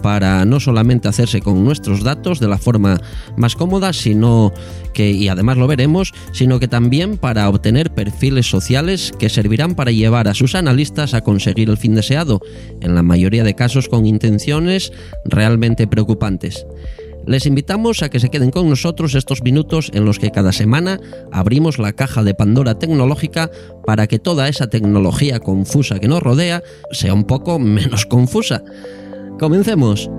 para 0.02 0.44
no 0.46 0.60
solamente 0.60 1.08
hacerse 1.08 1.42
con 1.42 1.64
nuestros 1.64 2.04
datos 2.04 2.40
de 2.40 2.48
la 2.48 2.58
forma 2.58 3.00
más 3.38 3.56
cómoda, 3.56 3.94
sino 3.94 4.52
que, 4.94 5.12
y 5.12 5.28
además 5.28 5.58
lo 5.58 5.68
veremos, 5.68 6.14
sino 6.34 6.60
que 6.60 6.68
también 6.68 7.18
para 7.18 7.48
obtener 7.48 7.94
perfiles 7.94 8.50
sociales 8.50 9.14
que 9.18 9.30
servirán 9.30 9.76
para 9.76 9.92
llevar 9.92 10.28
a 10.28 10.34
sus 10.34 10.56
analistas 10.56 11.14
a 11.14 11.22
conseguir 11.22 11.70
el 11.70 11.78
fin 11.78 11.96
deseado, 11.96 12.42
en 12.82 12.96
la 12.96 13.04
mayoría 13.04 13.44
de 13.44 13.56
casos 13.56 13.88
con 13.88 14.06
intenciones 14.06 14.92
realmente 15.26 15.88
preocupantes. 15.88 16.66
Les 17.28 17.46
invitamos 17.46 18.02
a 18.02 18.10
que 18.10 18.20
se 18.20 18.30
queden 18.30 18.50
con 18.50 18.68
nosotros 18.68 19.14
estos 19.14 19.44
minutos 19.44 19.92
en 19.94 20.06
los 20.06 20.18
que 20.18 20.32
cada 20.32 20.52
semana 20.52 21.00
abrimos 21.32 21.78
la 21.78 21.94
caja 21.94 22.24
de 22.24 22.34
Pandora 22.34 22.80
tecnológica 22.80 23.52
para 23.86 24.08
que 24.08 24.18
toda 24.18 24.50
esa 24.50 24.68
tecnología 24.68 25.40
confusa 25.40 26.00
que 26.00 26.08
nos 26.08 26.24
rodea 26.24 26.64
sea 26.92 27.14
un 27.14 27.26
poco 27.26 27.60
menos 27.60 28.06
confusa. 28.06 28.64
Comencemos. 29.40 30.10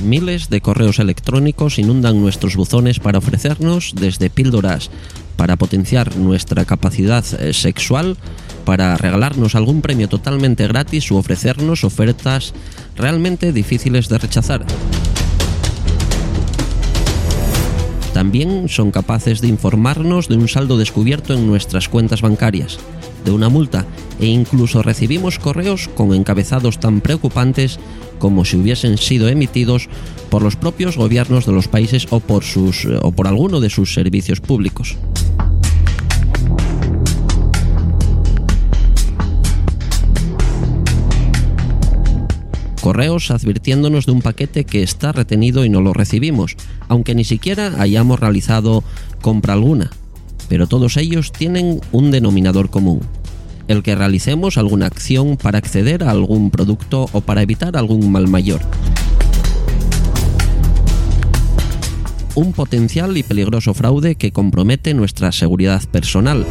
Miles 0.00 0.48
de 0.48 0.62
correos 0.62 1.00
electrónicos 1.00 1.78
inundan 1.78 2.22
nuestros 2.22 2.56
buzones 2.56 2.98
para 2.98 3.18
ofrecernos 3.18 3.92
desde 3.94 4.30
píldoras 4.30 4.90
para 5.38 5.56
potenciar 5.56 6.16
nuestra 6.16 6.64
capacidad 6.64 7.24
eh, 7.40 7.54
sexual, 7.54 8.16
para 8.64 8.96
regalarnos 8.96 9.54
algún 9.54 9.80
premio 9.80 10.08
totalmente 10.08 10.66
gratis 10.66 11.10
u 11.10 11.16
ofrecernos 11.16 11.84
ofertas 11.84 12.52
realmente 12.96 13.52
difíciles 13.52 14.10
de 14.10 14.18
rechazar. 14.18 14.66
También 18.12 18.68
son 18.68 18.90
capaces 18.90 19.40
de 19.40 19.46
informarnos 19.46 20.28
de 20.28 20.34
un 20.34 20.48
saldo 20.48 20.76
descubierto 20.76 21.34
en 21.34 21.46
nuestras 21.46 21.88
cuentas 21.88 22.20
bancarias, 22.20 22.80
de 23.24 23.30
una 23.30 23.48
multa 23.48 23.86
e 24.18 24.26
incluso 24.26 24.82
recibimos 24.82 25.38
correos 25.38 25.88
con 25.94 26.12
encabezados 26.12 26.80
tan 26.80 27.00
preocupantes 27.00 27.78
como 28.18 28.44
si 28.44 28.56
hubiesen 28.56 28.98
sido 28.98 29.28
emitidos 29.28 29.88
por 30.30 30.42
los 30.42 30.56
propios 30.56 30.96
gobiernos 30.96 31.46
de 31.46 31.52
los 31.52 31.68
países 31.68 32.08
o 32.10 32.18
por, 32.18 32.42
sus, 32.42 32.86
o 32.86 33.12
por 33.12 33.28
alguno 33.28 33.60
de 33.60 33.70
sus 33.70 33.94
servicios 33.94 34.40
públicos. 34.40 34.96
Correos 42.80 43.30
advirtiéndonos 43.30 44.06
de 44.06 44.12
un 44.12 44.22
paquete 44.22 44.64
que 44.64 44.82
está 44.82 45.12
retenido 45.12 45.64
y 45.64 45.68
no 45.68 45.80
lo 45.80 45.92
recibimos, 45.92 46.56
aunque 46.88 47.14
ni 47.14 47.24
siquiera 47.24 47.74
hayamos 47.78 48.20
realizado 48.20 48.84
compra 49.20 49.54
alguna. 49.54 49.90
Pero 50.48 50.66
todos 50.66 50.96
ellos 50.96 51.32
tienen 51.32 51.80
un 51.92 52.10
denominador 52.10 52.70
común, 52.70 53.00
el 53.68 53.82
que 53.82 53.94
realicemos 53.94 54.58
alguna 54.58 54.86
acción 54.86 55.36
para 55.36 55.58
acceder 55.58 56.04
a 56.04 56.10
algún 56.10 56.50
producto 56.50 57.06
o 57.12 57.20
para 57.20 57.42
evitar 57.42 57.76
algún 57.76 58.10
mal 58.10 58.28
mayor. 58.28 58.60
Un 62.34 62.52
potencial 62.52 63.16
y 63.16 63.22
peligroso 63.22 63.74
fraude 63.74 64.14
que 64.14 64.32
compromete 64.32 64.94
nuestra 64.94 65.32
seguridad 65.32 65.82
personal, 65.90 66.46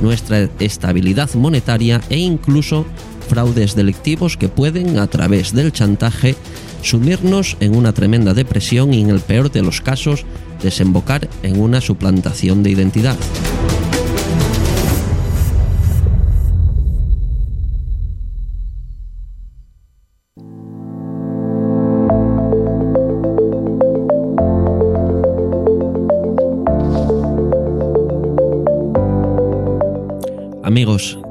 nuestra 0.00 0.48
estabilidad 0.58 1.32
monetaria 1.34 2.00
e 2.08 2.18
incluso 2.18 2.86
fraudes 3.26 3.74
delictivos 3.74 4.36
que 4.36 4.48
pueden, 4.48 4.98
a 4.98 5.06
través 5.06 5.52
del 5.52 5.72
chantaje, 5.72 6.34
sumirnos 6.82 7.56
en 7.60 7.76
una 7.76 7.92
tremenda 7.92 8.32
depresión 8.32 8.94
y 8.94 9.02
en 9.02 9.10
el 9.10 9.20
peor 9.20 9.50
de 9.50 9.62
los 9.62 9.80
casos, 9.80 10.24
desembocar 10.62 11.28
en 11.42 11.60
una 11.60 11.80
suplantación 11.80 12.62
de 12.62 12.70
identidad. 12.70 13.16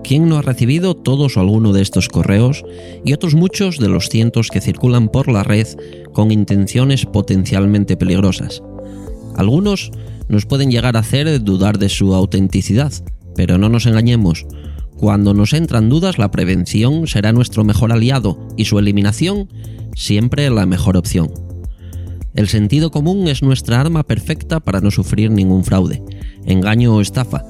¿Quién 0.04 0.30
no 0.30 0.38
ha 0.38 0.42
recibido 0.42 0.96
todos 0.96 1.38
o 1.38 1.40
alguno 1.40 1.74
de 1.74 1.82
estos 1.82 2.10
correos 2.10 2.64
y 3.04 3.14
otros 3.14 3.36
muchos 3.36 3.80
de 3.80 3.90
los 3.90 4.10
cientos 4.10 4.50
que 4.50 4.62
circulan 4.62 5.10
por 5.10 5.28
la 5.32 5.44
red 5.44 5.68
con 6.14 6.32
intenciones 6.32 7.06
potencialmente 7.06 7.98
peligrosas? 7.98 8.62
Algunos 9.36 9.92
nos 10.28 10.46
pueden 10.46 10.72
llegar 10.72 10.96
a 10.96 11.02
hacer 11.02 11.44
dudar 11.44 11.78
de 11.78 11.90
su 11.90 12.14
autenticidad, 12.14 12.94
pero 13.36 13.58
no 13.58 13.70
nos 13.70 13.86
engañemos. 13.86 14.46
Cuando 14.98 15.34
nos 15.34 15.54
entran 15.54 15.90
dudas, 15.90 16.18
la 16.18 16.32
prevención 16.32 17.08
será 17.08 17.34
nuestro 17.34 17.64
mejor 17.64 17.92
aliado 17.92 18.48
y 18.58 18.66
su 18.66 18.80
eliminación 18.80 19.50
siempre 19.96 20.50
la 20.50 20.66
mejor 20.66 20.98
opción. 20.98 21.32
El 22.34 22.50
sentido 22.50 22.92
común 22.92 23.28
es 23.28 23.42
nuestra 23.42 23.80
arma 23.80 24.04
perfecta 24.04 24.60
para 24.60 24.82
no 24.82 24.92
sufrir 24.92 25.32
ningún 25.32 25.64
fraude, 25.64 26.04
engaño 26.46 26.94
o 26.94 27.02
estafa. 27.02 27.46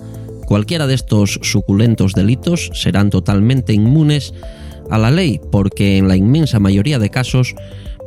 Cualquiera 0.45 0.87
de 0.87 0.93
estos 0.93 1.39
suculentos 1.41 2.13
delitos 2.13 2.69
serán 2.73 3.09
totalmente 3.09 3.73
inmunes 3.73 4.33
a 4.89 4.97
la 4.97 5.11
ley 5.11 5.41
porque 5.51 5.97
en 5.97 6.07
la 6.07 6.15
inmensa 6.15 6.59
mayoría 6.59 6.99
de 6.99 7.09
casos, 7.09 7.55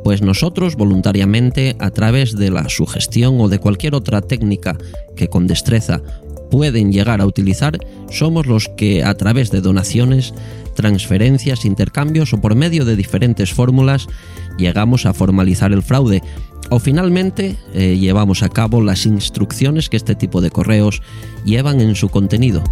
pues 0.03 0.21
nosotros 0.21 0.75
voluntariamente 0.75 1.75
a 1.79 1.91
través 1.91 2.37
de 2.37 2.49
la 2.49 2.69
sugestión 2.69 3.39
o 3.41 3.49
de 3.49 3.59
cualquier 3.59 3.95
otra 3.95 4.21
técnica 4.21 4.77
que 5.15 5.27
con 5.27 5.47
destreza 5.47 6.01
pueden 6.49 6.91
llegar 6.91 7.21
a 7.21 7.25
utilizar, 7.25 7.77
somos 8.09 8.47
los 8.47 8.69
que 8.77 9.03
a 9.03 9.13
través 9.15 9.51
de 9.51 9.61
donaciones, 9.61 10.33
transferencias, 10.75 11.65
intercambios 11.65 12.33
o 12.33 12.41
por 12.41 12.55
medio 12.55 12.85
de 12.85 12.95
diferentes 12.95 13.53
fórmulas 13.53 14.07
llegamos 14.57 15.05
a 15.05 15.13
formalizar 15.13 15.73
el 15.73 15.83
fraude 15.83 16.21
o 16.69 16.79
finalmente 16.79 17.57
eh, 17.73 17.97
llevamos 17.97 18.43
a 18.43 18.49
cabo 18.49 18.81
las 18.81 19.05
instrucciones 19.05 19.89
que 19.89 19.97
este 19.97 20.15
tipo 20.15 20.41
de 20.41 20.51
correos 20.51 21.01
llevan 21.43 21.81
en 21.81 21.95
su 21.95 22.09
contenido. 22.09 22.63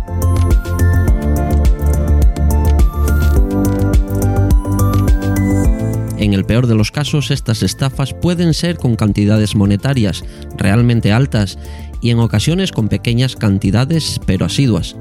En 6.27 6.33
el 6.33 6.43
peor 6.43 6.67
de 6.67 6.75
los 6.75 6.91
casos, 6.91 7.31
estas 7.31 7.63
estafas 7.63 8.13
pueden 8.13 8.53
ser 8.53 8.75
con 8.75 8.97
cantidades 8.97 9.55
monetarias 9.55 10.25
realmente 10.57 11.13
altas 11.13 11.57
y 12.01 12.09
en 12.09 12.19
ocasiones 12.19 12.73
con 12.73 12.89
pequeñas 12.89 13.37
cantidades 13.37 14.19
pero 14.25 14.45
asiduas. 14.45 14.97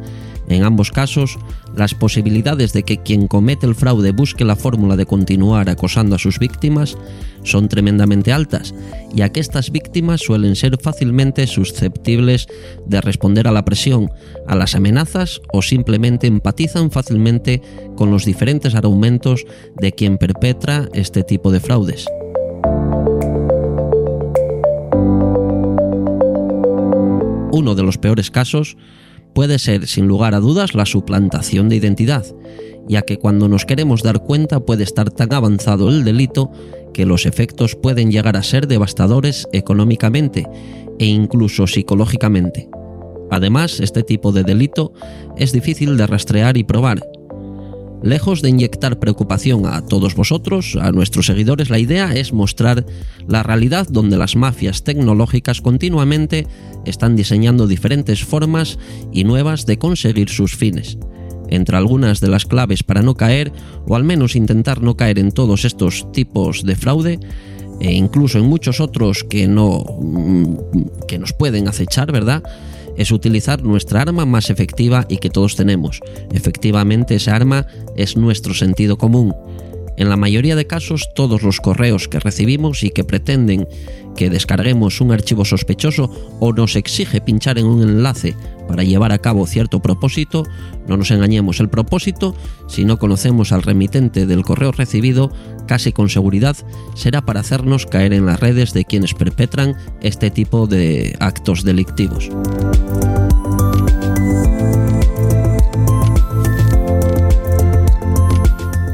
En 0.49 0.62
ambos 0.62 0.92
casos, 0.92 1.38
las 1.76 1.94
posibilidades 1.94 2.72
de 2.72 2.84
que 2.84 2.99
quien 2.99 3.26
comete 3.26 3.66
el 3.66 3.74
fraude 3.74 4.12
busque 4.12 4.44
la 4.44 4.57
fórmula 4.57 4.97
de 4.97 5.07
continuar 5.07 5.68
acosando 5.68 6.14
a 6.14 6.18
sus 6.18 6.38
víctimas 6.38 6.97
son 7.42 7.68
tremendamente 7.68 8.32
altas, 8.32 8.74
ya 9.12 9.30
que 9.30 9.40
estas 9.40 9.70
víctimas 9.70 10.20
suelen 10.20 10.57
ser 10.57 10.78
fácilmente 10.78 11.47
susceptibles 11.47 12.47
de 12.86 13.01
responder 13.01 13.49
a 13.49 13.53
la 13.53 13.64
presión, 13.64 14.11
a 14.47 14.55
las 14.55 14.74
amenazas 14.74 15.40
o 15.53 15.62
simplemente 15.62 16.26
empatizan 16.26 16.90
fácilmente 16.90 17.62
con 17.97 18.11
los 18.11 18.24
diferentes 18.24 18.74
argumentos 18.74 19.44
de 19.76 19.92
quien 19.92 20.18
perpetra 20.18 20.88
este 20.92 21.22
tipo 21.22 21.51
de 21.51 21.61
fraudes. 21.61 22.07
Uno 27.53 27.74
de 27.74 27.82
los 27.82 27.97
peores 27.97 28.30
casos 28.30 28.76
puede 29.37 29.59
ser, 29.59 29.87
sin 29.87 30.09
lugar 30.09 30.34
a 30.34 30.41
dudas, 30.41 30.74
la 30.74 30.87
suplantación 30.87 31.68
de 31.68 31.76
identidad, 31.76 32.24
ya 32.89 33.03
que 33.03 33.18
cuando 33.18 33.51
nos 33.51 33.66
queremos 33.66 34.03
dar 34.03 34.20
cuenta 34.20 34.61
puede 34.61 34.82
estar 34.82 35.11
tan 35.11 35.34
avanzado 35.34 35.91
el 35.91 36.05
delito 36.05 36.51
que 36.95 37.05
los 37.05 37.26
efectos 37.26 37.74
pueden 37.74 38.11
llegar 38.11 38.39
a 38.39 38.43
ser 38.43 38.66
devastadores 38.66 39.47
económicamente 39.53 40.47
e 40.99 41.05
incluso 41.05 41.66
psicológicamente. 41.66 42.70
Además, 43.30 43.78
este 43.80 44.03
tipo 44.03 44.32
de 44.32 44.43
delito 44.43 44.95
es 45.37 45.53
difícil 45.53 45.99
de 45.99 46.07
rastrear 46.07 46.57
y 46.57 46.64
probar, 46.64 47.07
Lejos 48.07 48.40
de 48.40 48.50
inyectar 48.50 49.00
preocupación 49.00 49.66
a 49.66 49.84
todos 49.84 50.14
vosotros, 50.14 50.78
a 50.80 50.92
nuestros 50.92 51.26
seguidores, 51.26 51.70
la 51.70 51.80
idea 51.80 52.14
es 52.14 52.32
mostrar 52.32 52.86
la 53.26 53.42
realidad 53.42 53.88
donde 53.90 54.16
las 54.16 54.36
mafias 54.36 54.84
tecnológicas 54.84 55.61
continuamente 55.61 56.46
están 56.84 57.16
diseñando 57.16 57.66
diferentes 57.66 58.22
formas 58.22 58.78
y 59.12 59.24
nuevas 59.24 59.66
de 59.66 59.80
conseguir 59.80 60.28
sus 60.28 60.54
fines. 60.54 60.98
Entre 61.48 61.76
algunas 61.76 62.20
de 62.20 62.28
las 62.28 62.46
claves 62.46 62.84
para 62.84 63.02
no 63.02 63.16
caer, 63.16 63.52
o 63.88 63.96
al 63.96 64.04
menos 64.04 64.36
intentar 64.36 64.82
no 64.82 64.96
caer 64.96 65.18
en 65.18 65.32
todos 65.32 65.64
estos 65.64 66.07
tipos 66.12 66.62
de 66.62 66.76
fraude, 66.76 67.18
e 67.80 67.92
incluso 67.92 68.38
en 68.38 68.44
muchos 68.44 68.78
otros 68.78 69.24
que 69.24 69.48
no 69.48 69.84
mm, 70.00 70.54
que 71.09 71.18
nos 71.18 71.32
pueden 71.32 71.66
acechar, 71.66 72.12
¿verdad? 72.12 72.44
Es 72.97 73.11
utilizar 73.11 73.62
nuestra 73.62 74.03
arma 74.03 74.24
más 74.26 74.51
efectiva 74.51 75.07
y 75.09 75.18
que 75.18 75.30
todos 75.30 75.57
tenemos. 75.57 76.01
Efectivamente, 76.32 77.14
esa 77.14 77.36
arma 77.36 77.66
es 77.97 78.16
nuestro 78.16 78.55
sentido 78.55 78.99
común. 78.99 79.34
En 79.97 80.09
la 80.09 80.16
mayoría 80.16 80.57
de 80.57 80.66
casos, 80.66 81.09
todos 81.14 81.42
los 81.42 81.61
correos 81.61 82.09
que 82.09 82.20
recibimos 82.20 82.82
y 82.82 82.90
que 82.90 83.05
pretenden 83.05 83.66
que 84.16 84.30
descarguemos 84.30 85.01
un 85.01 85.12
archivo 85.12 85.44
sospechoso 85.44 86.11
o 86.40 86.53
nos 86.53 86.74
exige 86.74 87.20
pinchar 87.20 87.59
en 87.59 87.66
un 87.66 87.82
enlace 87.82 88.34
para 88.66 88.82
llevar 88.82 89.12
a 89.12 89.18
cabo 89.18 89.47
cierto 89.47 89.80
propósito, 89.80 90.42
no 90.88 90.97
nos 90.97 91.11
engañemos, 91.11 91.61
el 91.61 91.68
propósito, 91.68 92.34
si 92.66 92.84
no 92.84 92.99
conocemos 92.99 93.53
al 93.53 93.62
remitente 93.62 94.26
del 94.26 94.42
correo 94.42 94.72
recibido, 94.72 95.30
casi 95.66 95.92
con 95.92 96.09
seguridad 96.09 96.57
será 96.94 97.24
para 97.24 97.40
hacernos 97.40 97.86
caer 97.86 98.12
en 98.12 98.26
las 98.26 98.40
redes 98.40 98.72
de 98.72 98.84
quienes 98.84 99.14
perpetran 99.14 99.76
este 100.01 100.30
tipo 100.30 100.66
de 100.66 101.16
actos 101.20 101.62
delictivos. 101.62 102.30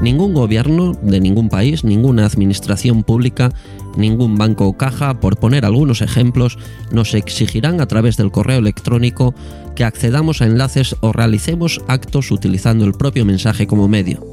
Ningún 0.03 0.35
gobierno 0.35 0.95
de 1.01 1.21
ningún 1.21 1.49
país, 1.49 1.85
ninguna 1.85 2.27
administración 2.27 3.05
pública, 3.05 3.53
ningún 3.97 4.37
banco 4.37 4.67
o 4.67 4.77
caja, 4.77 5.21
por 5.21 5.37
poner 5.37 5.65
algunos 5.65 6.03
ejemplos, 6.03 6.59
nos 6.91 7.15
exigirán 7.15 7.81
a 7.81 7.87
través 7.87 8.17
del 8.17 8.33
correo 8.33 8.59
electrónico 8.59 9.33
que 9.77 9.85
accedamos 9.85 10.43
a 10.43 10.47
enlaces 10.47 10.97
o 11.03 11.13
realicemos 11.13 11.81
actos 11.87 12.33
utilizando 12.33 12.85
el 12.85 12.95
propio 12.95 13.25
mensaje 13.25 13.69
como 13.69 13.87
medio. 13.87 14.27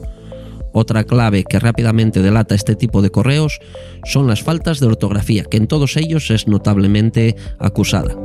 Otra 0.72 1.04
clave 1.04 1.44
que 1.44 1.60
rápidamente 1.60 2.24
delata 2.24 2.56
este 2.56 2.76
tipo 2.76 3.04
de 3.04 3.12
correos 3.12 3.60
son 4.06 4.26
las 4.26 4.42
faltas 4.42 4.80
de 4.80 4.88
ortografía, 4.88 5.44
que 5.44 5.58
en 5.58 5.68
todos 5.68 5.98
ellos 5.98 6.32
es 6.32 6.48
notablemente 6.48 7.36
acusada. 7.60 8.16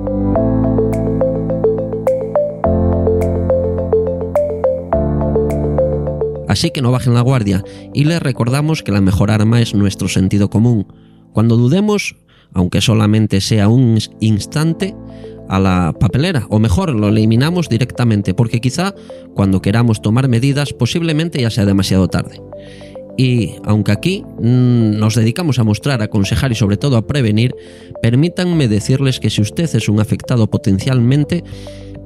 Así 6.55 6.71
que 6.71 6.83
no 6.83 6.93
bajen 6.93 7.15
la 7.15 7.21
guardia 7.21 7.65
y 7.93 8.05
les 8.05 8.23
recordamos 8.23 8.85
que 8.85 8.93
la 8.93 9.01
mejor 9.01 9.33
arma 9.33 9.61
es 9.61 9.75
nuestro 9.75 10.07
sentido 10.07 10.51
común. 10.51 10.87
Cuando 11.33 11.57
dudemos, 11.57 12.15
aunque 12.53 12.81
solamente 12.81 13.41
sea 13.41 13.67
un 13.67 13.99
instante, 14.21 14.95
a 15.49 15.59
la 15.59 15.93
papelera, 15.99 16.47
o 16.51 16.61
mejor, 16.61 16.95
lo 16.95 17.09
eliminamos 17.09 17.69
directamente, 17.69 18.35
porque 18.35 18.61
quizá 18.61 18.95
cuando 19.35 19.61
queramos 19.61 20.01
tomar 20.01 20.29
medidas 20.29 20.73
posiblemente 20.73 21.41
ya 21.41 21.51
sea 21.51 21.67
demasiado 21.67 22.07
tarde. 22.07 22.41
Y 23.17 23.57
aunque 23.65 23.91
aquí 23.91 24.23
mm, 24.39 24.97
nos 24.97 25.17
dedicamos 25.17 25.59
a 25.59 25.65
mostrar, 25.65 26.03
aconsejar 26.03 26.53
y 26.53 26.55
sobre 26.55 26.77
todo 26.77 26.97
a 26.97 27.05
prevenir, 27.09 27.53
permítanme 28.01 28.69
decirles 28.69 29.19
que 29.19 29.29
si 29.29 29.43
usted 29.43 29.75
es 29.75 29.89
un 29.89 29.99
afectado 29.99 30.49
potencialmente, 30.49 31.43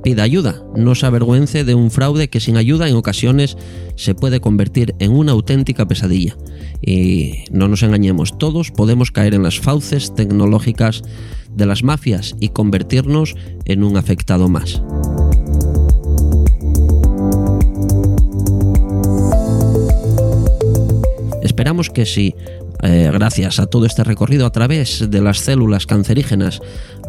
pida 0.03 0.23
ayuda, 0.23 0.63
no 0.77 0.95
se 0.95 1.07
avergüence 1.07 1.65
de 1.65 1.75
un 1.75 1.91
fraude 1.91 2.29
que 2.29 2.41
sin 2.41 2.57
ayuda 2.57 2.89
en 2.89 2.97
ocasiones 2.97 3.57
se 3.97 4.15
puede 4.15 4.41
convertir 4.41 4.95
en 4.99 5.13
una 5.13 5.33
auténtica 5.33 5.87
pesadilla. 5.87 6.37
Y 6.81 7.45
no 7.51 7.69
nos 7.69 7.83
engañemos, 7.83 8.39
todos 8.39 8.71
podemos 8.71 9.11
caer 9.11 9.35
en 9.35 9.43
las 9.43 9.59
fauces 9.59 10.15
tecnológicas 10.15 11.03
de 11.55 11.67
las 11.67 11.83
mafias 11.83 12.37
y 12.41 12.51
convertirnos 12.51 13.35
en 13.65 13.83
un 13.83 13.97
afectado 13.97 14.49
más. 14.49 14.83
Esperamos 21.43 21.91
que 21.91 22.07
si 22.07 22.35
eh, 22.83 23.11
gracias 23.13 23.59
a 23.59 23.67
todo 23.67 23.87
este 23.87 24.05
recorrido 24.05 24.47
a 24.47 24.53
través 24.53 25.11
de 25.11 25.21
las 25.21 25.39
células 25.39 25.87
cancerígenas 25.87 26.61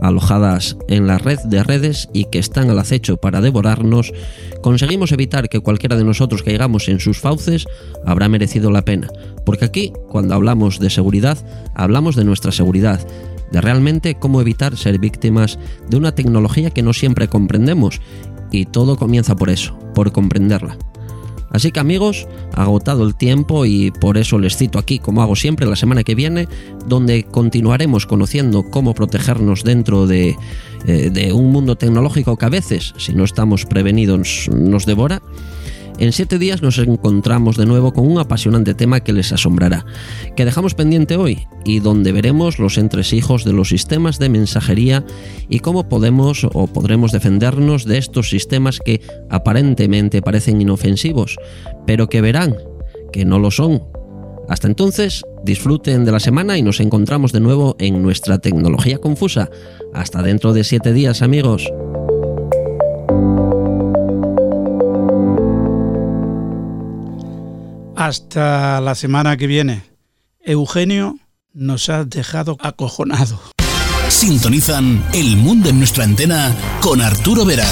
alojadas 0.01 0.77
en 0.87 1.07
la 1.07 1.17
red 1.17 1.39
de 1.45 1.63
redes 1.63 2.09
y 2.13 2.25
que 2.25 2.39
están 2.39 2.69
al 2.69 2.79
acecho 2.79 3.17
para 3.17 3.41
devorarnos, 3.41 4.11
conseguimos 4.61 5.11
evitar 5.11 5.49
que 5.49 5.59
cualquiera 5.59 5.95
de 5.95 6.03
nosotros 6.03 6.43
caigamos 6.43 6.87
en 6.89 6.99
sus 6.99 7.19
fauces, 7.19 7.65
habrá 8.05 8.29
merecido 8.29 8.71
la 8.71 8.83
pena. 8.83 9.07
Porque 9.45 9.65
aquí, 9.65 9.93
cuando 10.09 10.35
hablamos 10.35 10.79
de 10.79 10.89
seguridad, 10.89 11.37
hablamos 11.75 12.15
de 12.15 12.25
nuestra 12.25 12.51
seguridad, 12.51 13.05
de 13.51 13.61
realmente 13.61 14.15
cómo 14.15 14.41
evitar 14.41 14.77
ser 14.77 14.99
víctimas 14.99 15.59
de 15.89 15.97
una 15.97 16.13
tecnología 16.13 16.69
que 16.71 16.83
no 16.83 16.93
siempre 16.93 17.27
comprendemos. 17.27 18.01
Y 18.51 18.65
todo 18.65 18.97
comienza 18.97 19.35
por 19.35 19.49
eso, 19.49 19.77
por 19.93 20.11
comprenderla. 20.11 20.77
Así 21.51 21.71
que 21.71 21.79
amigos, 21.79 22.27
agotado 22.53 23.05
el 23.05 23.15
tiempo 23.15 23.65
y 23.65 23.91
por 23.91 24.17
eso 24.17 24.37
les 24.39 24.57
cito 24.57 24.79
aquí, 24.79 24.99
como 24.99 25.21
hago 25.21 25.35
siempre, 25.35 25.65
la 25.65 25.75
semana 25.75 26.03
que 26.03 26.15
viene, 26.15 26.47
donde 26.85 27.23
continuaremos 27.23 28.05
conociendo 28.05 28.63
cómo 28.63 28.93
protegernos 28.93 29.63
dentro 29.63 30.07
de, 30.07 30.35
eh, 30.85 31.31
un 31.33 31.51
mundo 31.51 31.75
tecnológico 31.75 32.37
que 32.37 32.45
a 32.45 32.49
veces, 32.49 32.93
si 32.97 33.13
no 33.13 33.23
estamos 33.23 33.65
prevenidos, 33.65 34.49
nos 34.53 34.85
devora. 34.85 35.21
En 35.99 36.13
siete 36.13 36.39
días 36.39 36.61
nos 36.61 36.77
encontramos 36.77 37.57
de 37.57 37.65
nuevo 37.65 37.91
con 37.91 38.09
un 38.09 38.19
apasionante 38.19 38.73
tema 38.73 39.01
que 39.01 39.11
les 39.11 39.33
asombrará, 39.33 39.85
que 40.37 40.45
dejamos 40.45 40.73
pendiente 40.73 41.17
hoy 41.17 41.45
y 41.65 41.81
donde 41.81 42.13
veremos 42.13 42.57
los 42.57 42.77
entresijos 42.77 43.43
de 43.43 43.51
los 43.51 43.67
sistemas 43.67 44.17
de 44.17 44.29
mensajería 44.29 45.05
y 45.49 45.59
cómo 45.59 45.89
podemos 45.89 46.45
o 46.45 46.67
podremos 46.67 47.11
defendernos 47.11 47.83
de 47.83 47.97
estos 47.97 48.29
sistemas 48.29 48.79
que 48.79 49.01
aparentemente 49.29 50.21
parecen 50.21 50.61
inofensivos, 50.61 51.35
pero 51.85 52.07
que 52.07 52.21
verán 52.21 52.55
que 53.11 53.25
no 53.25 53.37
lo 53.37 53.51
son. 53.51 53.83
Hasta 54.47 54.67
entonces, 54.67 55.23
disfruten 55.43 56.05
de 56.05 56.13
la 56.13 56.21
semana 56.21 56.57
y 56.57 56.61
nos 56.61 56.79
encontramos 56.79 57.33
de 57.33 57.41
nuevo 57.41 57.75
en 57.77 58.01
nuestra 58.01 58.39
tecnología 58.39 58.99
confusa. 58.99 59.49
Hasta 59.93 60.23
dentro 60.23 60.53
de 60.53 60.63
siete 60.63 60.93
días, 60.93 61.21
amigos. 61.21 61.69
Hasta 67.99 68.79
la 68.79 68.95
semana 68.95 69.35
que 69.35 69.45
viene. 69.45 69.83
Eugenio 70.39 71.19
nos 71.51 71.89
ha 71.89 72.05
dejado 72.05 72.55
acojonado. 72.61 73.37
Sintonizan 74.07 75.03
El 75.11 75.35
Mundo 75.35 75.67
en 75.67 75.79
nuestra 75.79 76.05
antena 76.05 76.55
con 76.79 77.01
Arturo 77.01 77.43
Vera. 77.43 77.67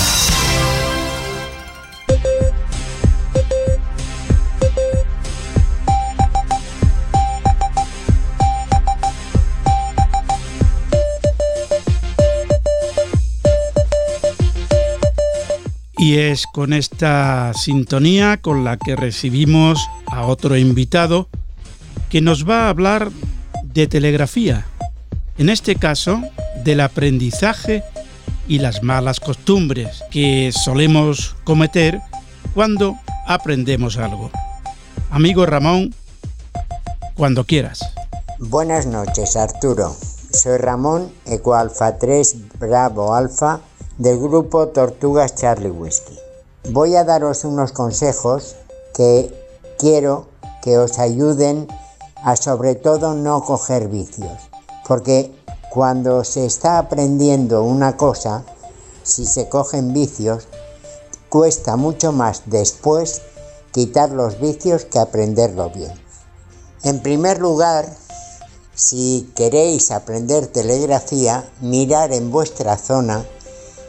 Y 16.07 16.19
es 16.19 16.47
con 16.47 16.71
esta 16.71 17.51
sintonía 17.53 18.37
con 18.37 18.63
la 18.63 18.77
que 18.77 18.95
recibimos 18.95 19.89
a 20.05 20.25
otro 20.25 20.55
invitado 20.55 21.27
que 22.09 22.21
nos 22.21 22.49
va 22.49 22.61
a 22.61 22.69
hablar 22.69 23.11
de 23.61 23.87
telegrafía, 23.87 24.65
en 25.37 25.49
este 25.49 25.75
caso 25.75 26.21
del 26.63 26.79
aprendizaje 26.79 27.83
y 28.47 28.59
las 28.59 28.83
malas 28.83 29.19
costumbres 29.19 30.01
que 30.09 30.53
solemos 30.53 31.35
cometer 31.43 31.99
cuando 32.53 32.95
aprendemos 33.27 33.97
algo. 33.97 34.31
Amigo 35.11 35.45
Ramón, 35.45 35.93
cuando 37.15 37.43
quieras. 37.43 37.81
Buenas 38.39 38.85
noches, 38.85 39.35
Arturo. 39.35 39.93
Soy 40.31 40.57
Ramón, 40.57 41.11
Eco 41.25 41.53
Alfa 41.53 41.97
3 41.97 42.59
Bravo 42.59 43.13
Alfa 43.13 43.59
del 43.97 44.19
grupo 44.19 44.67
Tortugas 44.67 45.33
Charlie 45.33 45.71
Whiskey. 45.71 46.17
Voy 46.69 46.95
a 46.95 47.03
daros 47.03 47.43
unos 47.45 47.71
consejos 47.71 48.55
que 48.93 49.33
quiero 49.79 50.27
que 50.61 50.77
os 50.77 50.99
ayuden 50.99 51.67
a 52.23 52.35
sobre 52.35 52.75
todo 52.75 53.15
no 53.15 53.43
coger 53.43 53.87
vicios, 53.87 54.49
porque 54.87 55.33
cuando 55.71 56.23
se 56.23 56.45
está 56.45 56.77
aprendiendo 56.77 57.63
una 57.63 57.97
cosa, 57.97 58.43
si 59.03 59.25
se 59.25 59.49
cogen 59.49 59.93
vicios, 59.93 60.47
cuesta 61.29 61.75
mucho 61.75 62.11
más 62.11 62.43
después 62.45 63.21
quitar 63.71 64.11
los 64.11 64.39
vicios 64.39 64.85
que 64.85 64.99
aprenderlo 64.99 65.71
bien. 65.71 65.93
En 66.83 67.01
primer 67.01 67.39
lugar, 67.39 67.87
si 68.75 69.31
queréis 69.35 69.89
aprender 69.89 70.45
telegrafía, 70.45 71.49
mirar 71.61 72.13
en 72.13 72.29
vuestra 72.29 72.77
zona 72.77 73.25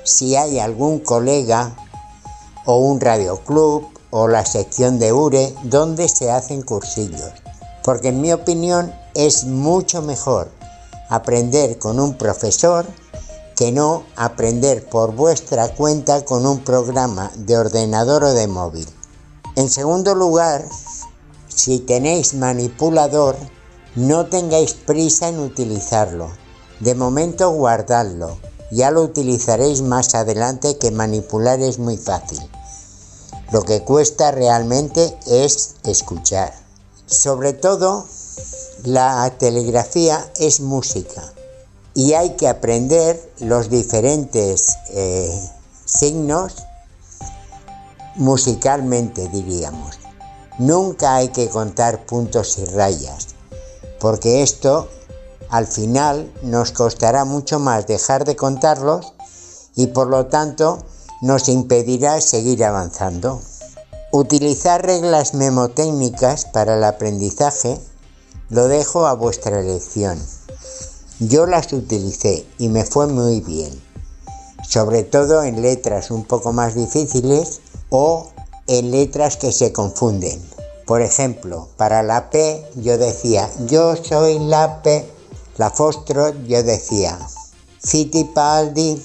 si 0.08 0.36
hay 0.36 0.58
algún 0.58 1.00
colega 1.00 1.76
o 2.64 2.78
un 2.78 3.00
radioclub 3.00 3.86
o 4.10 4.26
la 4.26 4.44
sección 4.46 4.98
de 4.98 5.12
URE 5.12 5.54
donde 5.64 6.08
se 6.08 6.30
hacen 6.30 6.62
cursillos. 6.62 7.32
Porque 7.84 8.08
en 8.08 8.20
mi 8.20 8.32
opinión 8.32 8.92
es 9.14 9.44
mucho 9.44 10.02
mejor 10.02 10.50
aprender 11.08 11.78
con 11.78 12.00
un 12.00 12.14
profesor 12.14 12.86
que 13.54 13.72
no 13.72 14.04
aprender 14.16 14.88
por 14.88 15.14
vuestra 15.14 15.68
cuenta 15.74 16.24
con 16.24 16.46
un 16.46 16.60
programa 16.60 17.30
de 17.36 17.58
ordenador 17.58 18.24
o 18.24 18.32
de 18.32 18.46
móvil. 18.46 18.88
En 19.56 19.68
segundo 19.68 20.14
lugar, 20.14 20.64
si 21.48 21.80
tenéis 21.80 22.34
manipulador, 22.34 23.36
no 23.96 24.26
tengáis 24.26 24.74
prisa 24.74 25.28
en 25.28 25.40
utilizarlo. 25.40 26.30
De 26.80 26.94
momento 26.94 27.50
guardadlo 27.50 28.38
ya 28.70 28.90
lo 28.90 29.02
utilizaréis 29.02 29.82
más 29.82 30.14
adelante 30.14 30.78
que 30.78 30.90
manipular 30.90 31.60
es 31.60 31.78
muy 31.78 31.96
fácil. 31.96 32.40
Lo 33.50 33.62
que 33.62 33.82
cuesta 33.82 34.30
realmente 34.30 35.18
es 35.26 35.76
escuchar. 35.84 36.52
Sobre 37.06 37.54
todo, 37.54 38.06
la 38.84 39.32
telegrafía 39.38 40.30
es 40.38 40.60
música 40.60 41.32
y 41.94 42.12
hay 42.12 42.36
que 42.36 42.46
aprender 42.46 43.32
los 43.40 43.70
diferentes 43.70 44.76
eh, 44.90 45.50
signos 45.84 46.54
musicalmente, 48.16 49.28
diríamos. 49.28 49.98
Nunca 50.58 51.16
hay 51.16 51.28
que 51.28 51.48
contar 51.48 52.04
puntos 52.04 52.58
y 52.58 52.64
rayas, 52.66 53.28
porque 54.00 54.42
esto 54.42 54.88
al 55.50 55.66
final 55.66 56.32
nos 56.42 56.72
costará 56.72 57.24
mucho 57.24 57.58
más 57.58 57.86
dejar 57.86 58.24
de 58.24 58.36
contarlos 58.36 59.14
y 59.74 59.88
por 59.88 60.08
lo 60.08 60.26
tanto 60.26 60.78
nos 61.22 61.48
impedirá 61.48 62.20
seguir 62.20 62.64
avanzando. 62.64 63.40
Utilizar 64.12 64.84
reglas 64.84 65.34
memotécnicas 65.34 66.44
para 66.46 66.76
el 66.76 66.84
aprendizaje 66.84 67.78
lo 68.50 68.68
dejo 68.68 69.06
a 69.06 69.14
vuestra 69.14 69.60
elección. 69.60 70.18
Yo 71.20 71.46
las 71.46 71.72
utilicé 71.72 72.46
y 72.58 72.68
me 72.68 72.84
fue 72.84 73.06
muy 73.06 73.40
bien, 73.40 73.70
sobre 74.66 75.02
todo 75.02 75.42
en 75.42 75.62
letras 75.62 76.10
un 76.10 76.24
poco 76.24 76.52
más 76.52 76.74
difíciles 76.74 77.60
o 77.90 78.28
en 78.66 78.90
letras 78.90 79.36
que 79.36 79.52
se 79.52 79.72
confunden. 79.72 80.40
Por 80.86 81.02
ejemplo, 81.02 81.68
para 81.76 82.02
la 82.02 82.30
P 82.30 82.64
yo 82.76 82.96
decía 82.96 83.50
yo 83.66 83.96
soy 83.96 84.38
la 84.38 84.82
P 84.82 85.17
la 85.58 85.70
Fostro 85.70 86.32
yo 86.46 86.62
decía, 86.62 87.18
Fittipaldi, 87.80 89.02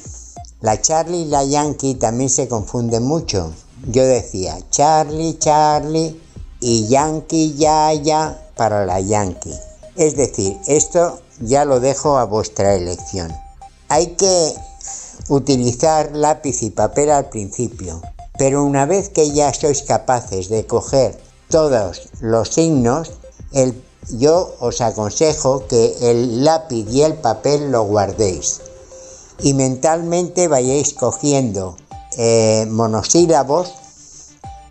la 0.61 0.79
Charlie 0.79 1.23
y 1.23 1.25
la 1.25 1.43
Yankee 1.43 1.95
también 1.95 2.29
se 2.29 2.47
confunden 2.47 3.03
mucho. 3.03 3.51
Yo 3.87 4.05
decía 4.05 4.57
Charlie, 4.69 5.37
Charlie 5.39 6.21
y 6.59 6.87
Yankee, 6.87 7.55
ya, 7.57 7.91
ya 7.93 8.39
para 8.55 8.85
la 8.85 8.99
Yankee. 8.99 9.53
Es 9.95 10.15
decir, 10.15 10.57
esto 10.67 11.19
ya 11.41 11.65
lo 11.65 11.79
dejo 11.79 12.17
a 12.17 12.25
vuestra 12.25 12.75
elección. 12.75 13.33
Hay 13.89 14.15
que 14.15 14.53
utilizar 15.29 16.15
lápiz 16.15 16.61
y 16.61 16.69
papel 16.69 17.09
al 17.09 17.29
principio, 17.29 17.99
pero 18.37 18.63
una 18.63 18.85
vez 18.85 19.09
que 19.09 19.31
ya 19.31 19.51
sois 19.53 19.81
capaces 19.81 20.49
de 20.49 20.67
coger 20.67 21.19
todos 21.49 22.09
los 22.21 22.49
signos, 22.49 23.11
el 23.53 23.73
yo 24.09 24.55
os 24.59 24.81
aconsejo 24.81 25.67
que 25.67 25.95
el 26.01 26.43
lápiz 26.43 26.85
y 26.89 27.03
el 27.03 27.15
papel 27.15 27.71
lo 27.71 27.83
guardéis 27.83 28.61
y 29.41 29.53
mentalmente 29.53 30.47
vayáis 30.47 30.93
cogiendo 30.93 31.75
eh, 32.17 32.67
monosílabos, 32.69 33.73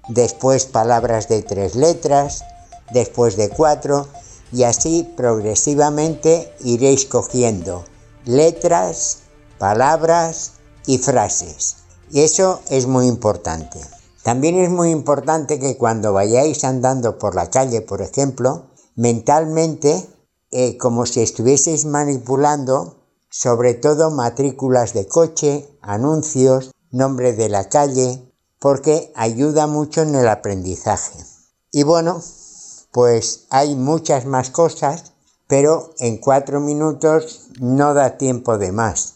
después 0.08 0.66
palabras 0.66 1.28
de 1.28 1.42
tres 1.42 1.74
letras, 1.74 2.44
después 2.92 3.36
de 3.36 3.48
cuatro 3.48 4.06
y 4.52 4.64
así 4.64 5.08
progresivamente 5.16 6.54
iréis 6.60 7.06
cogiendo 7.06 7.84
letras, 8.24 9.18
palabras 9.58 10.52
y 10.86 10.98
frases. 10.98 11.76
Y 12.10 12.20
eso 12.20 12.60
es 12.68 12.86
muy 12.86 13.06
importante. 13.06 13.80
También 14.22 14.58
es 14.58 14.70
muy 14.70 14.90
importante 14.90 15.58
que 15.58 15.76
cuando 15.76 16.12
vayáis 16.12 16.64
andando 16.64 17.18
por 17.18 17.34
la 17.34 17.50
calle, 17.50 17.80
por 17.80 18.02
ejemplo, 18.02 18.66
mentalmente 18.94 20.06
eh, 20.50 20.76
como 20.76 21.06
si 21.06 21.20
estuvieseis 21.20 21.84
manipulando 21.86 23.02
sobre 23.32 23.72
todo 23.72 24.10
matrículas 24.10 24.92
de 24.92 25.08
coche, 25.08 25.66
anuncios, 25.80 26.70
nombre 26.90 27.32
de 27.32 27.48
la 27.48 27.70
calle, 27.70 28.30
porque 28.58 29.10
ayuda 29.16 29.66
mucho 29.66 30.02
en 30.02 30.14
el 30.14 30.28
aprendizaje. 30.28 31.18
Y 31.70 31.82
bueno, 31.82 32.22
pues 32.90 33.46
hay 33.48 33.74
muchas 33.74 34.26
más 34.26 34.50
cosas, 34.50 35.14
pero 35.46 35.94
en 35.98 36.18
cuatro 36.18 36.60
minutos 36.60 37.48
no 37.58 37.94
da 37.94 38.18
tiempo 38.18 38.58
de 38.58 38.70
más. 38.70 39.14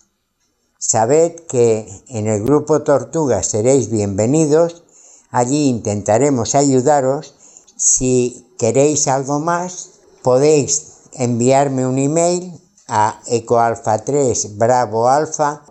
Sabed 0.79 1.35
que 1.47 1.87
en 2.09 2.27
el 2.27 2.43
grupo 2.43 2.83
Tortuga 2.83 3.43
seréis 3.43 3.91
bienvenidos, 3.91 4.85
allí 5.31 5.69
intentaremos 5.69 6.55
ayudaros. 6.55 7.35
Si 7.77 8.46
queréis 8.59 9.09
algo 9.09 9.41
más, 9.41 9.91
podéis 10.23 10.97
enviarme 11.13 11.87
un 11.87 11.99
email 11.99 12.53
a 12.89 13.21
ecoalfa3 13.27 14.57
bravoalfa 14.57 15.63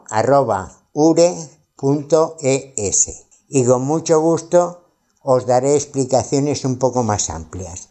y 3.49 3.63
con 3.65 3.81
mucho 3.83 4.19
gusto 4.19 4.81
os 5.21 5.45
daré 5.45 5.75
explicaciones 5.75 6.65
un 6.65 6.77
poco 6.77 7.03
más 7.03 7.29
amplias. 7.29 7.89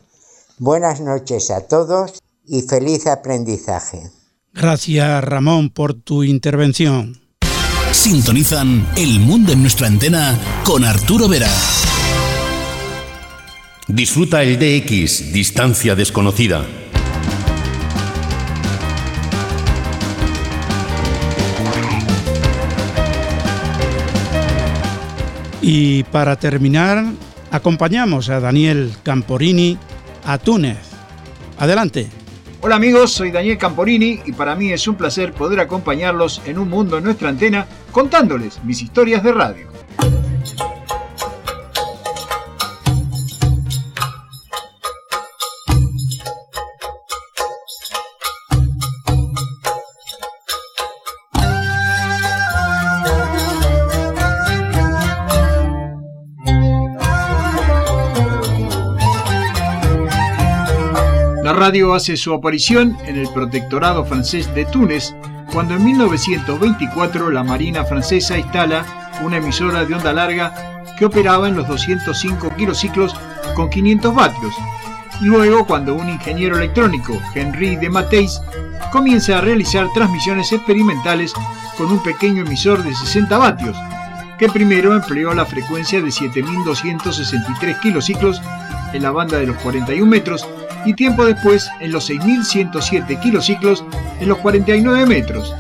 Buenas 0.59 1.01
noches 1.01 1.51
a 1.51 1.67
todos 1.67 2.23
y 2.47 2.63
feliz 2.63 3.07
aprendizaje. 3.07 4.11
Gracias 4.53 5.25
Ramón 5.25 5.71
por 5.71 5.95
tu 5.95 6.23
intervención. 6.23 7.21
Sintonizan 7.93 8.89
El 8.97 9.21
Mundo 9.21 9.53
en 9.53 9.63
nuestra 9.63 9.87
antena 9.87 10.39
con 10.65 10.85
Arturo 10.85 11.29
Vera. 11.29 11.51
Disfruta 13.89 14.43
el 14.43 14.59
DX, 14.59 15.31
distancia 15.31 15.95
desconocida. 15.95 16.65
Y 25.61 26.05
para 26.05 26.37
terminar, 26.37 27.05
acompañamos 27.51 28.31
a 28.31 28.41
Daniel 28.41 28.91
Camporini 29.03 29.77
a 30.25 30.39
Túnez. 30.39 30.79
Adelante. 31.59 32.09
Hola 32.63 32.77
amigos, 32.77 33.13
soy 33.13 33.31
Daniel 33.31 33.59
Camporini 33.59 34.21
y 34.25 34.33
para 34.33 34.55
mí 34.55 34.73
es 34.73 34.89
un 34.89 34.95
placer 34.95 35.35
poder 35.35 35.61
acompañarlos 35.61 36.41
en 36.47 36.59
un 36.59 36.71
mundo 36.71 36.97
en 36.97 37.05
nuestra 37.05 37.29
antena 37.29 37.67
contándoles 37.93 38.65
mis 38.65 38.81
historias 38.81 39.23
de 39.23 39.33
radio. 39.33 39.74
Radio 61.65 61.95
hace 61.95 62.19
su 62.19 62.35
aparición 62.35 62.95
en 63.07 63.17
el 63.17 63.27
protectorado 63.31 64.05
francés 64.05 64.55
de 64.55 64.67
Túnez, 64.67 65.15
cuando 65.51 65.77
en 65.77 65.83
1924 65.83 67.31
la 67.31 67.43
Marina 67.43 67.87
francesa 67.87 68.37
instala 68.37 68.85
una 69.23 69.39
emisora 69.39 69.87
de 69.87 69.95
onda 69.95 70.13
larga 70.13 70.85
que 70.99 71.07
operaba 71.07 71.49
en 71.49 71.57
los 71.57 71.67
205 71.67 72.55
kilociclos 72.55 73.17
con 73.55 73.71
500 73.71 74.15
vatios. 74.15 74.55
Luego, 75.23 75.67
cuando 75.67 75.95
un 75.95 76.11
ingeniero 76.11 76.59
electrónico, 76.59 77.19
Henri 77.35 77.77
de 77.77 77.89
Mateis, 77.89 78.43
comienza 78.93 79.39
a 79.39 79.41
realizar 79.41 79.89
transmisiones 79.95 80.53
experimentales 80.53 81.33
con 81.79 81.87
un 81.91 82.03
pequeño 82.03 82.43
emisor 82.43 82.83
de 82.83 82.95
60 82.95 83.39
vatios, 83.39 83.75
que 84.39 84.51
primero 84.51 84.95
empleó 84.95 85.33
la 85.33 85.47
frecuencia 85.47 86.03
de 86.03 86.13
7263 86.13 87.79
kilociclos 87.79 88.43
en 88.93 89.03
la 89.03 89.13
banda 89.13 89.39
de 89.39 89.47
los 89.47 89.57
41 89.63 90.05
metros 90.05 90.47
y 90.85 90.95
tiempo 90.95 91.25
después 91.25 91.71
en 91.81 91.93
los 91.93 92.11
6.107 92.11 93.21
kilociclos 93.21 93.85
en 94.21 94.29
los 94.29 94.39
49 94.39 95.07
metros, 95.07 95.55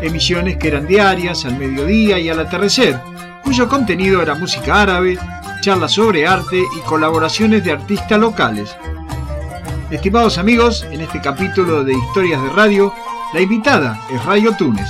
emisiones 0.00 0.56
que 0.56 0.68
eran 0.68 0.86
diarias, 0.86 1.44
al 1.44 1.58
mediodía 1.58 2.18
y 2.18 2.28
al 2.28 2.40
atardecer, 2.40 3.00
cuyo 3.44 3.68
contenido 3.68 4.22
era 4.22 4.34
música 4.34 4.82
árabe, 4.82 5.18
charlas 5.60 5.92
sobre 5.92 6.26
arte 6.26 6.58
y 6.58 6.80
colaboraciones 6.80 7.64
de 7.64 7.72
artistas 7.72 8.18
locales. 8.18 8.76
Estimados 9.90 10.38
amigos, 10.38 10.86
en 10.90 11.02
este 11.02 11.20
capítulo 11.20 11.84
de 11.84 11.92
Historias 11.92 12.42
de 12.42 12.48
Radio, 12.50 12.94
la 13.34 13.40
invitada 13.40 14.00
es 14.10 14.24
Radio 14.24 14.56
Túnez. 14.56 14.88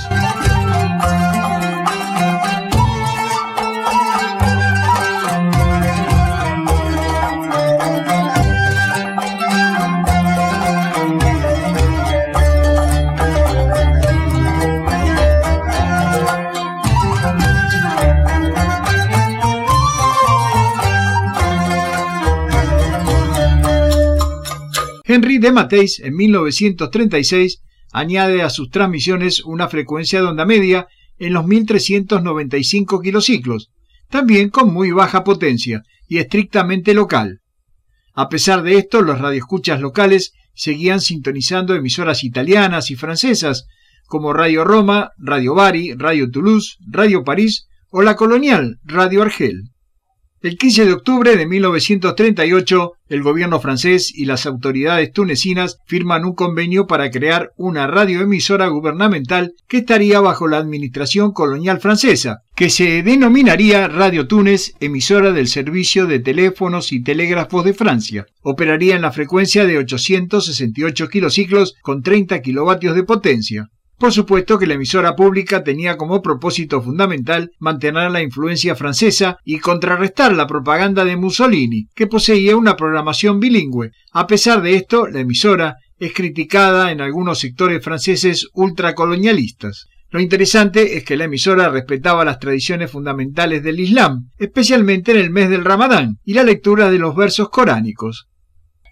Henry 25.23 25.37
de 25.37 25.53
Mateis, 25.53 26.01
en 26.01 26.17
1936, 26.17 27.61
añade 27.93 28.41
a 28.41 28.49
sus 28.49 28.69
transmisiones 28.69 29.41
una 29.45 29.69
frecuencia 29.69 30.19
de 30.19 30.27
onda 30.27 30.45
media 30.45 30.87
en 31.17 31.31
los 31.31 31.47
1395 31.47 32.99
kilociclos, 32.99 33.71
también 34.09 34.49
con 34.49 34.73
muy 34.73 34.91
baja 34.91 35.23
potencia 35.23 35.83
y 36.09 36.17
estrictamente 36.17 36.93
local. 36.93 37.39
A 38.13 38.27
pesar 38.27 38.63
de 38.63 38.75
esto, 38.75 39.01
los 39.01 39.21
radioescuchas 39.21 39.79
locales 39.79 40.33
seguían 40.55 40.99
sintonizando 40.99 41.73
emisoras 41.73 42.25
italianas 42.25 42.91
y 42.91 42.97
francesas, 42.97 43.67
como 44.07 44.33
Radio 44.33 44.65
Roma, 44.65 45.11
Radio 45.17 45.55
Bari, 45.55 45.93
Radio 45.93 46.29
Toulouse, 46.29 46.75
Radio 46.85 47.23
París 47.23 47.69
o 47.91 48.01
la 48.01 48.17
colonial 48.17 48.77
Radio 48.83 49.21
Argel. 49.21 49.69
El 50.43 50.57
15 50.57 50.83
de 50.87 50.91
octubre 50.91 51.37
de 51.37 51.45
1938, 51.45 52.91
el 53.07 53.23
gobierno 53.23 53.61
francés 53.61 54.11
y 54.13 54.25
las 54.25 54.45
autoridades 54.45 55.13
tunecinas 55.13 55.77
firman 55.85 56.25
un 56.25 56.35
convenio 56.35 56.85
para 56.85 57.09
crear 57.11 57.51
una 57.55 57.87
radioemisora 57.87 58.67
gubernamental 58.67 59.53
que 59.69 59.77
estaría 59.77 60.19
bajo 60.19 60.49
la 60.49 60.57
administración 60.57 61.31
colonial 61.31 61.79
francesa, 61.79 62.39
que 62.57 62.69
se 62.69 63.03
denominaría 63.03 63.87
Radio 63.87 64.27
Túnez, 64.27 64.73
emisora 64.81 65.31
del 65.31 65.47
Servicio 65.47 66.07
de 66.07 66.19
Teléfonos 66.19 66.91
y 66.91 67.01
Telégrafos 67.01 67.63
de 67.63 67.73
Francia. 67.73 68.25
Operaría 68.41 68.97
en 68.97 69.03
la 69.03 69.13
frecuencia 69.13 69.65
de 69.65 69.77
868 69.77 71.07
kilociclos 71.07 71.75
con 71.81 72.03
30 72.03 72.41
kilovatios 72.41 72.95
de 72.95 73.03
potencia. 73.03 73.69
Por 73.97 74.11
supuesto 74.11 74.57
que 74.59 74.67
la 74.67 74.73
emisora 74.73 75.15
pública 75.15 75.63
tenía 75.63 75.97
como 75.97 76.21
propósito 76.21 76.81
fundamental 76.81 77.51
mantener 77.59 78.11
la 78.11 78.21
influencia 78.21 78.75
francesa 78.75 79.37
y 79.45 79.59
contrarrestar 79.59 80.33
la 80.33 80.47
propaganda 80.47 81.05
de 81.05 81.15
Mussolini, 81.15 81.87
que 81.95 82.07
poseía 82.07 82.57
una 82.57 82.75
programación 82.75 83.39
bilingüe. 83.39 83.91
A 84.11 84.27
pesar 84.27 84.61
de 84.61 84.75
esto, 84.75 85.07
la 85.07 85.21
emisora 85.21 85.77
es 85.99 86.13
criticada 86.13 86.91
en 86.91 87.01
algunos 87.01 87.39
sectores 87.39 87.83
franceses 87.83 88.49
ultracolonialistas. 88.53 89.87
Lo 90.09 90.19
interesante 90.19 90.97
es 90.97 91.05
que 91.05 91.17
la 91.17 91.23
emisora 91.23 91.69
respetaba 91.69 92.25
las 92.25 92.37
tradiciones 92.39 92.91
fundamentales 92.91 93.63
del 93.63 93.79
Islam, 93.79 94.29
especialmente 94.37 95.11
en 95.11 95.17
el 95.17 95.31
mes 95.31 95.49
del 95.49 95.65
Ramadán 95.65 96.17
y 96.23 96.33
la 96.33 96.43
lectura 96.43 96.91
de 96.91 96.99
los 96.99 97.15
versos 97.15 97.49
coránicos. 97.49 98.27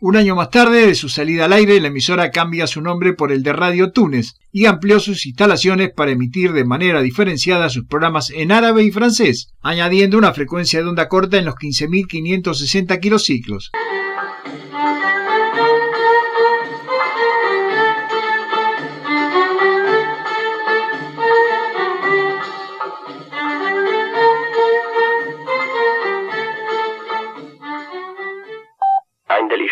Un 0.04 0.16
año 0.16 0.36
más 0.36 0.50
tarde 0.50 0.88
de 0.88 0.96
su 0.96 1.10
salida 1.10 1.46
al 1.46 1.54
aire, 1.54 1.80
la 1.80 1.90
emisora 1.90 2.32
cambia 2.32 2.66
su 2.66 2.82
nombre 2.82 3.14
por 3.14 3.32
el 3.32 3.44
de 3.44 3.54
Radio 3.54 3.92
Túnez 3.92 4.34
y 4.52 4.66
amplió 4.66 5.00
sus 5.00 5.28
instalaciones 5.28 5.92
para 5.92 6.10
emitir 6.10 6.54
de 6.54 6.66
manera 6.66 7.04
diferenciada 7.04 7.70
sus 7.70 7.86
programas 7.86 8.32
en 8.32 8.52
árabe 8.52 8.84
y 8.84 8.90
francés, 8.90 9.54
añadiendo 9.62 10.18
una 10.18 10.34
frecuencia 10.34 10.82
de 10.82 10.90
onda 10.90 11.08
corta 11.08 11.38
en 11.38 11.46
los 11.46 11.54
15.560 11.54 13.00
kilociclos. 13.00 13.72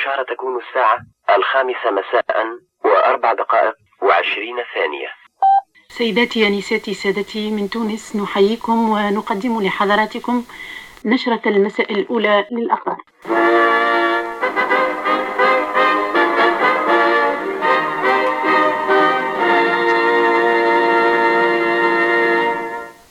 الإشارة 0.10 0.34
تكون 0.36 0.60
الساعة 0.60 1.00
الخامسة 1.38 1.92
مساء 1.92 2.46
وأربع 2.86 3.34
دقائق 3.34 3.74
وعشرين 4.02 4.56
ثانية. 4.76 5.08
سيداتي 5.90 6.48
أنساتي 6.48 6.94
سادتي 6.94 7.52
من 7.52 7.70
تونس 7.70 8.16
نحييكم 8.16 8.90
ونقدم 8.90 9.62
لحضراتكم 9.62 10.44
نشرة 11.06 11.42
المساء 11.46 11.94
الأولى 11.94 12.46
للأخبار. 12.52 12.98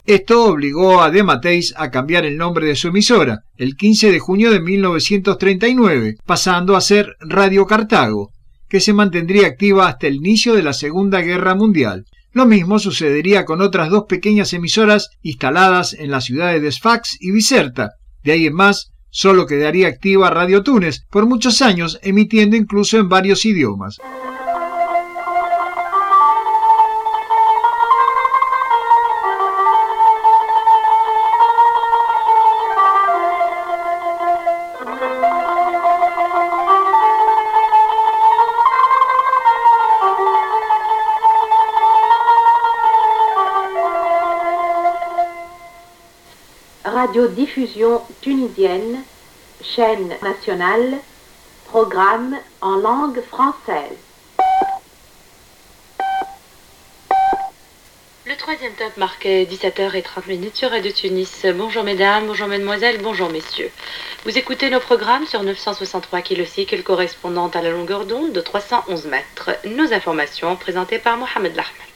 Esto 0.08 0.46
obligó 0.46 1.02
a 1.02 1.10
Demateis 1.10 1.74
a 1.76 1.90
cambiar 1.90 2.24
el 2.24 2.38
nombre 2.38 2.66
de 2.66 2.76
su 2.76 2.88
emisora, 2.88 3.40
el 3.58 3.76
15 3.76 4.10
de 4.10 4.18
junio 4.18 4.50
de 4.50 4.58
1939, 4.58 6.16
pasando 6.24 6.76
a 6.76 6.80
ser 6.80 7.14
Radio 7.20 7.66
Cartago, 7.66 8.30
que 8.70 8.80
se 8.80 8.94
mantendría 8.94 9.48
activa 9.48 9.86
hasta 9.86 10.06
el 10.06 10.14
inicio 10.14 10.54
de 10.54 10.62
la 10.62 10.72
Segunda 10.72 11.20
Guerra 11.20 11.54
Mundial. 11.54 12.06
Lo 12.32 12.46
mismo 12.46 12.78
sucedería 12.78 13.44
con 13.44 13.60
otras 13.60 13.90
dos 13.90 14.04
pequeñas 14.08 14.54
emisoras 14.54 15.10
instaladas 15.20 15.92
en 15.92 16.10
las 16.10 16.24
ciudades 16.24 16.62
de 16.62 16.72
Sfax 16.72 17.18
y 17.20 17.30
Biserta. 17.30 17.90
De 18.24 18.32
ahí 18.32 18.46
en 18.46 18.54
más, 18.54 18.92
solo 19.10 19.44
quedaría 19.44 19.88
activa 19.88 20.30
Radio 20.30 20.62
Túnez, 20.62 21.02
por 21.10 21.26
muchos 21.26 21.60
años 21.60 22.00
emitiendo 22.00 22.56
incluso 22.56 22.96
en 22.96 23.10
varios 23.10 23.44
idiomas. 23.44 23.98
Tunisienne, 48.20 49.02
chaîne 49.62 50.14
nationale, 50.22 50.98
programme 51.66 52.36
en 52.60 52.76
langue 52.76 53.20
française. 53.22 53.98
Le 58.26 58.36
troisième 58.36 58.74
top 58.74 58.96
marquait 58.96 59.44
17h30 59.50 60.54
sur 60.54 60.70
Radio 60.70 60.92
Tunis. 60.92 61.46
Bonjour 61.54 61.82
mesdames, 61.82 62.26
bonjour 62.26 62.46
mesdemoiselles, 62.46 63.02
bonjour 63.02 63.30
messieurs. 63.30 63.70
Vous 64.24 64.36
écoutez 64.38 64.70
nos 64.70 64.80
programmes 64.80 65.26
sur 65.26 65.42
963 65.42 66.20
km 66.20 66.82
correspondant 66.84 67.48
à 67.48 67.62
la 67.62 67.70
longueur 67.70 68.04
d'onde 68.04 68.32
de 68.32 68.40
311 68.40 69.06
mètres. 69.06 69.50
Nos 69.64 69.92
informations 69.92 70.54
présentées 70.56 70.98
par 70.98 71.16
Mohamed 71.16 71.56
Lahmal. 71.56 71.87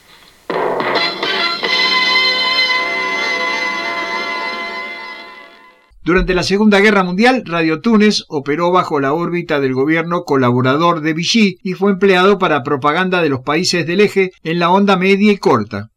Durante 6.04 6.34
la 6.34 6.42
Segunda 6.42 6.80
Guerra 6.80 7.04
Mundial, 7.04 7.44
Radio 7.46 7.80
Túnez 7.80 8.24
operó 8.28 8.72
bajo 8.72 8.98
la 8.98 9.12
órbita 9.12 9.60
del 9.60 9.72
gobierno 9.72 10.22
colaborador 10.24 11.00
de 11.00 11.14
Vichy 11.14 11.58
y 11.62 11.74
fue 11.74 11.92
empleado 11.92 12.40
para 12.40 12.64
propaganda 12.64 13.22
de 13.22 13.28
los 13.28 13.42
países 13.42 13.86
del 13.86 14.00
eje 14.00 14.32
en 14.42 14.58
la 14.58 14.70
onda 14.70 14.96
media 14.96 15.30
y 15.30 15.36
corta. 15.36 15.90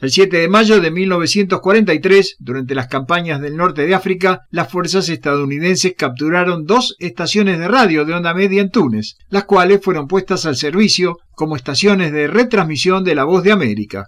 El 0.00 0.10
7 0.10 0.38
de 0.38 0.48
mayo 0.48 0.80
de 0.80 0.90
1943, 0.90 2.36
durante 2.40 2.74
las 2.74 2.88
campañas 2.88 3.42
del 3.42 3.58
norte 3.58 3.86
de 3.86 3.94
África, 3.94 4.40
las 4.50 4.72
fuerzas 4.72 5.10
estadounidenses 5.10 5.94
capturaron 5.98 6.64
dos 6.64 6.96
estaciones 6.98 7.58
de 7.58 7.68
radio 7.68 8.06
de 8.06 8.14
onda 8.14 8.32
media 8.32 8.62
en 8.62 8.70
Túnez, 8.70 9.16
las 9.28 9.44
cuales 9.44 9.80
fueron 9.82 10.08
puestas 10.08 10.46
al 10.46 10.56
servicio 10.56 11.18
como 11.32 11.56
estaciones 11.56 12.10
de 12.10 12.26
retransmisión 12.26 13.04
de 13.04 13.14
la 13.14 13.24
voz 13.24 13.44
de 13.44 13.52
América. 13.52 14.06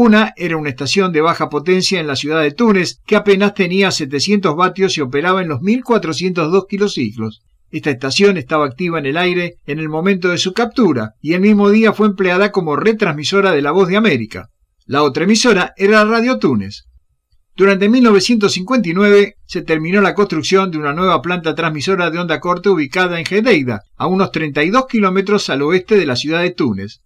Una 0.00 0.32
era 0.36 0.56
una 0.56 0.68
estación 0.68 1.10
de 1.10 1.20
baja 1.20 1.48
potencia 1.48 1.98
en 1.98 2.06
la 2.06 2.14
ciudad 2.14 2.40
de 2.40 2.52
Túnez, 2.52 3.00
que 3.04 3.16
apenas 3.16 3.54
tenía 3.54 3.90
700 3.90 4.54
vatios 4.54 4.96
y 4.96 5.00
operaba 5.00 5.42
en 5.42 5.48
los 5.48 5.60
1402 5.60 6.66
kilociclos. 6.68 7.42
Esta 7.72 7.90
estación 7.90 8.36
estaba 8.36 8.64
activa 8.64 9.00
en 9.00 9.06
el 9.06 9.16
aire 9.16 9.56
en 9.66 9.80
el 9.80 9.88
momento 9.88 10.28
de 10.28 10.38
su 10.38 10.52
captura 10.52 11.14
y 11.20 11.32
el 11.32 11.40
mismo 11.40 11.68
día 11.70 11.92
fue 11.92 12.06
empleada 12.06 12.52
como 12.52 12.76
retransmisora 12.76 13.50
de 13.50 13.60
la 13.60 13.72
voz 13.72 13.88
de 13.88 13.96
América. 13.96 14.50
La 14.86 15.02
otra 15.02 15.24
emisora 15.24 15.72
era 15.76 16.04
Radio 16.04 16.38
Túnez. 16.38 16.84
Durante 17.56 17.88
1959 17.88 19.34
se 19.46 19.62
terminó 19.62 20.00
la 20.00 20.14
construcción 20.14 20.70
de 20.70 20.78
una 20.78 20.92
nueva 20.92 21.20
planta 21.22 21.56
transmisora 21.56 22.12
de 22.12 22.20
onda 22.20 22.38
corta 22.38 22.70
ubicada 22.70 23.18
en 23.18 23.26
Gedeida, 23.26 23.80
a 23.96 24.06
unos 24.06 24.30
32 24.30 24.86
kilómetros 24.86 25.50
al 25.50 25.62
oeste 25.62 25.96
de 25.96 26.06
la 26.06 26.14
ciudad 26.14 26.42
de 26.42 26.52
Túnez. 26.52 27.00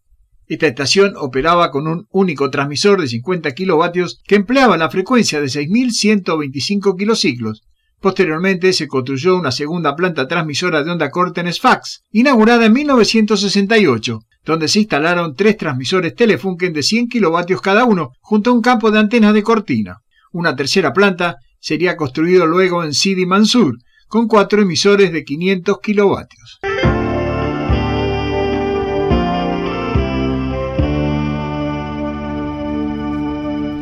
Esta 0.52 0.66
estación 0.66 1.14
operaba 1.16 1.70
con 1.70 1.86
un 1.86 2.06
único 2.10 2.50
transmisor 2.50 3.00
de 3.00 3.08
50 3.08 3.52
kilovatios 3.52 4.20
que 4.26 4.34
empleaba 4.34 4.76
la 4.76 4.90
frecuencia 4.90 5.40
de 5.40 5.46
6.125 5.46 6.94
kilociclos. 6.94 7.62
Posteriormente 8.02 8.74
se 8.74 8.86
construyó 8.86 9.38
una 9.38 9.50
segunda 9.50 9.96
planta 9.96 10.28
transmisora 10.28 10.84
de 10.84 10.90
onda 10.90 11.10
corta 11.10 11.40
en 11.40 11.50
Sfax, 11.50 12.02
inaugurada 12.10 12.66
en 12.66 12.74
1968, 12.74 14.18
donde 14.44 14.68
se 14.68 14.80
instalaron 14.80 15.34
tres 15.34 15.56
transmisores 15.56 16.14
Telefunken 16.14 16.74
de 16.74 16.82
100 16.82 17.08
kilovatios 17.08 17.62
cada 17.62 17.86
uno, 17.86 18.10
junto 18.20 18.50
a 18.50 18.52
un 18.52 18.60
campo 18.60 18.90
de 18.90 18.98
antenas 18.98 19.32
de 19.32 19.42
cortina. 19.42 20.00
Una 20.32 20.54
tercera 20.54 20.92
planta 20.92 21.36
sería 21.60 21.96
construida 21.96 22.44
luego 22.44 22.84
en 22.84 22.92
Sidi 22.92 23.24
Mansur, 23.24 23.78
con 24.06 24.28
cuatro 24.28 24.60
emisores 24.60 25.12
de 25.12 25.24
500 25.24 25.78
kilovatios. 25.82 26.58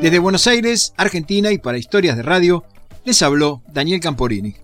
Desde 0.01 0.19
Buenos 0.19 0.47
Aires, 0.47 0.95
Argentina 0.97 1.53
y 1.53 1.59
para 1.59 1.77
Historias 1.77 2.17
de 2.17 2.23
Radio, 2.23 2.65
les 3.05 3.21
habló 3.21 3.61
Daniel 3.71 4.01
Camporini. 4.01 4.57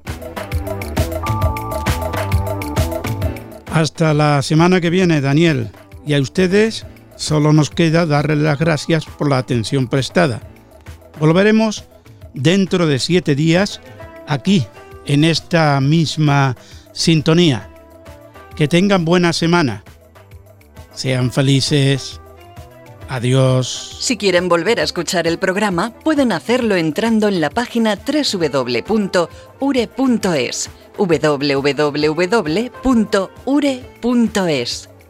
Hasta 3.70 4.14
la 4.14 4.40
semana 4.40 4.80
que 4.80 4.88
viene, 4.88 5.20
Daniel. 5.20 5.68
Y 6.06 6.14
a 6.14 6.20
ustedes 6.22 6.86
solo 7.16 7.52
nos 7.52 7.68
queda 7.68 8.06
darles 8.06 8.38
las 8.38 8.58
gracias 8.58 9.04
por 9.04 9.28
la 9.28 9.36
atención 9.36 9.88
prestada. 9.88 10.40
Volveremos 11.20 11.84
dentro 12.32 12.86
de 12.86 12.98
siete 12.98 13.34
días 13.34 13.82
aquí, 14.26 14.66
en 15.04 15.22
esta 15.22 15.78
misma 15.82 16.56
sintonía. 16.92 17.68
Que 18.54 18.68
tengan 18.68 19.04
buena 19.04 19.34
semana. 19.34 19.84
Sean 20.94 21.30
felices. 21.30 22.22
Adiós. 23.08 23.96
Si 24.00 24.16
quieren 24.16 24.48
volver 24.48 24.80
a 24.80 24.82
escuchar 24.82 25.26
el 25.26 25.38
programa, 25.38 25.92
pueden 26.04 26.32
hacerlo 26.32 26.76
entrando 26.76 27.28
en 27.28 27.40
la 27.40 27.50
página 27.50 27.96
www.ure.es 27.96 29.30
www.ure.es 30.98 31.20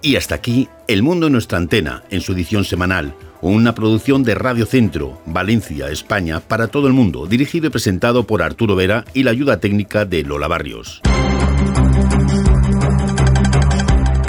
Y 0.02 0.16
hasta 0.16 0.34
aquí, 0.34 0.68
El 0.88 1.02
Mundo 1.02 1.26
en 1.26 1.32
nuestra 1.32 1.58
antena, 1.58 2.02
en 2.10 2.20
su 2.20 2.32
edición 2.32 2.64
semanal, 2.64 3.14
una 3.40 3.74
producción 3.74 4.22
de 4.24 4.34
Radio 4.34 4.66
Centro, 4.66 5.20
Valencia, 5.26 5.88
España, 5.90 6.40
para 6.40 6.68
todo 6.68 6.88
el 6.88 6.92
mundo, 6.92 7.26
dirigido 7.26 7.68
y 7.68 7.70
presentado 7.70 8.26
por 8.26 8.42
Arturo 8.42 8.74
Vera 8.74 9.04
y 9.14 9.22
la 9.22 9.30
ayuda 9.30 9.60
técnica 9.60 10.04
de 10.04 10.22
Lola 10.22 10.48
Barrios. 10.48 11.02